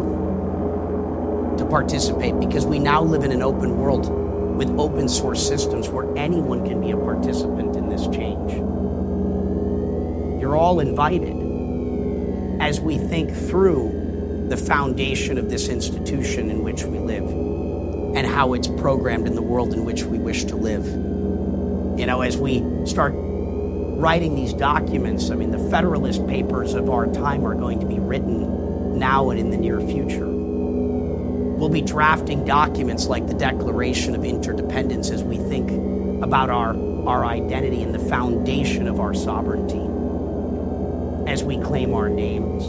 to 1.59 1.67
participate 1.69 2.39
because 2.39 2.65
we 2.65 2.79
now 2.79 3.03
live 3.03 3.23
in 3.23 3.31
an 3.31 3.43
open 3.43 3.77
world 3.77 4.09
with 4.57 4.67
open 4.79 5.07
source 5.07 5.47
systems 5.47 5.89
where 5.89 6.11
anyone 6.17 6.67
can 6.67 6.81
be 6.81 6.89
a 6.89 6.97
participant 6.97 7.75
in 7.75 7.87
this 7.87 8.07
change. 8.07 8.51
You're 10.41 10.57
all 10.57 10.79
invited 10.79 11.37
as 12.59 12.79
we 12.79 12.97
think 12.97 13.31
through 13.31 14.47
the 14.49 14.57
foundation 14.57 15.37
of 15.37 15.51
this 15.51 15.69
institution 15.69 16.49
in 16.49 16.63
which 16.63 16.81
we 16.85 16.97
live 16.97 17.29
and 18.15 18.25
how 18.25 18.53
it's 18.53 18.69
programmed 18.69 19.27
in 19.27 19.35
the 19.35 19.43
world 19.43 19.75
in 19.75 19.85
which 19.85 20.01
we 20.01 20.17
wish 20.17 20.45
to 20.45 20.55
live. 20.55 20.87
You 21.99 22.07
know, 22.07 22.21
as 22.21 22.37
we 22.37 22.65
start 22.87 23.13
writing 23.15 24.33
these 24.33 24.53
documents, 24.53 25.29
I 25.29 25.35
mean, 25.35 25.51
the 25.51 25.69
Federalist 25.69 26.25
Papers 26.25 26.73
of 26.73 26.89
our 26.89 27.05
time 27.13 27.45
are 27.45 27.53
going 27.53 27.79
to 27.81 27.85
be 27.85 27.99
written 27.99 28.60
now 29.01 29.31
and 29.31 29.39
in 29.39 29.49
the 29.49 29.57
near 29.57 29.81
future. 29.81 30.27
We'll 30.27 31.69
be 31.69 31.81
drafting 31.81 32.45
documents 32.45 33.07
like 33.07 33.27
the 33.27 33.33
Declaration 33.33 34.15
of 34.15 34.23
Interdependence 34.23 35.09
as 35.09 35.23
we 35.23 35.37
think 35.37 35.69
about 36.23 36.49
our, 36.51 36.75
our 37.07 37.25
identity 37.25 37.81
and 37.81 37.93
the 37.93 37.99
foundation 37.99 38.87
of 38.87 38.99
our 38.99 39.13
sovereignty, 39.15 39.81
as 41.29 41.43
we 41.43 41.57
claim 41.57 41.93
our 41.95 42.09
names, 42.09 42.63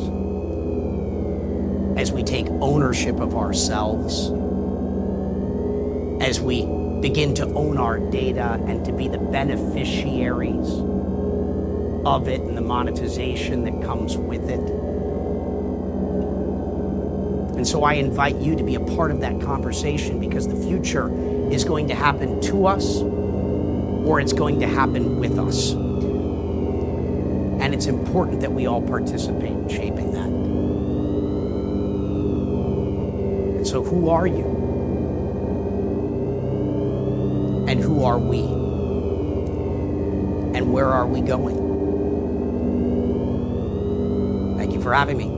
as 1.99 2.11
we 2.13 2.23
take 2.23 2.47
ownership 2.61 3.21
of 3.21 3.37
ourselves, 3.37 4.29
as 6.23 6.41
we 6.41 6.63
begin 7.03 7.35
to 7.35 7.45
own 7.55 7.77
our 7.77 7.99
data 7.99 8.59
and 8.67 8.87
to 8.87 8.93
be 8.93 9.07
the 9.07 9.19
beneficiaries 9.19 10.69
of 12.07 12.27
it 12.27 12.41
and 12.41 12.57
the 12.57 12.63
monetization 12.63 13.65
that 13.65 13.83
comes 13.83 14.17
with 14.17 14.49
it. 14.49 14.82
And 17.62 17.68
so 17.68 17.84
I 17.84 17.93
invite 17.93 18.34
you 18.39 18.56
to 18.56 18.64
be 18.64 18.74
a 18.74 18.80
part 18.80 19.12
of 19.12 19.20
that 19.20 19.40
conversation 19.40 20.18
because 20.18 20.48
the 20.48 20.56
future 20.56 21.09
is 21.52 21.62
going 21.62 21.86
to 21.86 21.94
happen 21.94 22.40
to 22.40 22.66
us 22.66 23.02
or 23.02 24.18
it's 24.18 24.32
going 24.32 24.59
to 24.59 24.66
happen 24.66 25.20
with 25.20 25.39
us. 25.39 25.70
And 25.70 27.72
it's 27.72 27.86
important 27.86 28.40
that 28.40 28.51
we 28.51 28.66
all 28.66 28.82
participate 28.82 29.52
in 29.52 29.68
shaping 29.68 30.10
that. 30.10 30.26
And 33.59 33.64
so, 33.64 33.84
who 33.84 34.09
are 34.09 34.26
you? 34.26 34.44
And 37.68 37.78
who 37.78 38.02
are 38.02 38.18
we? 38.18 38.40
And 40.59 40.72
where 40.72 40.89
are 40.89 41.06
we 41.06 41.20
going? 41.20 41.55
Thank 44.56 44.72
you 44.72 44.82
for 44.82 44.93
having 44.93 45.16
me. 45.16 45.32